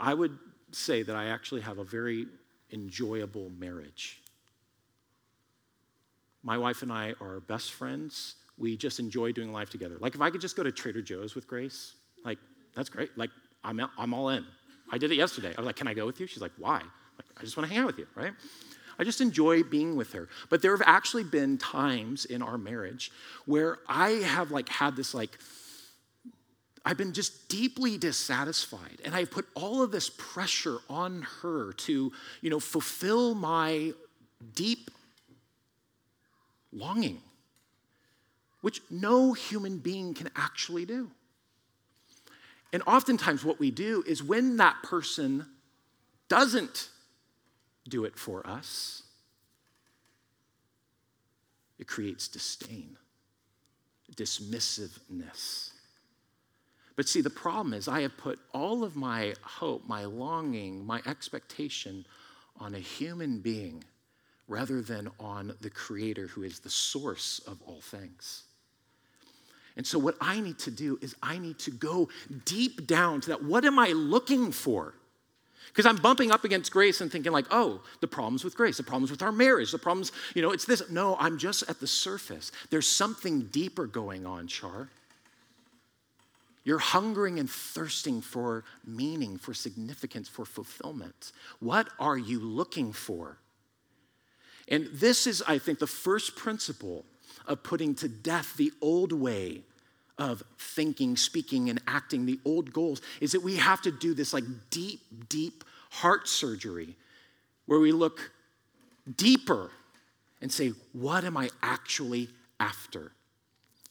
I 0.00 0.14
would 0.14 0.36
say 0.72 1.04
that 1.04 1.14
I 1.14 1.26
actually 1.26 1.60
have 1.60 1.78
a 1.78 1.84
very 1.84 2.26
enjoyable 2.72 3.50
marriage. 3.56 4.20
My 6.42 6.58
wife 6.58 6.82
and 6.82 6.90
I 6.90 7.14
are 7.20 7.38
best 7.38 7.70
friends. 7.70 8.34
We 8.58 8.76
just 8.76 8.98
enjoy 8.98 9.30
doing 9.30 9.52
life 9.52 9.70
together. 9.70 9.94
Like, 10.00 10.16
if 10.16 10.20
I 10.20 10.30
could 10.30 10.40
just 10.40 10.56
go 10.56 10.64
to 10.64 10.72
Trader 10.72 11.02
Joe's 11.02 11.36
with 11.36 11.46
Grace, 11.46 11.94
like, 12.24 12.38
that's 12.74 12.88
great. 12.88 13.16
Like, 13.16 13.30
I'm, 13.62 13.80
I'm 13.96 14.12
all 14.12 14.30
in. 14.30 14.44
I 14.90 14.98
did 14.98 15.12
it 15.12 15.16
yesterday. 15.16 15.54
I 15.56 15.60
was 15.60 15.66
like, 15.66 15.76
Can 15.76 15.86
I 15.86 15.94
go 15.94 16.06
with 16.06 16.18
you? 16.18 16.26
She's 16.26 16.42
like, 16.42 16.52
Why? 16.58 16.78
Like, 16.80 17.26
I 17.36 17.42
just 17.42 17.56
want 17.56 17.68
to 17.68 17.72
hang 17.72 17.84
out 17.84 17.86
with 17.86 17.98
you, 17.98 18.08
right? 18.16 18.32
I 18.98 19.04
just 19.04 19.20
enjoy 19.20 19.62
being 19.62 19.94
with 19.94 20.12
her. 20.14 20.28
But 20.48 20.62
there 20.62 20.76
have 20.76 20.84
actually 20.84 21.24
been 21.24 21.58
times 21.58 22.24
in 22.24 22.42
our 22.42 22.58
marriage 22.58 23.12
where 23.46 23.78
I 23.88 24.10
have 24.10 24.50
like 24.50 24.68
had 24.68 24.96
this 24.96 25.14
like 25.14 25.38
I've 26.84 26.96
been 26.96 27.12
just 27.12 27.48
deeply 27.48 27.98
dissatisfied 27.98 29.00
and 29.04 29.14
I've 29.14 29.30
put 29.30 29.46
all 29.54 29.82
of 29.82 29.90
this 29.90 30.10
pressure 30.10 30.78
on 30.88 31.26
her 31.42 31.72
to, 31.72 32.12
you 32.40 32.50
know, 32.50 32.60
fulfill 32.60 33.34
my 33.34 33.92
deep 34.54 34.90
longing 36.72 37.20
which 38.60 38.82
no 38.90 39.32
human 39.32 39.78
being 39.78 40.14
can 40.14 40.30
actually 40.36 40.84
do. 40.84 41.10
And 42.72 42.82
oftentimes, 42.86 43.44
what 43.44 43.58
we 43.58 43.70
do 43.70 44.04
is 44.06 44.22
when 44.22 44.58
that 44.58 44.76
person 44.82 45.46
doesn't 46.28 46.90
do 47.88 48.04
it 48.04 48.16
for 48.16 48.46
us. 48.46 49.02
it 51.80 51.86
creates 51.86 52.28
disdain, 52.28 52.98
dismissiveness. 54.14 55.69
But 57.00 57.08
see, 57.08 57.22
the 57.22 57.30
problem 57.30 57.72
is, 57.72 57.88
I 57.88 58.02
have 58.02 58.14
put 58.18 58.38
all 58.52 58.84
of 58.84 58.94
my 58.94 59.32
hope, 59.40 59.88
my 59.88 60.04
longing, 60.04 60.84
my 60.84 61.00
expectation 61.06 62.04
on 62.58 62.74
a 62.74 62.78
human 62.78 63.38
being 63.38 63.84
rather 64.48 64.82
than 64.82 65.10
on 65.18 65.56
the 65.62 65.70
Creator 65.70 66.26
who 66.26 66.42
is 66.42 66.60
the 66.60 66.68
source 66.68 67.40
of 67.46 67.56
all 67.66 67.80
things. 67.80 68.42
And 69.78 69.86
so, 69.86 69.98
what 69.98 70.14
I 70.20 70.40
need 70.40 70.58
to 70.58 70.70
do 70.70 70.98
is, 71.00 71.16
I 71.22 71.38
need 71.38 71.58
to 71.60 71.70
go 71.70 72.10
deep 72.44 72.86
down 72.86 73.22
to 73.22 73.30
that. 73.30 73.44
What 73.44 73.64
am 73.64 73.78
I 73.78 73.92
looking 73.92 74.52
for? 74.52 74.92
Because 75.68 75.86
I'm 75.86 75.96
bumping 75.96 76.30
up 76.30 76.44
against 76.44 76.70
grace 76.70 77.00
and 77.00 77.10
thinking, 77.10 77.32
like, 77.32 77.46
oh, 77.50 77.80
the 78.02 78.08
problems 78.08 78.44
with 78.44 78.54
grace, 78.54 78.76
the 78.76 78.82
problems 78.82 79.10
with 79.10 79.22
our 79.22 79.32
marriage, 79.32 79.72
the 79.72 79.78
problems, 79.78 80.12
you 80.34 80.42
know, 80.42 80.50
it's 80.50 80.66
this. 80.66 80.90
No, 80.90 81.16
I'm 81.18 81.38
just 81.38 81.64
at 81.70 81.80
the 81.80 81.86
surface. 81.86 82.52
There's 82.68 82.86
something 82.86 83.46
deeper 83.46 83.86
going 83.86 84.26
on, 84.26 84.48
Char. 84.48 84.90
You're 86.70 86.78
hungering 86.78 87.40
and 87.40 87.50
thirsting 87.50 88.20
for 88.20 88.62
meaning, 88.86 89.38
for 89.38 89.52
significance, 89.52 90.28
for 90.28 90.44
fulfillment. 90.44 91.32
What 91.58 91.88
are 91.98 92.16
you 92.16 92.38
looking 92.38 92.92
for? 92.92 93.38
And 94.68 94.88
this 94.92 95.26
is, 95.26 95.42
I 95.48 95.58
think, 95.58 95.80
the 95.80 95.88
first 95.88 96.36
principle 96.36 97.04
of 97.48 97.64
putting 97.64 97.96
to 97.96 98.08
death 98.08 98.56
the 98.56 98.70
old 98.80 99.12
way 99.12 99.62
of 100.16 100.44
thinking, 100.60 101.16
speaking, 101.16 101.70
and 101.70 101.82
acting, 101.88 102.24
the 102.24 102.38
old 102.44 102.72
goals, 102.72 103.02
is 103.20 103.32
that 103.32 103.42
we 103.42 103.56
have 103.56 103.82
to 103.82 103.90
do 103.90 104.14
this 104.14 104.32
like 104.32 104.44
deep, 104.70 105.00
deep 105.28 105.64
heart 105.90 106.28
surgery 106.28 106.94
where 107.66 107.80
we 107.80 107.90
look 107.90 108.30
deeper 109.16 109.72
and 110.40 110.52
say, 110.52 110.68
what 110.92 111.24
am 111.24 111.36
I 111.36 111.50
actually 111.64 112.28
after? 112.60 113.10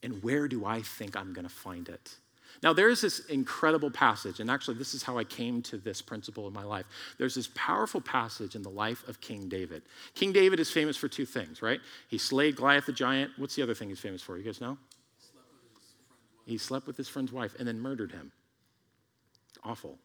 And 0.01 0.23
where 0.23 0.47
do 0.47 0.65
I 0.65 0.81
think 0.81 1.17
I'm 1.17 1.33
going 1.33 1.45
to 1.45 1.53
find 1.53 1.89
it? 1.89 2.15
Now, 2.61 2.73
there's 2.73 2.99
this 2.99 3.19
incredible 3.27 3.89
passage, 3.89 4.41
and 4.41 4.51
actually, 4.51 4.75
this 4.75 4.93
is 4.93 5.01
how 5.01 5.17
I 5.17 5.23
came 5.23 5.61
to 5.63 5.77
this 5.77 6.01
principle 6.01 6.45
in 6.47 6.53
my 6.53 6.63
life. 6.63 6.85
There's 7.17 7.35
this 7.35 7.49
powerful 7.55 8.01
passage 8.01 8.55
in 8.55 8.63
the 8.63 8.69
life 8.69 9.07
of 9.07 9.21
King 9.21 9.47
David. 9.47 9.83
King 10.13 10.33
David 10.33 10.59
is 10.59 10.69
famous 10.69 10.97
for 10.97 11.07
two 11.07 11.25
things, 11.25 11.61
right? 11.61 11.79
He 12.09 12.17
slayed 12.17 12.57
Goliath 12.57 12.85
the 12.85 12.91
giant. 12.91 13.31
What's 13.37 13.55
the 13.55 13.63
other 13.63 13.73
thing 13.73 13.87
he's 13.87 13.99
famous 13.99 14.21
for? 14.21 14.37
You 14.37 14.43
guys 14.43 14.59
know? 14.59 14.77
He 16.45 16.57
slept 16.57 16.85
with 16.85 16.97
his 16.97 17.07
friend's 17.07 17.31
wife 17.31 17.55
and 17.59 17.67
then 17.67 17.79
murdered 17.79 18.11
him. 18.11 18.31
Awful. 19.63 19.97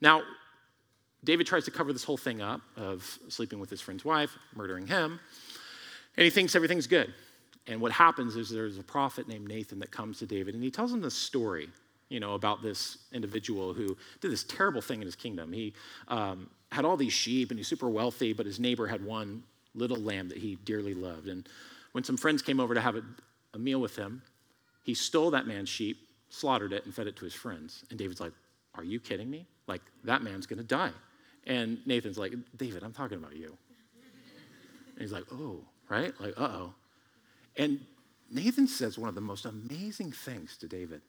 Now, 0.00 0.22
David 1.24 1.46
tries 1.46 1.64
to 1.64 1.70
cover 1.70 1.92
this 1.92 2.04
whole 2.04 2.16
thing 2.16 2.40
up 2.40 2.60
of 2.76 3.18
sleeping 3.28 3.58
with 3.58 3.68
his 3.68 3.80
friend's 3.80 4.04
wife, 4.04 4.30
murdering 4.54 4.86
him, 4.86 5.18
and 6.16 6.24
he 6.24 6.30
thinks 6.30 6.54
everything's 6.54 6.86
good. 6.86 7.12
And 7.66 7.80
what 7.80 7.92
happens 7.92 8.36
is 8.36 8.48
there's 8.48 8.78
a 8.78 8.82
prophet 8.82 9.26
named 9.28 9.48
Nathan 9.48 9.78
that 9.80 9.90
comes 9.90 10.18
to 10.20 10.26
David 10.26 10.54
and 10.54 10.62
he 10.62 10.70
tells 10.70 10.92
him 10.92 11.00
this 11.00 11.14
story, 11.14 11.68
you 12.08 12.20
know, 12.20 12.34
about 12.34 12.62
this 12.62 12.98
individual 13.12 13.74
who 13.74 13.96
did 14.20 14.30
this 14.30 14.44
terrible 14.44 14.80
thing 14.80 15.00
in 15.00 15.06
his 15.06 15.16
kingdom. 15.16 15.52
He 15.52 15.74
um, 16.08 16.48
had 16.70 16.84
all 16.84 16.96
these 16.96 17.12
sheep 17.12 17.50
and 17.50 17.58
he's 17.58 17.66
super 17.66 17.88
wealthy, 17.88 18.32
but 18.32 18.46
his 18.46 18.60
neighbor 18.60 18.86
had 18.86 19.04
one 19.04 19.42
little 19.74 19.96
lamb 19.96 20.28
that 20.28 20.38
he 20.38 20.56
dearly 20.64 20.94
loved. 20.94 21.28
And 21.28 21.48
when 21.92 22.04
some 22.04 22.16
friends 22.16 22.42
came 22.42 22.60
over 22.60 22.74
to 22.74 22.80
have 22.80 22.96
a, 22.96 23.02
a 23.54 23.58
meal 23.58 23.80
with 23.80 23.96
him, 23.96 24.22
he 24.84 24.94
stole 24.94 25.30
that 25.32 25.46
man's 25.46 25.68
sheep, 25.68 25.98
slaughtered 26.30 26.72
it, 26.72 26.84
and 26.84 26.94
fed 26.94 27.06
it 27.06 27.16
to 27.16 27.24
his 27.24 27.34
friends. 27.34 27.84
And 27.90 27.98
David's 27.98 28.20
like, 28.20 28.32
Are 28.74 28.84
you 28.84 29.00
kidding 29.00 29.28
me? 29.28 29.46
Like, 29.66 29.82
that 30.04 30.22
man's 30.22 30.46
gonna 30.46 30.62
die. 30.62 30.92
And 31.46 31.78
Nathan's 31.86 32.18
like, 32.18 32.34
David, 32.56 32.82
I'm 32.82 32.92
talking 32.92 33.18
about 33.18 33.34
you. 33.36 33.56
And 34.92 35.00
he's 35.00 35.12
like, 35.12 35.24
Oh, 35.32 35.60
right? 35.88 36.12
Like, 36.20 36.34
uh 36.38 36.44
oh. 36.44 36.74
And 37.56 37.80
Nathan 38.30 38.66
says 38.66 38.98
one 38.98 39.08
of 39.08 39.14
the 39.14 39.20
most 39.20 39.44
amazing 39.44 40.12
things 40.12 40.56
to 40.58 40.68
David. 40.68 41.00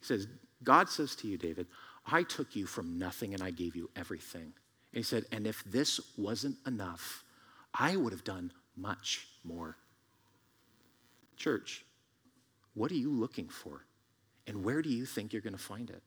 He 0.00 0.06
says, 0.06 0.26
God 0.62 0.88
says 0.88 1.14
to 1.16 1.28
you, 1.28 1.36
David, 1.36 1.66
I 2.06 2.22
took 2.22 2.56
you 2.56 2.66
from 2.66 2.98
nothing 2.98 3.34
and 3.34 3.42
I 3.42 3.50
gave 3.50 3.76
you 3.76 3.90
everything. 3.96 4.52
And 4.92 4.96
he 4.98 5.02
said, 5.02 5.24
and 5.32 5.46
if 5.46 5.62
this 5.64 6.00
wasn't 6.16 6.56
enough, 6.66 7.24
I 7.74 7.96
would 7.96 8.12
have 8.12 8.24
done 8.24 8.52
much 8.76 9.28
more. 9.44 9.76
Church, 11.36 11.84
what 12.74 12.90
are 12.90 12.96
you 12.96 13.12
looking 13.12 13.48
for? 13.48 13.84
And 14.46 14.64
where 14.64 14.80
do 14.80 14.88
you 14.88 15.04
think 15.04 15.32
you're 15.32 15.42
going 15.42 15.52
to 15.52 15.58
find 15.58 15.90
it? 15.90 16.02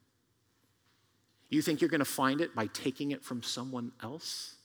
You 1.50 1.62
think 1.62 1.82
you're 1.82 1.90
going 1.90 2.00
to 2.00 2.06
find 2.06 2.42
it 2.42 2.56
by 2.56 2.68
taking 2.68 3.12
it 3.12 3.24
from 3.24 3.44
someone 3.44 3.92
else? 4.02 4.56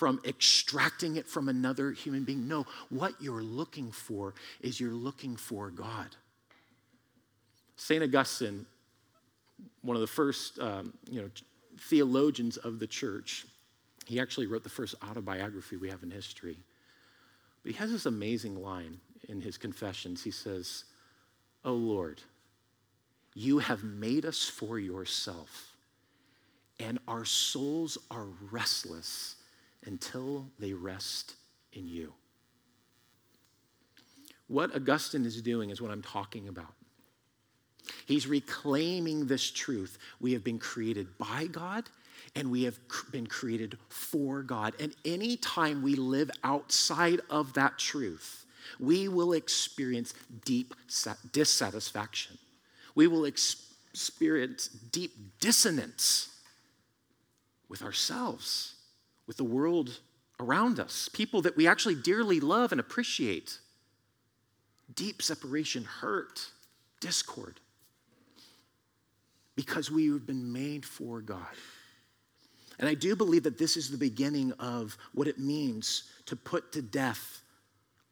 From 0.00 0.18
extracting 0.24 1.16
it 1.16 1.28
from 1.28 1.50
another 1.50 1.92
human 1.92 2.24
being. 2.24 2.48
No, 2.48 2.64
what 2.88 3.12
you're 3.20 3.42
looking 3.42 3.92
for 3.92 4.32
is 4.62 4.80
you're 4.80 4.94
looking 4.94 5.36
for 5.36 5.70
God. 5.70 6.16
St. 7.76 8.02
Augustine, 8.02 8.64
one 9.82 9.98
of 9.98 10.00
the 10.00 10.06
first 10.06 10.58
um, 10.58 10.94
you 11.10 11.20
know, 11.20 11.28
theologians 11.80 12.56
of 12.56 12.78
the 12.78 12.86
church, 12.86 13.44
he 14.06 14.18
actually 14.18 14.46
wrote 14.46 14.62
the 14.62 14.70
first 14.70 14.94
autobiography 15.06 15.76
we 15.76 15.90
have 15.90 16.02
in 16.02 16.10
history. 16.10 16.56
But 17.62 17.72
he 17.72 17.76
has 17.76 17.92
this 17.92 18.06
amazing 18.06 18.56
line 18.56 18.98
in 19.28 19.42
his 19.42 19.58
confessions. 19.58 20.24
He 20.24 20.30
says, 20.30 20.84
Oh 21.62 21.74
Lord, 21.74 22.22
you 23.34 23.58
have 23.58 23.84
made 23.84 24.24
us 24.24 24.48
for 24.48 24.78
yourself, 24.78 25.74
and 26.78 26.98
our 27.06 27.26
souls 27.26 27.98
are 28.10 28.28
restless 28.50 29.36
until 29.84 30.46
they 30.58 30.72
rest 30.72 31.34
in 31.72 31.86
you. 31.86 32.12
What 34.48 34.74
Augustine 34.74 35.24
is 35.24 35.40
doing 35.40 35.70
is 35.70 35.80
what 35.80 35.90
I'm 35.90 36.02
talking 36.02 36.48
about. 36.48 36.74
He's 38.06 38.26
reclaiming 38.26 39.26
this 39.26 39.50
truth. 39.50 39.98
We 40.20 40.32
have 40.32 40.44
been 40.44 40.58
created 40.58 41.06
by 41.18 41.46
God 41.46 41.84
and 42.34 42.50
we 42.50 42.64
have 42.64 42.78
been 43.10 43.26
created 43.26 43.78
for 43.88 44.42
God. 44.42 44.74
And 44.80 44.94
anytime 45.04 45.82
we 45.82 45.94
live 45.94 46.30
outside 46.44 47.20
of 47.30 47.54
that 47.54 47.78
truth, 47.78 48.44
we 48.78 49.08
will 49.08 49.32
experience 49.32 50.14
deep 50.44 50.74
dissatisfaction. 51.32 52.38
We 52.94 53.06
will 53.06 53.24
experience 53.24 54.68
deep 54.68 55.40
dissonance 55.40 56.28
with 57.68 57.82
ourselves 57.82 58.74
with 59.30 59.36
the 59.36 59.44
world 59.44 60.00
around 60.40 60.80
us, 60.80 61.08
people 61.08 61.40
that 61.42 61.56
we 61.56 61.68
actually 61.68 61.94
dearly 61.94 62.40
love 62.40 62.72
and 62.72 62.80
appreciate. 62.80 63.60
Deep 64.92 65.22
separation, 65.22 65.84
hurt, 65.84 66.48
discord. 66.98 67.60
Because 69.54 69.88
we 69.88 70.08
have 70.08 70.26
been 70.26 70.52
made 70.52 70.84
for 70.84 71.20
God. 71.20 71.46
And 72.80 72.88
I 72.88 72.94
do 72.94 73.14
believe 73.14 73.44
that 73.44 73.56
this 73.56 73.76
is 73.76 73.88
the 73.88 73.96
beginning 73.96 74.50
of 74.58 74.98
what 75.14 75.28
it 75.28 75.38
means 75.38 76.10
to 76.26 76.34
put 76.34 76.72
to 76.72 76.82
death 76.82 77.42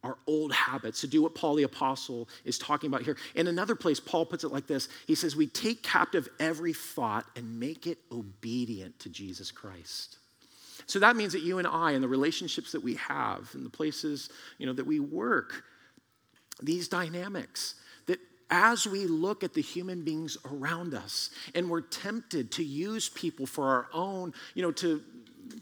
our 0.05 0.17
old 0.25 0.53
habits, 0.53 1.01
to 1.01 1.07
do 1.07 1.21
what 1.21 1.35
Paul 1.35 1.55
the 1.55 1.63
Apostle 1.63 2.29
is 2.45 2.57
talking 2.57 2.87
about 2.87 3.01
here. 3.01 3.17
In 3.35 3.47
another 3.47 3.75
place, 3.75 3.99
Paul 3.99 4.25
puts 4.25 4.45
it 4.45 4.53
like 4.53 4.67
this 4.67 4.87
He 5.05 5.15
says, 5.15 5.35
We 5.35 5.47
take 5.47 5.83
captive 5.83 6.29
every 6.39 6.71
thought 6.71 7.25
and 7.35 7.59
make 7.59 7.87
it 7.87 7.97
obedient 8.09 8.97
to 8.99 9.09
Jesus 9.09 9.51
Christ. 9.51 10.18
So 10.89 10.97
that 10.97 11.15
means 11.15 11.33
that 11.33 11.43
you 11.43 11.59
and 11.59 11.67
I, 11.67 11.91
and 11.91 12.03
the 12.03 12.07
relationships 12.07 12.71
that 12.71 12.81
we 12.81 12.95
have, 12.95 13.47
and 13.53 13.63
the 13.63 13.69
places 13.69 14.31
you 14.57 14.65
know, 14.65 14.73
that 14.73 14.87
we 14.87 14.99
work, 14.99 15.63
these 16.63 16.87
dynamics, 16.87 17.75
that 18.07 18.17
as 18.49 18.87
we 18.87 19.05
look 19.05 19.43
at 19.43 19.53
the 19.53 19.61
human 19.61 20.03
beings 20.03 20.35
around 20.51 20.95
us 20.95 21.29
and 21.53 21.69
we're 21.69 21.81
tempted 21.81 22.51
to 22.53 22.63
use 22.63 23.07
people 23.07 23.45
for 23.45 23.65
our 23.65 23.87
own, 23.93 24.33
you 24.55 24.63
know, 24.63 24.71
to 24.71 25.03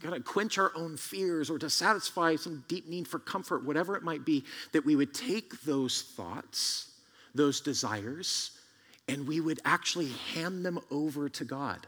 kind 0.02 0.16
of 0.16 0.24
quench 0.24 0.58
our 0.58 0.72
own 0.78 0.96
fears 0.96 1.50
or 1.50 1.60
to 1.60 1.70
satisfy 1.70 2.38
some 2.38 2.64
deep 2.70 2.88
need 2.88 3.06
for 3.06 3.20
comfort, 3.20 3.66
whatever 3.66 3.98
it 3.98 4.04
might 4.04 4.24
be, 4.24 4.46
that 4.72 4.86
we 4.86 4.96
would 4.96 5.14
take 5.14 5.62
those 5.64 6.04
thoughts, 6.04 6.90
those 7.36 7.60
desires, 7.60 8.52
and 9.10 9.28
we 9.28 9.42
would 9.42 9.60
actually 9.66 10.10
hand 10.34 10.66
them 10.66 10.80
over 10.90 11.28
to 11.28 11.44
God. 11.44 11.86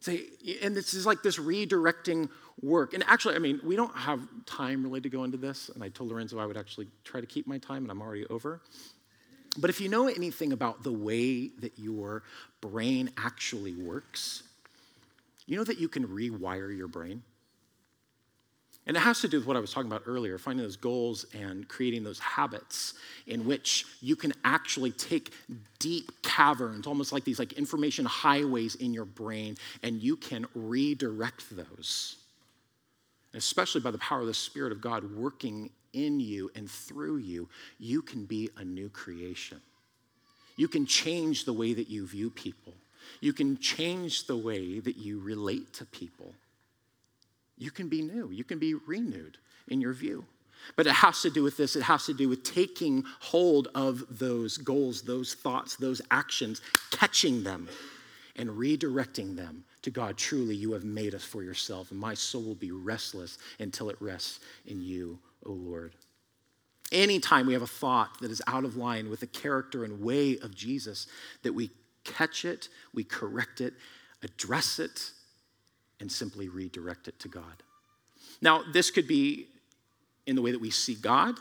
Say, 0.00 0.26
and 0.62 0.76
this 0.76 0.94
is 0.94 1.06
like 1.06 1.22
this 1.22 1.38
redirecting 1.38 2.28
work. 2.62 2.94
And 2.94 3.02
actually, 3.06 3.34
I 3.34 3.38
mean, 3.38 3.60
we 3.64 3.74
don't 3.74 3.96
have 3.96 4.20
time 4.46 4.84
really 4.84 5.00
to 5.00 5.08
go 5.08 5.24
into 5.24 5.36
this. 5.36 5.70
And 5.70 5.82
I 5.82 5.88
told 5.88 6.10
Lorenzo 6.10 6.38
I 6.38 6.46
would 6.46 6.56
actually 6.56 6.88
try 7.04 7.20
to 7.20 7.26
keep 7.26 7.46
my 7.46 7.58
time, 7.58 7.82
and 7.82 7.90
I'm 7.90 8.00
already 8.00 8.26
over. 8.26 8.60
But 9.58 9.70
if 9.70 9.80
you 9.80 9.88
know 9.88 10.06
anything 10.06 10.52
about 10.52 10.84
the 10.84 10.92
way 10.92 11.48
that 11.60 11.78
your 11.78 12.22
brain 12.60 13.10
actually 13.16 13.74
works, 13.74 14.44
you 15.46 15.56
know 15.56 15.64
that 15.64 15.78
you 15.80 15.88
can 15.88 16.06
rewire 16.06 16.76
your 16.76 16.88
brain. 16.88 17.22
And 18.88 18.96
it 18.96 19.00
has 19.00 19.20
to 19.20 19.28
do 19.28 19.36
with 19.36 19.46
what 19.46 19.56
I 19.56 19.60
was 19.60 19.70
talking 19.70 19.90
about 19.90 20.04
earlier 20.06 20.38
finding 20.38 20.64
those 20.64 20.76
goals 20.76 21.26
and 21.34 21.68
creating 21.68 22.02
those 22.02 22.18
habits 22.18 22.94
in 23.26 23.44
which 23.44 23.84
you 24.00 24.16
can 24.16 24.32
actually 24.44 24.92
take 24.92 25.30
deep 25.78 26.10
caverns, 26.22 26.86
almost 26.86 27.12
like 27.12 27.22
these 27.22 27.38
like 27.38 27.52
information 27.52 28.06
highways 28.06 28.76
in 28.76 28.94
your 28.94 29.04
brain, 29.04 29.58
and 29.82 30.02
you 30.02 30.16
can 30.16 30.46
redirect 30.54 31.54
those. 31.54 32.16
And 33.34 33.38
especially 33.38 33.82
by 33.82 33.90
the 33.90 33.98
power 33.98 34.22
of 34.22 34.26
the 34.26 34.32
Spirit 34.32 34.72
of 34.72 34.80
God 34.80 35.14
working 35.14 35.68
in 35.92 36.18
you 36.18 36.50
and 36.54 36.70
through 36.70 37.18
you, 37.18 37.46
you 37.78 38.00
can 38.00 38.24
be 38.24 38.48
a 38.56 38.64
new 38.64 38.88
creation. 38.88 39.60
You 40.56 40.66
can 40.66 40.86
change 40.86 41.44
the 41.44 41.52
way 41.52 41.74
that 41.74 41.90
you 41.90 42.06
view 42.06 42.30
people. 42.30 42.72
You 43.20 43.34
can 43.34 43.58
change 43.58 44.26
the 44.26 44.36
way 44.36 44.80
that 44.80 44.96
you 44.96 45.20
relate 45.20 45.74
to 45.74 45.84
people. 45.84 46.32
You 47.58 47.70
can 47.70 47.88
be 47.88 48.02
new. 48.02 48.30
You 48.30 48.44
can 48.44 48.58
be 48.58 48.74
renewed 48.74 49.38
in 49.66 49.80
your 49.80 49.92
view. 49.92 50.24
But 50.76 50.86
it 50.86 50.92
has 50.92 51.22
to 51.22 51.30
do 51.30 51.42
with 51.42 51.56
this. 51.56 51.76
It 51.76 51.82
has 51.82 52.06
to 52.06 52.14
do 52.14 52.28
with 52.28 52.42
taking 52.42 53.04
hold 53.20 53.68
of 53.74 54.04
those 54.18 54.56
goals, 54.58 55.02
those 55.02 55.34
thoughts, 55.34 55.76
those 55.76 56.02
actions, 56.10 56.60
catching 56.90 57.42
them, 57.42 57.68
and 58.36 58.50
redirecting 58.50 59.36
them 59.36 59.64
to 59.82 59.90
God. 59.90 60.16
Truly, 60.16 60.54
you 60.54 60.72
have 60.72 60.84
made 60.84 61.14
us 61.14 61.24
for 61.24 61.42
yourself, 61.42 61.90
and 61.90 62.00
my 62.00 62.14
soul 62.14 62.42
will 62.42 62.54
be 62.54 62.72
restless 62.72 63.38
until 63.58 63.90
it 63.90 63.96
rests 64.00 64.40
in 64.66 64.82
you, 64.82 65.18
O 65.46 65.52
Lord. 65.52 65.94
Anytime 66.90 67.46
we 67.46 67.52
have 67.52 67.62
a 67.62 67.66
thought 67.66 68.20
that 68.20 68.30
is 68.30 68.42
out 68.46 68.64
of 68.64 68.76
line 68.76 69.10
with 69.10 69.20
the 69.20 69.26
character 69.26 69.84
and 69.84 70.00
way 70.00 70.38
of 70.38 70.54
Jesus, 70.54 71.06
that 71.42 71.52
we 71.52 71.70
catch 72.04 72.44
it, 72.44 72.68
we 72.94 73.04
correct 73.04 73.60
it, 73.60 73.74
address 74.22 74.78
it, 74.78 75.12
and 76.00 76.10
simply 76.10 76.48
redirect 76.48 77.08
it 77.08 77.18
to 77.20 77.28
God. 77.28 77.62
Now, 78.40 78.62
this 78.72 78.90
could 78.90 79.08
be 79.08 79.46
in 80.26 80.36
the 80.36 80.42
way 80.42 80.52
that 80.52 80.60
we 80.60 80.70
see 80.70 80.94
God, 80.94 81.36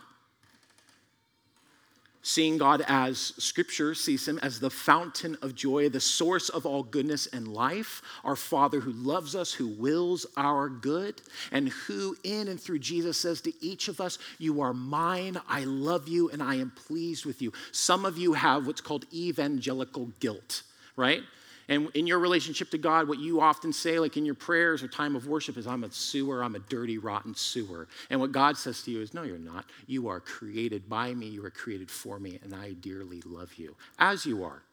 seeing 2.23 2.57
God 2.57 2.83
as 2.87 3.33
Scripture 3.37 3.93
sees 3.93 4.27
Him 4.27 4.39
as 4.39 4.59
the 4.59 4.69
fountain 4.69 5.37
of 5.41 5.55
joy, 5.55 5.89
the 5.89 5.99
source 5.99 6.49
of 6.49 6.65
all 6.65 6.83
goodness 6.83 7.27
and 7.27 7.47
life, 7.47 8.01
our 8.23 8.35
Father 8.35 8.79
who 8.79 8.91
loves 8.91 9.35
us, 9.35 9.53
who 9.53 9.67
wills 9.67 10.25
our 10.35 10.67
good, 10.67 11.21
and 11.51 11.69
who 11.69 12.17
in 12.23 12.47
and 12.47 12.59
through 12.59 12.79
Jesus 12.79 13.17
says 13.17 13.41
to 13.41 13.53
each 13.63 13.87
of 13.87 14.01
us, 14.01 14.17
You 14.39 14.61
are 14.61 14.73
mine, 14.73 15.39
I 15.47 15.63
love 15.65 16.07
you, 16.07 16.29
and 16.29 16.41
I 16.41 16.55
am 16.55 16.71
pleased 16.71 17.25
with 17.25 17.41
you. 17.41 17.53
Some 17.71 18.05
of 18.05 18.17
you 18.17 18.33
have 18.33 18.67
what's 18.67 18.81
called 18.81 19.05
evangelical 19.13 20.11
guilt, 20.19 20.63
right? 20.95 21.21
And 21.69 21.89
in 21.95 22.07
your 22.07 22.19
relationship 22.19 22.69
to 22.71 22.77
God, 22.77 23.09
what 23.09 23.19
you 23.19 23.41
often 23.41 23.73
say, 23.73 23.99
like 23.99 24.15
in 24.15 24.25
your 24.25 24.35
prayers 24.35 24.81
or 24.81 24.87
time 24.87 25.15
of 25.15 25.27
worship, 25.27 25.57
is, 25.57 25.67
I'm 25.67 25.83
a 25.83 25.91
sewer, 25.91 26.41
I'm 26.41 26.55
a 26.55 26.59
dirty, 26.59 26.97
rotten 26.97 27.35
sewer. 27.35 27.89
And 28.09 28.21
what 28.21 28.31
God 28.31 28.57
says 28.57 28.81
to 28.83 28.91
you 28.91 29.01
is, 29.01 29.13
No, 29.13 29.23
you're 29.23 29.37
not. 29.37 29.65
You 29.85 30.07
are 30.07 30.21
created 30.21 30.87
by 30.87 31.13
me, 31.13 31.27
you 31.27 31.43
are 31.45 31.51
created 31.51 31.91
for 31.91 32.19
me, 32.19 32.39
and 32.41 32.55
I 32.55 32.73
dearly 32.73 33.21
love 33.25 33.53
you 33.55 33.75
as 33.99 34.25
you 34.25 34.45
are. 34.45 34.63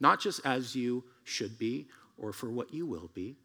Not 0.00 0.20
just 0.20 0.40
as 0.44 0.74
you 0.74 1.04
should 1.24 1.58
be 1.58 1.86
or 2.16 2.32
for 2.32 2.50
what 2.50 2.72
you 2.72 2.86
will 2.86 3.10
be, 3.14 3.36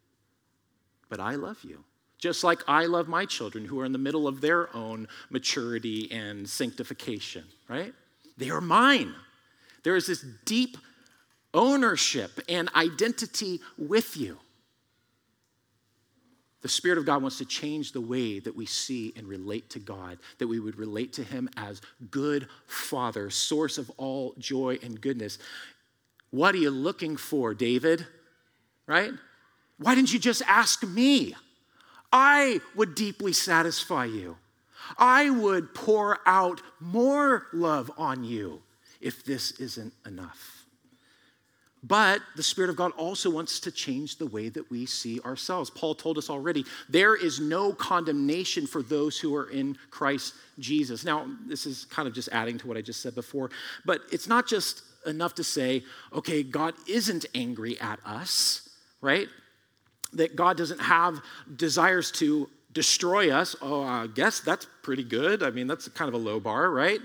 but 1.08 1.20
I 1.20 1.34
love 1.34 1.58
you. 1.62 1.84
Just 2.18 2.44
like 2.44 2.62
I 2.68 2.86
love 2.86 3.08
my 3.08 3.24
children 3.24 3.64
who 3.64 3.80
are 3.80 3.84
in 3.84 3.92
the 3.92 3.98
middle 3.98 4.28
of 4.28 4.40
their 4.40 4.74
own 4.76 5.08
maturity 5.30 6.10
and 6.12 6.48
sanctification, 6.48 7.44
right? 7.68 7.94
They 8.36 8.50
are 8.50 8.60
mine. 8.60 9.14
There 9.82 9.96
is 9.96 10.06
this 10.06 10.24
deep 10.44 10.76
ownership 11.54 12.40
and 12.48 12.68
identity 12.74 13.60
with 13.78 14.16
you. 14.16 14.38
The 16.62 16.68
Spirit 16.68 16.98
of 16.98 17.06
God 17.06 17.22
wants 17.22 17.38
to 17.38 17.46
change 17.46 17.92
the 17.92 18.00
way 18.00 18.38
that 18.38 18.54
we 18.54 18.66
see 18.66 19.14
and 19.16 19.26
relate 19.26 19.70
to 19.70 19.78
God, 19.78 20.18
that 20.38 20.46
we 20.46 20.60
would 20.60 20.78
relate 20.78 21.14
to 21.14 21.24
Him 21.24 21.48
as 21.56 21.80
good 22.10 22.48
Father, 22.66 23.30
source 23.30 23.78
of 23.78 23.90
all 23.96 24.34
joy 24.38 24.78
and 24.82 25.00
goodness. 25.00 25.38
What 26.30 26.54
are 26.54 26.58
you 26.58 26.70
looking 26.70 27.16
for, 27.16 27.54
David? 27.54 28.06
Right? 28.86 29.12
Why 29.78 29.94
didn't 29.94 30.12
you 30.12 30.18
just 30.18 30.42
ask 30.46 30.86
me? 30.86 31.34
I 32.12 32.60
would 32.74 32.94
deeply 32.94 33.32
satisfy 33.32 34.04
you. 34.04 34.36
I 34.98 35.30
would 35.30 35.74
pour 35.74 36.18
out 36.26 36.60
more 36.80 37.46
love 37.52 37.90
on 37.96 38.24
you 38.24 38.62
if 39.00 39.24
this 39.24 39.52
isn't 39.52 39.94
enough. 40.04 40.59
But 41.82 42.20
the 42.36 42.42
Spirit 42.42 42.68
of 42.68 42.76
God 42.76 42.92
also 42.92 43.30
wants 43.30 43.58
to 43.60 43.70
change 43.70 44.16
the 44.16 44.26
way 44.26 44.50
that 44.50 44.70
we 44.70 44.84
see 44.84 45.18
ourselves. 45.20 45.70
Paul 45.70 45.94
told 45.94 46.18
us 46.18 46.28
already 46.28 46.64
there 46.90 47.16
is 47.16 47.40
no 47.40 47.72
condemnation 47.72 48.66
for 48.66 48.82
those 48.82 49.18
who 49.18 49.34
are 49.34 49.48
in 49.48 49.78
Christ 49.90 50.34
Jesus. 50.58 51.04
Now, 51.04 51.26
this 51.46 51.64
is 51.64 51.86
kind 51.86 52.06
of 52.06 52.12
just 52.14 52.28
adding 52.32 52.58
to 52.58 52.66
what 52.68 52.76
I 52.76 52.82
just 52.82 53.00
said 53.00 53.14
before, 53.14 53.50
but 53.86 54.02
it's 54.12 54.28
not 54.28 54.46
just 54.46 54.82
enough 55.06 55.34
to 55.36 55.44
say, 55.44 55.82
okay, 56.12 56.42
God 56.42 56.74
isn't 56.86 57.24
angry 57.34 57.80
at 57.80 57.98
us, 58.04 58.68
right? 59.00 59.28
That 60.12 60.36
God 60.36 60.58
doesn't 60.58 60.80
have 60.80 61.22
desires 61.56 62.10
to 62.12 62.50
destroy 62.72 63.30
us. 63.30 63.56
Oh, 63.62 63.82
I 63.82 64.06
guess 64.06 64.40
that's 64.40 64.66
pretty 64.82 65.04
good. 65.04 65.42
I 65.42 65.50
mean, 65.50 65.66
that's 65.66 65.88
kind 65.88 66.08
of 66.08 66.14
a 66.14 66.22
low 66.22 66.40
bar, 66.40 66.70
right? 66.70 67.00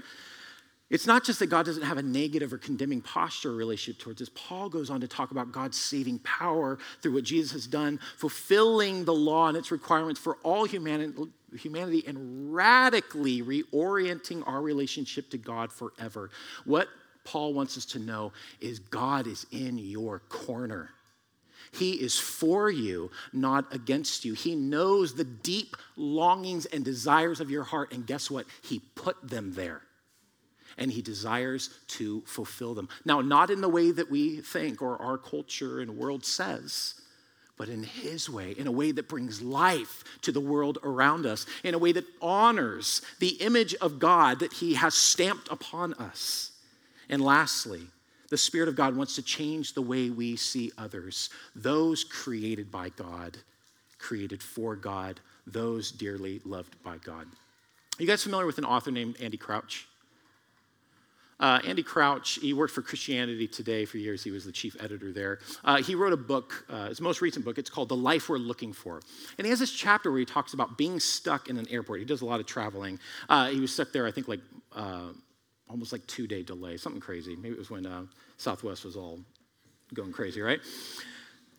It's 0.91 1.07
not 1.07 1.23
just 1.23 1.39
that 1.39 1.47
God 1.47 1.65
doesn't 1.65 1.83
have 1.83 1.97
a 1.97 2.03
negative 2.03 2.53
or 2.53 2.59
condemning 2.59 3.01
posture 3.01 3.49
or 3.49 3.55
relationship 3.55 3.99
towards 3.99 4.21
us. 4.21 4.29
Paul 4.36 4.69
goes 4.69 4.91
on 4.91 5.01
to 5.01 5.07
talk 5.07 5.31
about 5.31 5.51
God's 5.51 5.79
saving 5.79 6.19
power 6.19 6.77
through 7.01 7.13
what 7.13 7.23
Jesus 7.23 7.53
has 7.53 7.65
done, 7.65 7.99
fulfilling 8.17 9.03
the 9.03 9.13
law 9.13 9.47
and 9.47 9.57
its 9.57 9.71
requirements 9.71 10.19
for 10.19 10.38
all 10.43 10.65
humanity, 10.65 11.13
humanity 11.57 12.03
and 12.05 12.53
radically 12.53 13.41
reorienting 13.41 14.47
our 14.47 14.61
relationship 14.61 15.31
to 15.31 15.39
God 15.39 15.71
forever. 15.71 16.29
What 16.65 16.88
Paul 17.23 17.55
wants 17.55 17.77
us 17.77 17.86
to 17.88 17.99
know 17.99 18.31
is 18.61 18.77
God 18.77 19.25
is 19.25 19.47
in 19.51 19.79
your 19.79 20.19
corner. 20.29 20.91
He 21.71 21.93
is 21.93 22.17
for 22.17 22.69
you, 22.69 23.09
not 23.33 23.73
against 23.73 24.23
you. 24.23 24.33
He 24.33 24.55
knows 24.55 25.15
the 25.15 25.23
deep 25.23 25.75
longings 25.97 26.67
and 26.67 26.86
desires 26.86 27.39
of 27.39 27.49
your 27.49 27.63
heart, 27.63 27.91
and 27.91 28.05
guess 28.05 28.29
what? 28.29 28.45
He 28.61 28.79
put 28.93 29.27
them 29.27 29.51
there 29.53 29.81
and 30.78 30.91
he 30.91 31.01
desires 31.01 31.69
to 31.88 32.21
fulfill 32.26 32.73
them. 32.73 32.89
Now, 33.05 33.21
not 33.21 33.49
in 33.49 33.61
the 33.61 33.69
way 33.69 33.91
that 33.91 34.11
we 34.11 34.41
think 34.41 34.82
or 34.82 35.01
our 35.01 35.17
culture 35.17 35.80
and 35.80 35.97
world 35.97 36.26
says, 36.26 36.95
but 37.57 37.69
in 37.69 37.84
his 37.84 38.30
way, 38.30 38.51
in 38.57 38.67
a 38.67 38.71
way 38.71 38.91
that 38.91 39.07
brings 39.07 39.41
life 39.41 40.03
to 40.21 40.32
the 40.32 40.41
world 40.41 40.78
around 40.84 41.26
us, 41.26 41.45
in 41.63 41.73
a 41.73 41.78
way 41.78 41.93
that 41.93 42.05
honors 42.21 43.01
the 43.19 43.30
image 43.30 43.73
of 43.76 43.99
God 43.99 44.39
that 44.39 44.53
he 44.53 44.73
has 44.73 44.93
stamped 44.93 45.49
upon 45.49 45.93
us. 45.93 46.51
And 47.09 47.21
lastly, 47.21 47.82
the 48.30 48.38
Spirit 48.38 48.67
of 48.67 48.76
God 48.76 48.95
wants 48.97 49.15
to 49.15 49.21
change 49.21 49.73
the 49.73 49.82
way 49.82 50.09
we 50.09 50.36
see 50.36 50.71
others, 50.78 51.30
those 51.55 52.03
created 52.03 52.71
by 52.71 52.89
God, 52.89 53.38
created 53.99 54.43
for 54.43 54.76
God, 54.76 55.21
those 55.47 55.91
dearly 55.91 56.41
loved 56.43 56.82
by 56.84 56.97
God. 56.97 57.28
Are 57.97 58.01
you 58.01 58.07
guys 58.07 58.23
familiar 58.23 58.45
with 58.45 58.57
an 58.57 58.65
author 58.65 58.91
named 58.91 59.15
Andy 59.21 59.38
Crouch? 59.38 59.88
Uh, 61.39 61.59
Andy 61.65 61.83
Crouch, 61.83 62.36
he 62.36 62.53
worked 62.53 62.73
for 62.73 62.81
Christianity 62.81 63.47
Today 63.47 63.83
for 63.86 63.97
years. 63.97 64.23
He 64.23 64.31
was 64.31 64.45
the 64.45 64.51
chief 64.51 64.75
editor 64.79 65.11
there. 65.11 65.39
Uh, 65.63 65.81
he 65.81 65.93
wrote 65.93 66.13
a 66.13 66.17
book, 66.17 66.65
uh, 66.69 66.88
his 66.88 67.01
most 67.01 67.21
recent 67.21 67.43
book, 67.43 67.57
it's 67.57 67.69
called 67.69 67.89
The 67.89 67.95
Life 67.95 68.29
We're 68.29 68.38
Looking 68.38 68.71
For. 68.71 69.01
And 69.38 69.45
he 69.45 69.49
has 69.49 69.59
this 69.59 69.71
chapter 69.71 70.11
where 70.11 70.19
he 70.19 70.25
talks 70.25 70.53
about 70.53 70.77
being 70.77 70.99
stuck 70.99 71.49
in 71.49 71.57
an 71.57 71.67
airport. 71.69 71.99
He 71.99 72.05
does 72.05 72.21
a 72.21 72.25
lot 72.25 72.39
of 72.39 72.45
traveling. 72.45 72.99
Uh, 73.27 73.49
he 73.49 73.59
was 73.59 73.73
stuck 73.73 73.91
there, 73.91 74.05
I 74.07 74.11
think, 74.11 74.27
like 74.29 74.39
uh, 74.73 75.09
almost 75.69 75.91
like 75.91 76.05
two 76.07 76.25
day 76.25 76.41
delay, 76.41 76.77
something 76.77 77.01
crazy. 77.01 77.36
Maybe 77.36 77.55
it 77.55 77.59
was 77.59 77.69
when 77.69 77.86
uh, 77.86 78.03
Southwest 78.38 78.86
was 78.86 78.95
all 78.95 79.19
going 79.93 80.13
crazy, 80.13 80.41
right? 80.41 80.61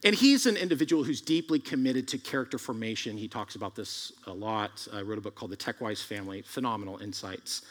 And 0.05 0.15
he's 0.15 0.47
an 0.47 0.57
individual 0.57 1.05
who's 1.05 1.21
deeply 1.21 1.59
committed 1.59 2.07
to 2.09 2.19
character 2.19 2.59
formation. 2.59 3.17
He 3.17 3.29
talks 3.29 3.57
about 3.57 3.75
this 3.75 4.13
a 4.27 4.33
lot. 4.33 4.87
I 4.93 5.03
wrote 5.03 5.19
a 5.19 5.21
book 5.21 5.35
called 5.35 5.51
The 5.51 5.57
Tech-Wise 5.57 6.03
Family, 6.03 6.43
phenomenal 6.43 6.99
insights. 6.99 7.63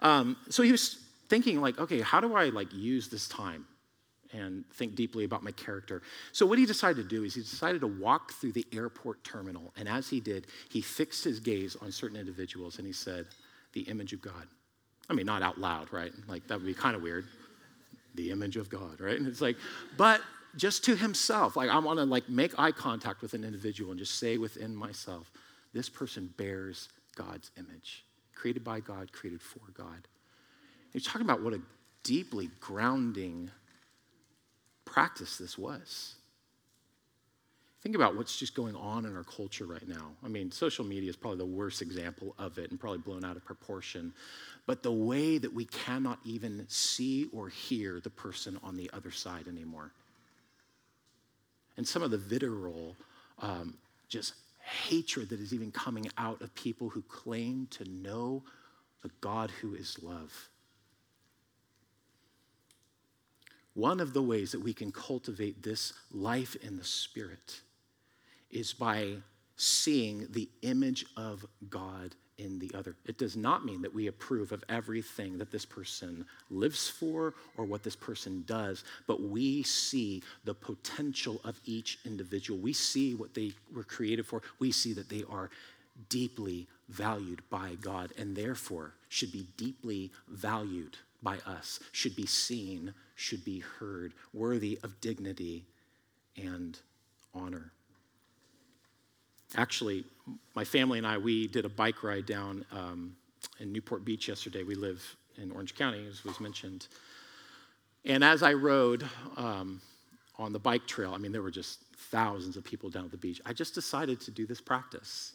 Um, 0.00 0.36
so 0.48 0.62
he 0.62 0.72
was 0.72 0.98
thinking 1.28 1.60
like, 1.60 1.78
okay, 1.78 2.00
how 2.00 2.20
do 2.20 2.34
I 2.34 2.46
like 2.46 2.72
use 2.72 3.08
this 3.08 3.28
time 3.28 3.66
and 4.32 4.64
think 4.74 4.94
deeply 4.94 5.24
about 5.24 5.42
my 5.42 5.52
character? 5.52 6.02
So 6.32 6.46
what 6.46 6.58
he 6.58 6.66
decided 6.66 7.02
to 7.02 7.08
do 7.08 7.24
is 7.24 7.34
he 7.34 7.40
decided 7.40 7.80
to 7.82 7.86
walk 7.86 8.32
through 8.32 8.52
the 8.52 8.66
airport 8.72 9.22
terminal, 9.24 9.72
and 9.76 9.88
as 9.88 10.08
he 10.08 10.20
did, 10.20 10.46
he 10.70 10.80
fixed 10.80 11.24
his 11.24 11.40
gaze 11.40 11.76
on 11.80 11.92
certain 11.92 12.16
individuals 12.16 12.78
and 12.78 12.86
he 12.86 12.92
said, 12.92 13.26
"The 13.72 13.82
image 13.82 14.12
of 14.12 14.20
God." 14.20 14.46
I 15.08 15.12
mean, 15.12 15.26
not 15.26 15.42
out 15.42 15.58
loud, 15.58 15.92
right? 15.92 16.12
Like 16.28 16.46
that 16.48 16.58
would 16.58 16.66
be 16.66 16.74
kind 16.74 16.96
of 16.96 17.02
weird. 17.02 17.26
The 18.14 18.30
image 18.30 18.56
of 18.56 18.70
God, 18.70 19.00
right? 19.00 19.18
And 19.18 19.26
it's 19.26 19.40
like, 19.40 19.56
but 19.96 20.20
just 20.56 20.84
to 20.84 20.96
himself, 20.96 21.56
like 21.56 21.68
I 21.68 21.78
want 21.78 21.98
to 21.98 22.04
like 22.04 22.28
make 22.28 22.58
eye 22.58 22.72
contact 22.72 23.22
with 23.22 23.34
an 23.34 23.44
individual 23.44 23.90
and 23.90 23.98
just 23.98 24.18
say 24.18 24.38
within 24.38 24.74
myself, 24.74 25.30
this 25.72 25.88
person 25.88 26.32
bears 26.36 26.88
God's 27.16 27.50
image, 27.58 28.04
created 28.34 28.64
by 28.64 28.80
God, 28.80 29.12
created 29.12 29.42
for 29.42 29.60
God. 29.76 30.06
He's 30.94 31.04
talking 31.04 31.22
about 31.22 31.42
what 31.42 31.52
a 31.52 31.60
deeply 32.04 32.48
grounding 32.60 33.50
practice 34.84 35.36
this 35.36 35.58
was. 35.58 36.14
Think 37.82 37.96
about 37.96 38.16
what's 38.16 38.38
just 38.38 38.54
going 38.54 38.76
on 38.76 39.04
in 39.04 39.14
our 39.14 39.24
culture 39.24 39.66
right 39.66 39.86
now. 39.86 40.12
I 40.24 40.28
mean, 40.28 40.50
social 40.50 40.86
media 40.86 41.10
is 41.10 41.16
probably 41.16 41.38
the 41.38 41.44
worst 41.44 41.82
example 41.82 42.34
of 42.38 42.56
it 42.58 42.70
and 42.70 42.80
probably 42.80 43.00
blown 43.00 43.24
out 43.24 43.36
of 43.36 43.44
proportion. 43.44 44.14
But 44.66 44.82
the 44.82 44.92
way 44.92 45.36
that 45.36 45.52
we 45.52 45.66
cannot 45.66 46.18
even 46.24 46.64
see 46.68 47.28
or 47.32 47.50
hear 47.50 48.00
the 48.00 48.08
person 48.08 48.58
on 48.62 48.76
the 48.76 48.88
other 48.94 49.10
side 49.10 49.48
anymore. 49.48 49.90
And 51.76 51.86
some 51.86 52.02
of 52.02 52.10
the 52.10 52.18
vitriol, 52.18 52.96
um, 53.40 53.74
just 54.08 54.34
hatred 54.60 55.28
that 55.30 55.40
is 55.40 55.52
even 55.52 55.70
coming 55.72 56.06
out 56.16 56.40
of 56.40 56.54
people 56.54 56.88
who 56.88 57.02
claim 57.02 57.66
to 57.72 57.84
know 57.84 58.44
the 59.02 59.10
God 59.20 59.50
who 59.60 59.74
is 59.74 59.98
love. 60.02 60.48
One 63.74 64.00
of 64.00 64.12
the 64.12 64.22
ways 64.22 64.52
that 64.52 64.62
we 64.62 64.72
can 64.72 64.92
cultivate 64.92 65.62
this 65.62 65.92
life 66.12 66.56
in 66.62 66.76
the 66.76 66.84
Spirit 66.84 67.60
is 68.50 68.72
by 68.72 69.16
seeing 69.56 70.26
the 70.30 70.48
image 70.62 71.04
of 71.16 71.44
God 71.68 72.14
in 72.38 72.58
the 72.58 72.70
other. 72.74 72.96
It 73.06 73.18
does 73.18 73.36
not 73.36 73.64
mean 73.64 73.82
that 73.82 73.94
we 73.94 74.08
approve 74.08 74.52
of 74.52 74.64
everything 74.68 75.38
that 75.38 75.50
this 75.50 75.64
person 75.64 76.24
lives 76.50 76.88
for 76.88 77.34
or 77.56 77.64
what 77.64 77.82
this 77.82 77.96
person 77.96 78.44
does, 78.46 78.84
but 79.06 79.22
we 79.22 79.62
see 79.62 80.22
the 80.44 80.54
potential 80.54 81.40
of 81.44 81.60
each 81.64 81.98
individual. 82.04 82.58
We 82.58 82.72
see 82.72 83.14
what 83.14 83.34
they 83.34 83.52
were 83.74 83.84
created 83.84 84.26
for. 84.26 84.42
We 84.58 84.72
see 84.72 84.92
that 84.94 85.08
they 85.08 85.24
are 85.30 85.50
deeply 86.08 86.66
valued 86.88 87.42
by 87.50 87.76
God 87.80 88.12
and 88.18 88.34
therefore 88.34 88.94
should 89.08 89.32
be 89.32 89.46
deeply 89.56 90.10
valued 90.28 90.96
by 91.24 91.38
us, 91.46 91.80
should 91.90 92.14
be 92.14 92.26
seen, 92.26 92.94
should 93.16 93.44
be 93.44 93.58
heard, 93.60 94.12
worthy 94.32 94.78
of 94.84 95.00
dignity 95.00 95.64
and 96.36 96.78
honor. 97.34 97.72
Actually, 99.56 100.04
my 100.54 100.64
family 100.64 100.98
and 100.98 101.06
I, 101.06 101.18
we 101.18 101.48
did 101.48 101.64
a 101.64 101.68
bike 101.68 102.02
ride 102.04 102.26
down 102.26 102.64
um, 102.70 103.16
in 103.58 103.72
Newport 103.72 104.04
Beach 104.04 104.28
yesterday. 104.28 104.62
We 104.62 104.74
live 104.74 105.16
in 105.36 105.50
Orange 105.50 105.74
County, 105.74 106.06
as 106.06 106.24
was 106.24 106.40
mentioned. 106.40 106.88
And 108.04 108.22
as 108.22 108.42
I 108.42 108.52
rode 108.52 109.04
um, 109.36 109.80
on 110.38 110.52
the 110.52 110.58
bike 110.58 110.86
trail, 110.86 111.14
I 111.14 111.18
mean, 111.18 111.32
there 111.32 111.42
were 111.42 111.50
just 111.50 111.80
thousands 112.10 112.56
of 112.56 112.64
people 112.64 112.90
down 112.90 113.04
at 113.06 113.10
the 113.10 113.16
beach. 113.16 113.40
I 113.46 113.52
just 113.52 113.74
decided 113.74 114.20
to 114.22 114.30
do 114.30 114.46
this 114.46 114.60
practice. 114.60 115.32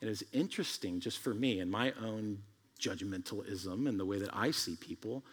And 0.00 0.08
it 0.08 0.10
was 0.10 0.22
interesting 0.32 1.00
just 1.00 1.18
for 1.18 1.34
me 1.34 1.60
and 1.60 1.70
my 1.70 1.92
own 2.02 2.38
judgmentalism 2.80 3.88
and 3.88 3.98
the 3.98 4.06
way 4.06 4.18
that 4.18 4.30
I 4.32 4.50
see 4.50 4.76
people, 4.76 5.24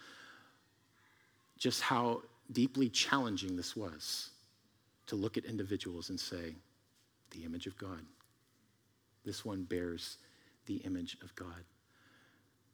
just 1.58 1.80
how 1.80 2.22
deeply 2.52 2.88
challenging 2.88 3.56
this 3.56 3.76
was 3.76 4.30
to 5.06 5.16
look 5.16 5.36
at 5.36 5.44
individuals 5.44 6.10
and 6.10 6.18
say, 6.18 6.54
the 7.30 7.44
image 7.44 7.66
of 7.66 7.76
God. 7.78 8.00
This 9.24 9.44
one 9.44 9.64
bears 9.64 10.18
the 10.66 10.76
image 10.76 11.16
of 11.22 11.34
God. 11.34 11.64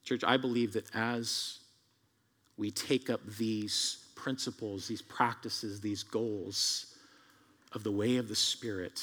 Church, 0.04 0.24
I 0.24 0.36
believe 0.36 0.72
that 0.72 0.94
as 0.94 1.60
we 2.56 2.70
take 2.70 3.08
up 3.08 3.20
these 3.38 4.04
principles, 4.14 4.88
these 4.88 5.02
practices, 5.02 5.80
these 5.80 6.02
goals 6.02 6.94
of 7.72 7.84
the 7.84 7.92
way 7.92 8.16
of 8.16 8.28
the 8.28 8.34
Spirit, 8.34 9.00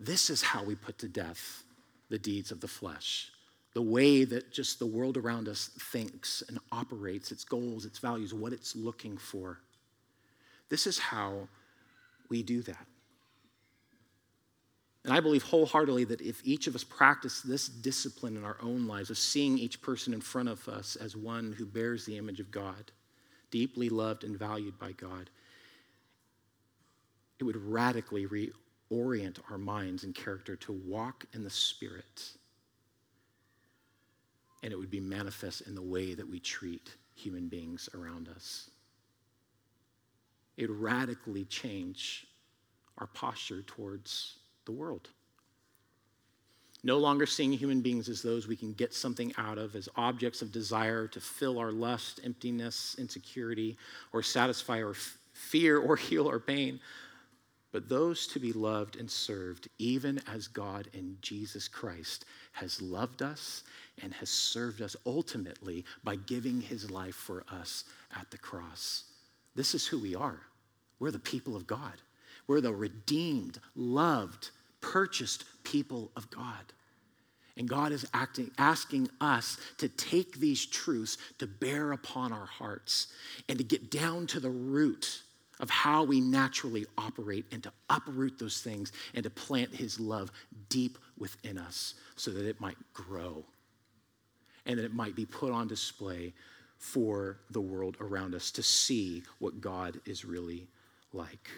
this 0.00 0.30
is 0.30 0.42
how 0.42 0.64
we 0.64 0.74
put 0.74 0.98
to 0.98 1.08
death 1.08 1.62
the 2.08 2.18
deeds 2.18 2.50
of 2.50 2.60
the 2.60 2.68
flesh. 2.68 3.30
The 3.78 3.82
way 3.82 4.24
that 4.24 4.52
just 4.52 4.80
the 4.80 4.86
world 4.86 5.16
around 5.16 5.46
us 5.46 5.70
thinks 5.92 6.42
and 6.48 6.58
operates, 6.72 7.30
its 7.30 7.44
goals, 7.44 7.84
its 7.84 8.00
values, 8.00 8.34
what 8.34 8.52
it's 8.52 8.74
looking 8.74 9.16
for. 9.16 9.60
This 10.68 10.88
is 10.88 10.98
how 10.98 11.46
we 12.28 12.42
do 12.42 12.60
that. 12.62 12.86
And 15.04 15.12
I 15.12 15.20
believe 15.20 15.44
wholeheartedly 15.44 16.06
that 16.06 16.20
if 16.20 16.44
each 16.44 16.66
of 16.66 16.74
us 16.74 16.82
practice 16.82 17.40
this 17.40 17.68
discipline 17.68 18.36
in 18.36 18.42
our 18.42 18.56
own 18.60 18.88
lives 18.88 19.10
of 19.10 19.16
seeing 19.16 19.56
each 19.56 19.80
person 19.80 20.12
in 20.12 20.22
front 20.22 20.48
of 20.48 20.68
us 20.68 20.96
as 20.96 21.16
one 21.16 21.52
who 21.52 21.64
bears 21.64 22.04
the 22.04 22.18
image 22.18 22.40
of 22.40 22.50
God, 22.50 22.90
deeply 23.52 23.88
loved 23.88 24.24
and 24.24 24.36
valued 24.36 24.76
by 24.80 24.90
God, 24.90 25.30
it 27.38 27.44
would 27.44 27.56
radically 27.56 28.26
reorient 28.26 29.38
our 29.48 29.56
minds 29.56 30.02
and 30.02 30.16
character 30.16 30.56
to 30.56 30.72
walk 30.72 31.26
in 31.32 31.44
the 31.44 31.50
Spirit. 31.50 32.32
And 34.62 34.72
it 34.72 34.76
would 34.76 34.90
be 34.90 35.00
manifest 35.00 35.62
in 35.62 35.74
the 35.74 35.82
way 35.82 36.14
that 36.14 36.28
we 36.28 36.40
treat 36.40 36.94
human 37.14 37.48
beings 37.48 37.88
around 37.94 38.28
us. 38.28 38.70
It 40.56 40.68
would 40.68 40.80
radically 40.80 41.44
change 41.44 42.26
our 42.98 43.06
posture 43.06 43.62
towards 43.62 44.38
the 44.64 44.72
world. 44.72 45.08
No 46.84 46.98
longer 46.98 47.26
seeing 47.26 47.52
human 47.52 47.80
beings 47.80 48.08
as 48.08 48.22
those 48.22 48.46
we 48.46 48.56
can 48.56 48.72
get 48.72 48.94
something 48.94 49.32
out 49.36 49.58
of, 49.58 49.74
as 49.74 49.88
objects 49.96 50.42
of 50.42 50.52
desire 50.52 51.08
to 51.08 51.20
fill 51.20 51.58
our 51.58 51.72
lust, 51.72 52.20
emptiness, 52.22 52.94
insecurity, 52.98 53.76
or 54.12 54.22
satisfy 54.22 54.82
our 54.82 54.90
f- 54.90 55.18
fear 55.32 55.78
or 55.78 55.96
heal 55.96 56.28
our 56.28 56.38
pain, 56.38 56.80
but 57.70 57.88
those 57.88 58.26
to 58.28 58.40
be 58.40 58.52
loved 58.52 58.96
and 58.96 59.10
served, 59.10 59.68
even 59.78 60.20
as 60.26 60.48
God 60.48 60.88
in 60.92 61.18
Jesus 61.20 61.68
Christ 61.68 62.24
has 62.52 62.80
loved 62.80 63.22
us 63.22 63.62
and 64.02 64.14
has 64.14 64.30
served 64.30 64.80
us 64.80 64.96
ultimately 65.04 65.84
by 66.02 66.16
giving 66.16 66.60
his 66.60 66.90
life 66.90 67.14
for 67.14 67.44
us 67.50 67.84
at 68.18 68.30
the 68.30 68.38
cross. 68.38 69.04
This 69.54 69.74
is 69.74 69.86
who 69.86 69.98
we 69.98 70.14
are. 70.14 70.40
We're 70.98 71.10
the 71.10 71.18
people 71.18 71.56
of 71.56 71.66
God. 71.66 71.94
We're 72.46 72.60
the 72.60 72.72
redeemed, 72.72 73.60
loved, 73.76 74.50
purchased 74.80 75.44
people 75.64 76.10
of 76.16 76.30
God. 76.30 76.72
And 77.56 77.68
God 77.68 77.92
is 77.92 78.06
acting, 78.14 78.50
asking 78.56 79.10
us 79.20 79.58
to 79.78 79.88
take 79.88 80.38
these 80.38 80.64
truths 80.64 81.18
to 81.38 81.46
bear 81.46 81.92
upon 81.92 82.32
our 82.32 82.46
hearts 82.46 83.08
and 83.48 83.58
to 83.58 83.64
get 83.64 83.90
down 83.90 84.26
to 84.28 84.40
the 84.40 84.50
root 84.50 85.22
of 85.60 85.70
how 85.70 86.04
we 86.04 86.20
naturally 86.20 86.86
operate 86.96 87.44
and 87.52 87.62
to 87.62 87.72
uproot 87.90 88.38
those 88.38 88.60
things 88.60 88.92
and 89.14 89.24
to 89.24 89.30
plant 89.30 89.74
His 89.74 89.98
love 89.98 90.30
deep 90.68 90.98
within 91.18 91.58
us 91.58 91.94
so 92.16 92.30
that 92.30 92.46
it 92.46 92.60
might 92.60 92.78
grow 92.92 93.44
and 94.66 94.78
that 94.78 94.84
it 94.84 94.94
might 94.94 95.16
be 95.16 95.26
put 95.26 95.50
on 95.50 95.66
display 95.66 96.32
for 96.76 97.38
the 97.50 97.60
world 97.60 97.96
around 98.00 98.34
us 98.34 98.50
to 98.52 98.62
see 98.62 99.22
what 99.40 99.60
God 99.60 100.00
is 100.06 100.24
really 100.24 100.68
like. 101.12 101.50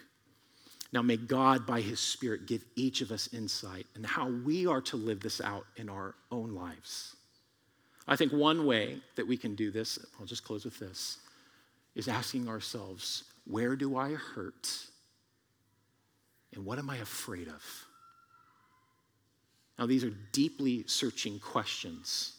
Now, 0.93 1.03
may 1.03 1.17
God, 1.17 1.67
by 1.67 1.81
His 1.81 2.01
Spirit, 2.01 2.47
give 2.47 2.65
each 2.75 3.01
of 3.01 3.13
us 3.13 3.29
insight 3.33 3.87
in 3.95 4.03
how 4.03 4.29
we 4.29 4.67
are 4.67 4.81
to 4.83 4.97
live 4.97 5.21
this 5.21 5.41
out 5.41 5.67
in 5.77 5.89
our 5.89 6.15
own 6.33 6.55
lives. 6.55 7.15
I 8.09 8.17
think 8.17 8.33
one 8.33 8.67
way 8.67 8.99
that 9.15 9.27
we 9.27 9.37
can 9.37 9.55
do 9.55 9.71
this, 9.71 9.99
I'll 10.19 10.27
just 10.27 10.43
close 10.43 10.65
with 10.65 10.79
this, 10.79 11.19
is 11.95 12.09
asking 12.09 12.49
ourselves, 12.49 13.25
where 13.51 13.77
do 13.77 13.97
I 13.97 14.13
hurt? 14.15 14.69
And 16.55 16.65
what 16.65 16.79
am 16.79 16.91
I 16.91 16.97
afraid 16.99 17.49
of? 17.49 17.87
Now, 19.79 19.87
these 19.87 20.05
are 20.05 20.13
deeply 20.33 20.85
searching 20.87 21.39
questions. 21.39 22.35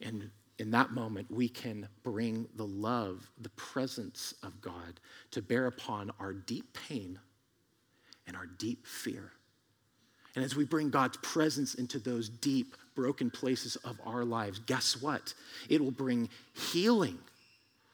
And 0.00 0.30
in 0.58 0.70
that 0.70 0.92
moment, 0.92 1.30
we 1.30 1.48
can 1.48 1.88
bring 2.02 2.46
the 2.56 2.66
love, 2.66 3.30
the 3.40 3.50
presence 3.50 4.34
of 4.42 4.60
God 4.60 5.00
to 5.32 5.42
bear 5.42 5.66
upon 5.66 6.10
our 6.18 6.32
deep 6.32 6.76
pain 6.88 7.18
and 8.26 8.36
our 8.36 8.46
deep 8.46 8.86
fear. 8.86 9.32
And 10.34 10.44
as 10.44 10.56
we 10.56 10.64
bring 10.64 10.88
God's 10.88 11.18
presence 11.18 11.74
into 11.74 11.98
those 11.98 12.28
deep, 12.28 12.74
broken 12.94 13.30
places 13.30 13.76
of 13.76 14.00
our 14.06 14.24
lives, 14.24 14.60
guess 14.60 15.00
what? 15.02 15.34
It 15.68 15.80
will 15.80 15.90
bring 15.90 16.30
healing 16.54 17.18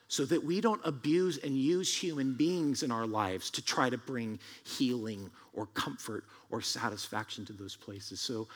so 0.09 0.25
that 0.25 0.43
we 0.43 0.61
don't 0.61 0.81
abuse 0.85 1.39
and 1.45 1.57
use 1.57 1.95
human 1.95 2.35
beings 2.35 2.83
in 2.83 2.91
our 2.91 3.07
lives 3.07 3.51
to 3.51 3.63
try 3.63 3.91
to 3.91 3.99
bring 3.99 4.39
healing 4.65 5.31
or 5.53 5.67
comfort 5.67 6.25
or 6.51 6.63
satisfaction 6.63 7.45
to 7.45 7.53
those 7.53 7.77
places. 7.77 8.19
So 8.19 8.49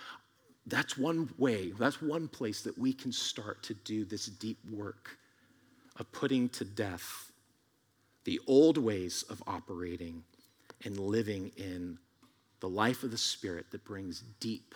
that's 0.66 0.96
one 0.96 1.28
way, 1.36 1.72
that's 1.78 2.00
one 2.00 2.26
place 2.26 2.62
that 2.62 2.78
we 2.78 2.92
can 2.92 3.12
start 3.12 3.62
to 3.64 3.74
do 3.74 4.04
this 4.04 4.26
deep 4.26 4.58
work 4.70 5.18
of 5.96 6.10
putting 6.10 6.48
to 6.50 6.64
death 6.64 7.30
the 8.24 8.40
old 8.46 8.78
ways 8.78 9.24
of 9.28 9.42
operating 9.46 10.22
and 10.84 10.98
living 10.98 11.50
in 11.56 11.98
the 12.60 12.68
life 12.68 13.02
of 13.02 13.10
the 13.10 13.18
Spirit 13.18 13.66
that 13.72 13.84
brings 13.84 14.22
deep 14.40 14.74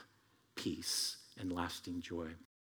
peace 0.56 1.16
and 1.38 1.52
lasting 1.52 2.02
joy. 2.02 2.28